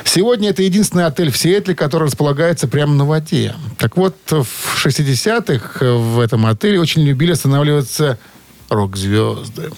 Сегодня 0.03 0.49
это 0.49 0.63
единственный 0.63 1.05
отель 1.05 1.31
в 1.31 1.37
Сиэтле, 1.37 1.75
который 1.75 2.05
располагается 2.05 2.67
прямо 2.67 2.93
на 2.93 3.05
воде. 3.05 3.55
Так 3.77 3.97
вот, 3.97 4.15
в 4.29 4.85
60-х 4.85 5.85
в 5.85 6.19
этом 6.19 6.45
отеле 6.45 6.79
очень 6.79 7.03
любили 7.03 7.31
останавливаться 7.31 8.17
рок-звезды. 8.69 9.71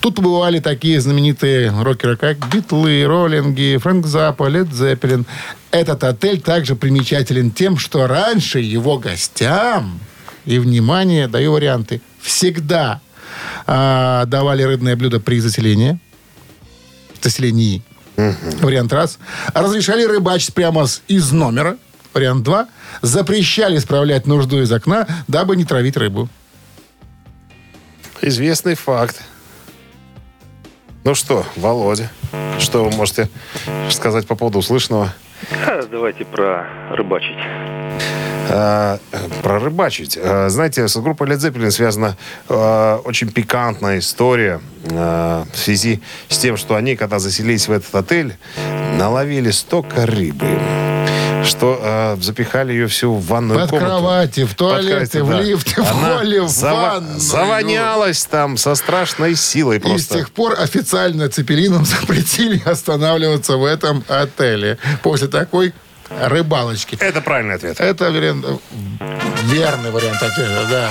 Тут 0.00 0.16
побывали 0.16 0.58
такие 0.58 1.00
знаменитые 1.00 1.70
рокеры, 1.82 2.16
как 2.16 2.38
Битлы, 2.52 3.04
Роллинги, 3.06 3.78
Фрэнк 3.80 4.06
Заппа, 4.06 4.48
Лед 4.48 4.72
Зеппелин. 4.72 5.26
Этот 5.70 6.04
отель 6.04 6.40
также 6.40 6.74
примечателен 6.76 7.50
тем, 7.50 7.78
что 7.78 8.06
раньше 8.06 8.58
его 8.60 8.98
гостям, 8.98 10.00
и, 10.44 10.58
внимание, 10.58 11.28
даю 11.28 11.52
варианты, 11.52 12.00
всегда 12.20 13.00
а, 13.66 14.24
давали 14.26 14.62
рыбное 14.64 14.96
блюдо 14.96 15.20
при 15.20 15.38
заселении. 15.40 15.98
Заселении. 17.22 17.82
Вариант 18.60 18.92
раз. 18.92 19.18
Разрешали 19.54 20.04
рыбачить 20.04 20.52
прямо 20.52 20.86
с- 20.86 21.00
из 21.08 21.30
номера. 21.32 21.76
Вариант 22.12 22.42
два. 22.42 22.68
Запрещали 23.00 23.78
справлять 23.78 24.26
нужду 24.26 24.60
из 24.60 24.70
окна, 24.72 25.06
дабы 25.28 25.56
не 25.56 25.64
травить 25.64 25.96
рыбу. 25.96 26.28
Известный 28.20 28.74
факт. 28.74 29.22
Ну 31.04 31.16
что, 31.16 31.44
Володя, 31.56 32.10
что 32.60 32.84
вы 32.84 32.90
можете 32.96 33.28
сказать 33.90 34.26
по 34.26 34.36
поводу 34.36 34.60
услышанного? 34.60 35.12
Давайте 35.90 36.24
про 36.24 36.66
рыбачить. 36.90 37.38
А, 38.48 38.98
про 39.42 39.58
рыбачить. 39.58 40.16
А, 40.20 40.48
знаете, 40.48 40.86
с 40.86 40.96
группой 40.96 41.26
Led 41.26 41.38
Zeppelin 41.38 41.72
связана 41.72 42.16
а, 42.48 42.98
очень 42.98 43.30
пикантная 43.32 43.98
история 43.98 44.60
а, 44.92 45.44
в 45.52 45.58
связи 45.58 46.00
с 46.28 46.38
тем, 46.38 46.56
что 46.56 46.76
они, 46.76 46.94
когда 46.94 47.18
заселились 47.18 47.66
в 47.66 47.72
этот 47.72 47.92
отель, 47.94 48.36
наловили 48.96 49.50
столько 49.50 50.06
рыбы, 50.06 50.46
что 51.44 51.78
а, 51.82 52.16
запихали 52.20 52.72
ее 52.72 52.86
всю 52.86 53.14
в 53.14 53.26
ванную 53.26 53.60
Под 53.60 53.70
комнату. 53.70 53.90
кровати, 53.90 54.44
в 54.44 54.48
Под 54.50 54.56
туалеты, 54.58 54.90
кровати, 54.90 55.16
в 55.18 55.28
да. 55.28 55.40
лифты, 55.40 55.82
в 55.82 55.90
Она 55.90 56.16
холле, 56.18 56.40
в 56.42 56.46
зава- 56.46 56.92
ванную. 56.94 57.18
Завонялась 57.20 58.24
там 58.24 58.56
со 58.56 58.74
страшной 58.74 59.34
силой 59.34 59.76
И 59.78 59.80
с 59.80 59.82
просто. 59.82 60.14
тех 60.18 60.30
пор 60.30 60.54
официально 60.60 61.28
Цепелином 61.28 61.84
запретили 62.00 62.62
останавливаться 62.64 63.56
в 63.56 63.64
этом 63.64 64.04
отеле 64.08 64.78
после 65.02 65.28
такой 65.28 65.72
рыбалочки. 66.20 66.96
Это 67.00 67.20
правильный 67.20 67.54
ответ. 67.54 67.80
Это 67.80 68.10
вариант, 68.10 68.44
верный 69.44 69.90
вариант 69.90 70.22
ответа, 70.22 70.66
да. 70.70 70.90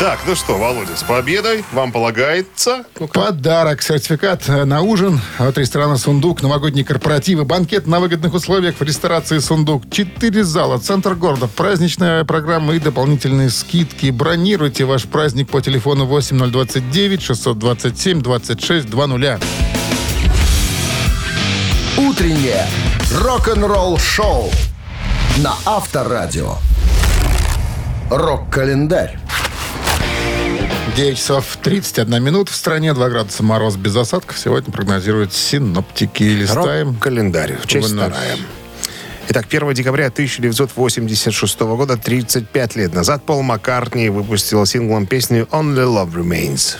Так, 0.00 0.18
ну 0.26 0.34
что, 0.34 0.58
Володя, 0.58 0.96
с 0.96 1.04
победой 1.04 1.64
вам 1.72 1.92
полагается. 1.92 2.84
Ну-ка. 2.98 3.12
Подарок, 3.12 3.80
сертификат 3.80 4.48
э, 4.48 4.64
на 4.64 4.82
ужин 4.82 5.20
от 5.38 5.56
ресторана 5.56 5.96
«Сундук», 5.96 6.42
новогодние 6.42 6.84
корпоративы, 6.84 7.44
банкет 7.44 7.86
на 7.86 8.00
выгодных 8.00 8.34
условиях 8.34 8.74
в 8.80 8.82
ресторации 8.82 9.38
«Сундук». 9.38 9.88
Четыре 9.90 10.42
зала, 10.42 10.78
центр 10.78 11.14
города, 11.14 11.46
праздничная 11.46 12.24
программа 12.24 12.74
и 12.74 12.80
дополнительные 12.80 13.50
скидки. 13.50 14.10
Бронируйте 14.10 14.84
ваш 14.84 15.04
праздник 15.04 15.48
по 15.48 15.60
телефону 15.60 16.06
8029 16.06 17.22
627 17.22 18.20
26 18.20 18.90
20. 18.90 19.42
Утреннее 21.96 22.66
рок-н-ролл 23.22 23.98
шоу 23.98 24.50
на 25.38 25.54
Авторадио. 25.64 26.56
Рок-календарь. 28.10 29.23
9 30.96 31.18
часов 31.18 31.58
31 31.60 32.22
минут 32.22 32.48
в 32.48 32.54
стране, 32.54 32.94
2 32.94 33.08
градуса 33.08 33.42
мороз 33.42 33.74
без 33.74 33.96
осадков. 33.96 34.38
Сегодня 34.38 34.72
прогнозируют 34.72 35.32
синоптики. 35.32 36.22
Листаем. 36.22 36.94
Календарь. 36.94 37.56
В 37.60 37.66
честь 37.66 37.92
вторая. 37.92 38.36
Итак, 39.28 39.46
1 39.50 39.74
декабря 39.74 40.06
1986 40.06 41.60
года, 41.60 41.96
35 41.96 42.76
лет 42.76 42.94
назад, 42.94 43.24
Пол 43.24 43.42
Маккартни 43.42 44.08
выпустил 44.08 44.64
синглом 44.66 45.06
песню 45.06 45.48
«Only 45.50 45.84
Love 45.84 46.14
Remains». 46.14 46.76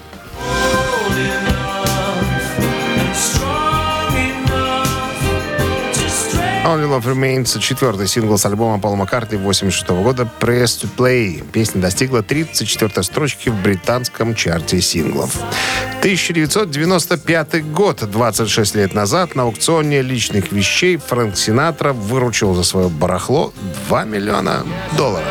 Only 6.74 6.88
Love 6.88 7.04
Remains, 7.04 7.56
четвертый 7.60 8.08
сингл 8.08 8.36
с 8.36 8.44
альбома 8.44 8.80
Пола 8.80 8.96
Маккартни 8.96 9.38
86 9.38 9.88
года 9.90 10.28
Press 10.40 10.82
to 10.82 10.88
Play. 10.96 11.44
Песня 11.52 11.80
достигла 11.80 12.24
34 12.24 13.04
строчки 13.04 13.48
в 13.48 13.62
британском 13.62 14.34
чарте 14.34 14.80
синглов. 14.80 15.36
1995 16.00 17.72
год, 17.72 18.02
26 18.10 18.74
лет 18.74 18.92
назад, 18.92 19.36
на 19.36 19.44
аукционе 19.44 20.02
личных 20.02 20.50
вещей 20.50 20.96
Фрэнк 20.96 21.36
Синатра 21.36 21.92
выручил 21.92 22.54
за 22.54 22.64
свое 22.64 22.88
барахло 22.88 23.52
2 23.86 24.04
миллиона 24.04 24.66
долларов. 24.96 25.28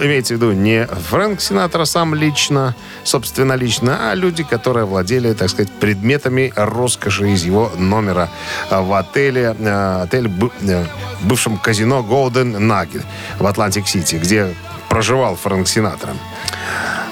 Имеется 0.00 0.34
в 0.34 0.36
виду 0.36 0.52
не 0.52 0.86
Фрэнк 0.86 1.40
Синатра 1.40 1.84
сам 1.84 2.14
лично, 2.14 2.74
собственно 3.04 3.54
лично, 3.54 4.10
а 4.10 4.14
люди, 4.14 4.42
которые 4.42 4.86
владели, 4.86 5.32
так 5.32 5.50
сказать, 5.50 5.70
предметами 5.72 6.52
роскоши 6.56 7.30
из 7.30 7.44
его 7.44 7.70
номера 7.76 8.28
в 8.70 8.92
отеле, 8.92 9.54
э, 9.58 10.02
отель 10.02 10.30
э, 10.62 10.84
бывшем 11.22 11.58
казино 11.58 12.00
Golden 12.08 12.56
Nugget 12.58 13.04
в 13.38 13.46
Атлантик-Сити, 13.46 14.16
где 14.16 14.54
проживал 14.88 15.36
Фрэнк 15.36 15.68
Синатра. 15.68 16.14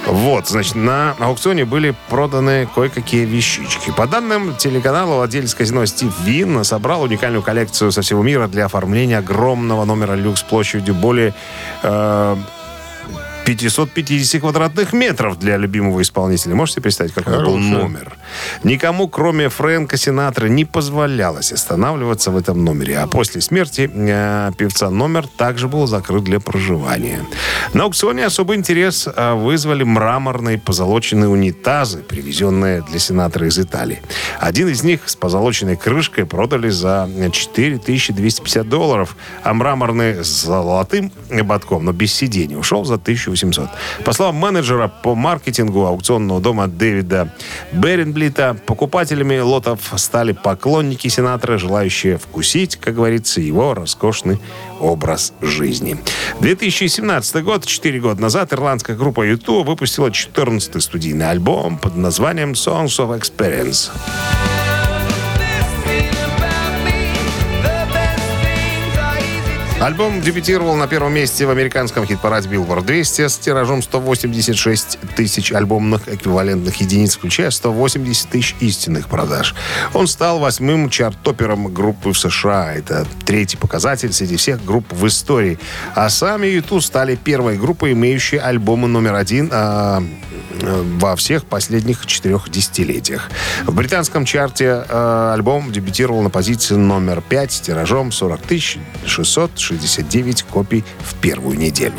Вот, 0.07 0.49
значит, 0.49 0.75
на 0.75 1.15
аукционе 1.19 1.67
были 1.67 1.95
проданы 2.09 2.67
кое-какие 2.75 3.27
вещички. 3.27 3.91
По 3.91 4.07
данным 4.07 4.55
телеканала, 4.57 5.17
владелец 5.17 5.55
казино 5.55 5.85
Стив 5.85 6.13
Вин 6.21 6.65
собрал 6.65 7.03
уникальную 7.03 7.43
коллекцию 7.43 7.93
со 7.93 8.01
всего 8.01 8.23
мира 8.23 8.47
для 8.47 8.65
оформления 8.65 9.19
огромного 9.19 9.85
номера 9.85 10.15
люкс 10.15 10.43
площадью 10.43 10.95
более 10.95 11.35
э, 11.83 12.37
550 13.49 14.43
квадратных 14.43 14.93
метров 14.93 15.39
для 15.39 15.57
любимого 15.57 16.03
исполнителя. 16.03 16.55
Можете 16.55 16.83
представить, 16.83 17.15
какой 17.15 17.39
был 17.39 17.53
Хороший. 17.53 17.71
номер? 17.71 18.17
Никому, 18.63 19.09
кроме 19.09 19.49
Фрэнка 19.49 19.97
Синатра, 19.97 20.49
не 20.49 20.67
позволялось 20.67 21.51
останавливаться 21.51 22.31
в 22.31 22.37
этом 22.37 22.63
номере. 22.63 22.99
А 22.99 23.07
после 23.07 23.41
смерти 23.41 23.91
э, 23.91 24.51
певца 24.59 24.91
номер 24.91 25.27
также 25.27 25.67
был 25.67 25.87
закрыт 25.87 26.25
для 26.25 26.41
проживания. 26.41 27.21
На 27.73 27.85
аукционе 27.85 28.27
особый 28.27 28.59
интерес 28.59 29.09
э, 29.09 29.33
вызвали 29.33 29.83
мраморные 29.83 30.59
позолоченные 30.59 31.31
унитазы, 31.31 32.01
привезенные 32.01 32.83
для 32.83 32.99
Синатра 32.99 33.47
из 33.47 33.59
Италии. 33.59 34.03
Один 34.39 34.69
из 34.69 34.83
них 34.83 35.09
с 35.09 35.17
позолоченной 35.17 35.77
крышкой 35.77 36.27
продали 36.27 36.69
за 36.69 37.09
4250 37.33 38.69
долларов, 38.69 39.17
а 39.43 39.55
мраморный 39.55 40.23
с 40.23 40.45
золотым 40.45 41.13
ободком, 41.31 41.87
но 41.87 41.93
без 41.93 42.13
сидений, 42.13 42.55
ушел 42.55 42.85
за 42.85 42.97
1800. 42.97 43.38
По 44.05 44.13
словам 44.13 44.37
менеджера 44.37 44.89
по 44.89 45.15
маркетингу 45.15 45.87
аукционного 45.87 46.41
дома 46.41 46.67
Дэвида 46.67 47.33
Беренблита, 47.73 48.57
покупателями 48.67 49.39
лотов 49.39 49.93
стали 49.97 50.33
поклонники 50.33 51.09
сенатора, 51.09 51.59
желающие 51.59 52.19
вкусить, 52.19 52.77
как 52.77 52.95
говорится, 52.95 53.41
его 53.41 53.75
роскошный 53.75 54.39
образ 54.81 55.33
жизни. 55.41 55.99
2017 56.41 57.43
год, 57.45 57.67
4 57.67 58.01
года 58.01 58.21
назад, 58.21 58.53
ирландская 58.53 58.97
группа 58.97 59.23
YouTube 59.23 59.67
выпустила 59.67 60.09
14-й 60.09 60.81
студийный 60.81 61.31
альбом 61.31 61.79
под 61.79 61.97
названием 61.97 62.53
Songs 62.53 62.99
of 62.99 63.19
Experience. 63.19 63.91
Альбом 69.81 70.21
дебютировал 70.21 70.75
на 70.75 70.89
первом 70.89 71.15
месте 71.15 71.47
в 71.47 71.51
американском 71.51 72.05
хит-параде 72.05 72.49
Billboard 72.49 72.85
200 72.85 73.29
с 73.29 73.39
тиражом 73.39 73.81
186 73.81 74.99
тысяч 75.15 75.53
альбомных 75.53 76.09
эквивалентных 76.09 76.81
единиц, 76.81 77.15
включая 77.15 77.51
180 77.51 78.29
тысяч 78.29 78.57
истинных 78.59 79.07
продаж. 79.07 79.55
Он 79.95 80.09
стал 80.09 80.41
восьмым 80.41 80.91
чарт-топером 80.91 81.73
группы 81.73 82.13
в 82.13 82.19
США. 82.19 82.75
Это 82.75 83.07
третий 83.25 83.57
показатель 83.57 84.13
среди 84.13 84.35
всех 84.35 84.65
групп 84.65 84.93
в 84.93 85.07
истории. 85.07 85.61
А 85.95 86.09
сами 86.09 86.49
YouTube 86.49 86.83
стали 86.83 87.15
первой 87.15 87.57
группой, 87.57 87.93
имеющей 87.93 88.39
альбомы 88.39 88.89
номер 88.89 89.15
один 89.15 89.49
а, 89.53 90.03
э, 90.61 90.83
во 90.99 91.15
всех 91.15 91.45
последних 91.45 92.05
четырех 92.07 92.51
десятилетиях. 92.51 93.31
В 93.65 93.77
британском 93.77 94.25
чарте 94.25 94.85
э, 94.89 95.31
альбом 95.35 95.71
дебютировал 95.71 96.23
на 96.23 96.31
позиции 96.31 96.75
номер 96.75 97.23
5 97.23 97.53
с 97.53 97.61
тиражом 97.61 98.11
40 98.11 98.41
669 99.69 100.43
копий 100.45 100.85
в 101.01 101.15
первую 101.17 101.59
неделю. 101.59 101.95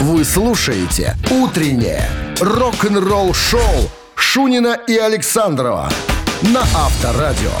Вы 0.00 0.24
слушаете 0.24 1.16
«Утреннее 1.30 2.08
рок-н-ролл-шоу» 2.40 3.90
Шунина 4.16 4.76
и 4.88 4.96
Александрова 4.96 5.90
на 6.42 6.62
Авторадио. 6.74 7.52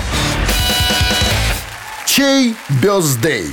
Чей 2.04 2.56
бездей? 2.82 3.52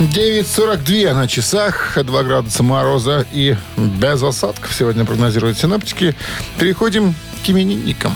9.42 0.00 1.14
на 1.14 1.28
часах, 1.28 1.96
2 2.02 2.22
градуса 2.24 2.62
мороза 2.64 3.24
и 3.32 3.56
без 3.76 4.22
осадков 4.22 4.74
сегодня 4.74 5.04
прогнозируют 5.04 5.56
синаптики. 5.56 6.16
Переходим 6.58 7.14
к 7.46 7.48
именинникам. 7.48 8.14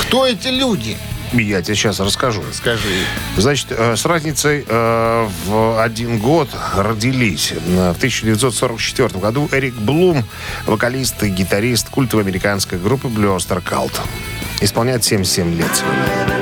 Кто 0.00 0.26
эти 0.26 0.48
люди? 0.48 0.96
Я 1.32 1.62
тебе 1.62 1.74
сейчас 1.74 2.00
расскажу. 2.00 2.42
Скажи. 2.52 2.88
Значит, 3.36 3.68
э, 3.70 3.96
с 3.96 4.04
разницей 4.04 4.64
э, 4.66 5.28
в 5.46 5.82
один 5.82 6.18
год 6.18 6.48
родились. 6.76 7.52
В 7.52 7.96
1944 7.96 9.20
году 9.20 9.48
Эрик 9.52 9.74
Блум, 9.74 10.24
вокалист 10.66 11.22
и 11.22 11.28
гитарист 11.28 11.88
культовой 11.90 12.24
американской 12.24 12.78
группы 12.78 13.08
Oyster 13.08 13.62
Cult. 13.62 13.98
Исполняет 14.60 15.04
77 15.04 15.54
лет 15.54 16.37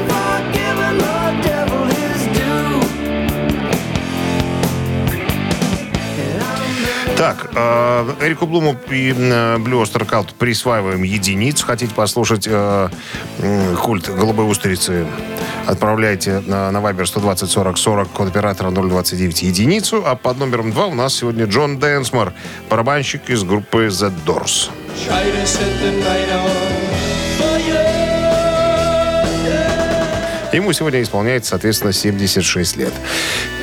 Эрику 7.56 8.46
Блуму 8.46 8.76
и 8.90 9.10
э, 9.10 9.56
Blue 9.56 9.82
Oyster 9.82 10.06
Cult 10.06 10.34
присваиваем 10.38 11.02
единицу. 11.02 11.66
Хотите 11.66 11.94
послушать 11.94 12.46
э, 12.46 12.88
культ 13.82 14.08
голубой 14.14 14.50
устрицы? 14.50 15.06
Отправляйте 15.66 16.40
на, 16.46 16.70
на 16.70 16.78
Viber 16.78 17.06
120 17.06 17.50
40 17.50 17.78
40, 17.78 18.08
код 18.10 18.28
оператора 18.28 18.70
029 18.70 19.42
единицу. 19.42 20.02
А 20.06 20.16
под 20.16 20.38
номером 20.38 20.70
2 20.70 20.86
у 20.86 20.94
нас 20.94 21.14
сегодня 21.14 21.46
Джон 21.46 21.78
Дэнсмор, 21.78 22.34
барабанщик 22.68 23.30
из 23.30 23.42
группы 23.42 23.86
The 23.86 24.12
Doors. 24.26 24.70
Ему 30.52 30.72
сегодня 30.72 31.02
исполняется, 31.02 31.50
соответственно, 31.50 31.92
76 31.92 32.76
лет. 32.76 32.92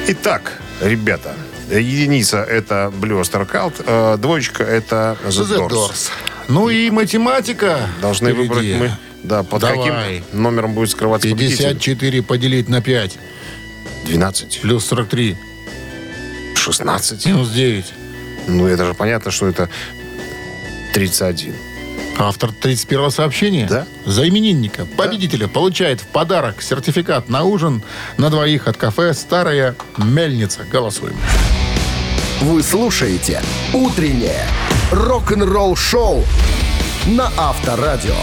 Итак, 0.07 0.59
ребята, 0.81 1.33
единица 1.69 2.37
это 2.43 2.91
Oyster 2.93 3.49
Cult, 3.49 3.83
э, 3.85 4.17
двоечка 4.17 4.63
это 4.63 5.17
The, 5.23 5.29
The 5.29 5.57
Doors. 5.57 5.69
Doors. 5.69 6.09
Ну 6.47 6.69
и 6.69 6.89
математика. 6.89 7.89
Должны 8.01 8.31
впереди. 8.33 8.47
выбрать 8.49 8.75
мы. 8.79 8.91
Да, 9.23 9.43
под 9.43 9.61
Давай. 9.61 9.77
каким 9.77 10.41
номером 10.41 10.73
будет 10.73 10.89
скрываться 10.89 11.27
победитель? 11.29 11.57
54 11.57 12.23
поделить 12.23 12.67
на 12.67 12.81
5. 12.81 13.17
12. 14.05 14.59
Плюс 14.61 14.85
43. 14.85 15.37
16. 16.55 17.25
Минус 17.25 17.49
9. 17.49 17.85
Ну, 18.47 18.67
это 18.67 18.85
же 18.85 18.93
понятно, 18.93 19.31
что 19.31 19.47
это 19.47 19.69
31. 20.93 21.55
Автор 22.19 22.51
31 22.51 23.09
сообщения 23.11 23.65
Да. 23.67 23.87
за 24.05 24.27
именинника, 24.27 24.85
победителя, 24.97 25.47
получает 25.47 26.01
в 26.01 26.05
подарок 26.07 26.61
сертификат 26.61 27.27
на 27.29 27.43
ужин 27.43 27.81
на 28.17 28.29
двоих 28.29 28.67
от 28.67 28.77
кафе 28.77 29.13
«Старая 29.13 29.75
мельница». 29.97 30.63
Голосуем. 30.69 31.15
Вы 32.43 32.61
слушаете 32.61 33.41
«Утреннее 33.71 34.45
рок-н-ролл-шоу» 34.91 36.25
на 37.05 37.31
Авторадио. 37.37 38.15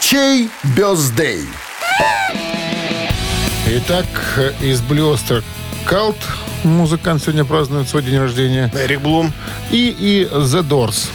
Чей 0.00 0.50
birthday? 0.76 1.46
Итак, 3.66 4.04
из 4.60 4.82
Blue 4.82 5.06
Öyster 5.06 5.42
Cult 5.86 6.18
музыкант 6.62 7.22
сегодня 7.22 7.46
празднует 7.46 7.88
свой 7.88 8.02
день 8.02 8.18
рождения. 8.18 8.70
Эрик 8.74 9.00
Блум, 9.00 9.32
И, 9.70 9.88
и 9.98 10.24
The 10.30 10.62
Doors. 10.62 11.08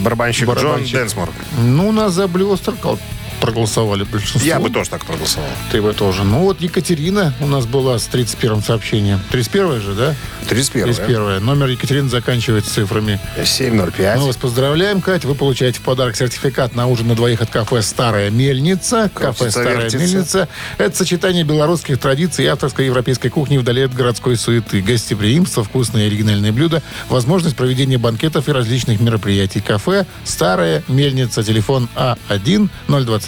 барабанщик, 0.00 0.46
Барабанщик. 0.48 0.88
Джон 0.94 1.00
Дэнсмор. 1.02 1.28
Ну, 1.58 1.88
у 1.88 1.92
нас 1.92 2.14
за 2.14 2.28
Блюстер 2.28 2.72
Калт 2.76 2.98
проголосовали 3.40 4.04
большинство. 4.04 4.40
Я 4.42 4.58
бы 4.60 4.70
тоже 4.70 4.90
так 4.90 5.04
проголосовал. 5.04 5.48
Ты 5.70 5.82
бы 5.82 5.92
тоже. 5.92 6.24
Ну 6.24 6.40
вот 6.40 6.60
Екатерина 6.60 7.34
у 7.40 7.46
нас 7.46 7.66
была 7.66 7.98
с 7.98 8.06
31 8.06 8.62
сообщением. 8.62 9.20
31 9.30 9.80
же, 9.80 9.94
да? 9.94 10.14
31 10.48 10.94
31 10.94 11.44
Номер 11.44 11.68
Екатерины 11.68 12.08
заканчивается 12.08 12.72
цифрами. 12.72 13.20
705. 13.44 14.18
Мы 14.18 14.26
вас 14.26 14.36
поздравляем, 14.36 15.00
Кать. 15.00 15.24
Вы 15.24 15.34
получаете 15.34 15.78
в 15.78 15.82
подарок 15.82 16.16
сертификат 16.16 16.74
на 16.74 16.86
ужин 16.86 17.08
на 17.08 17.14
двоих 17.14 17.40
от 17.42 17.50
кафе 17.50 17.82
«Старая 17.82 18.30
мельница». 18.30 19.10
Кафе 19.14 19.38
Крутится, 19.38 19.50
«Старая 19.50 19.76
вертится. 19.76 19.98
мельница»— 19.98 20.48
это 20.78 20.96
сочетание 20.96 21.44
белорусских 21.44 21.98
традиций 21.98 22.44
и 22.44 22.48
авторской 22.48 22.86
европейской 22.86 23.28
кухни 23.28 23.58
вдали 23.58 23.82
от 23.82 23.94
городской 23.94 24.36
суеты. 24.36 24.80
Гостеприимство, 24.80 25.64
вкусные 25.64 26.06
оригинальные 26.06 26.52
блюда, 26.52 26.82
возможность 27.08 27.56
проведения 27.56 27.98
банкетов 27.98 28.48
и 28.48 28.52
различных 28.52 29.00
мероприятий. 29.00 29.60
Кафе 29.60 30.06
«Старая 30.24 30.82
мельница». 30.88 31.42
Телефон 31.42 31.88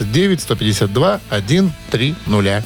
А 0.00 0.04
А1-029-152-130. 0.04 2.62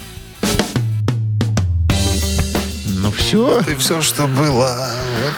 Ну 3.02 3.10
все. 3.10 3.60
И 3.68 3.74
все, 3.74 4.00
что 4.00 4.28
было. 4.28 4.88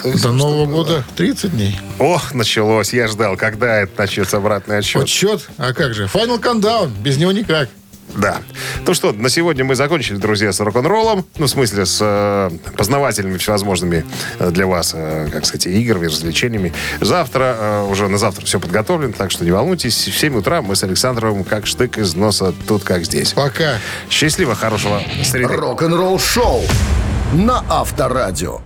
Вот 0.02 0.12
До 0.12 0.18
что 0.18 0.32
Нового 0.32 0.66
было. 0.66 0.84
года 0.84 1.04
30 1.16 1.52
дней. 1.52 1.78
Ох, 1.98 2.34
началось. 2.34 2.92
Я 2.92 3.08
ждал, 3.08 3.36
когда 3.36 3.80
это 3.80 3.92
начнется 3.96 4.36
обратный 4.36 4.78
отсчет. 4.78 5.04
Отсчет? 5.04 5.48
А 5.56 5.72
как 5.72 5.94
же? 5.94 6.04
Final 6.04 6.40
Countdown. 6.40 6.90
Без 7.00 7.16
него 7.16 7.32
никак. 7.32 7.70
Да. 8.16 8.38
Ну 8.86 8.94
что, 8.94 9.12
на 9.12 9.28
сегодня 9.28 9.64
мы 9.64 9.74
закончили, 9.74 10.16
друзья, 10.16 10.52
с 10.52 10.60
рок-н-роллом. 10.60 11.26
Ну, 11.38 11.46
в 11.46 11.50
смысле, 11.50 11.86
с 11.86 11.98
э, 12.00 12.50
познавательными 12.76 13.38
всевозможными 13.38 14.04
э, 14.38 14.50
для 14.50 14.66
вас, 14.66 14.92
э, 14.94 15.28
как 15.32 15.44
сказать, 15.46 15.66
играми, 15.66 16.06
развлечениями. 16.06 16.72
Завтра, 17.00 17.56
э, 17.58 17.82
уже 17.90 18.08
на 18.08 18.18
завтра 18.18 18.44
все 18.46 18.60
подготовлено, 18.60 19.12
так 19.16 19.30
что 19.30 19.44
не 19.44 19.50
волнуйтесь. 19.50 20.08
В 20.08 20.18
7 20.18 20.36
утра 20.36 20.62
мы 20.62 20.76
с 20.76 20.84
Александровым 20.84 21.44
как 21.44 21.66
штык 21.66 21.98
из 21.98 22.14
носа 22.14 22.54
тут, 22.66 22.84
как 22.84 23.04
здесь. 23.04 23.32
Пока. 23.32 23.78
Счастливо, 24.10 24.54
хорошего 24.54 25.00
среды. 25.24 25.54
Рок-н-ролл 25.54 26.18
шоу 26.18 26.62
на 27.32 27.64
Авторадио. 27.68 28.60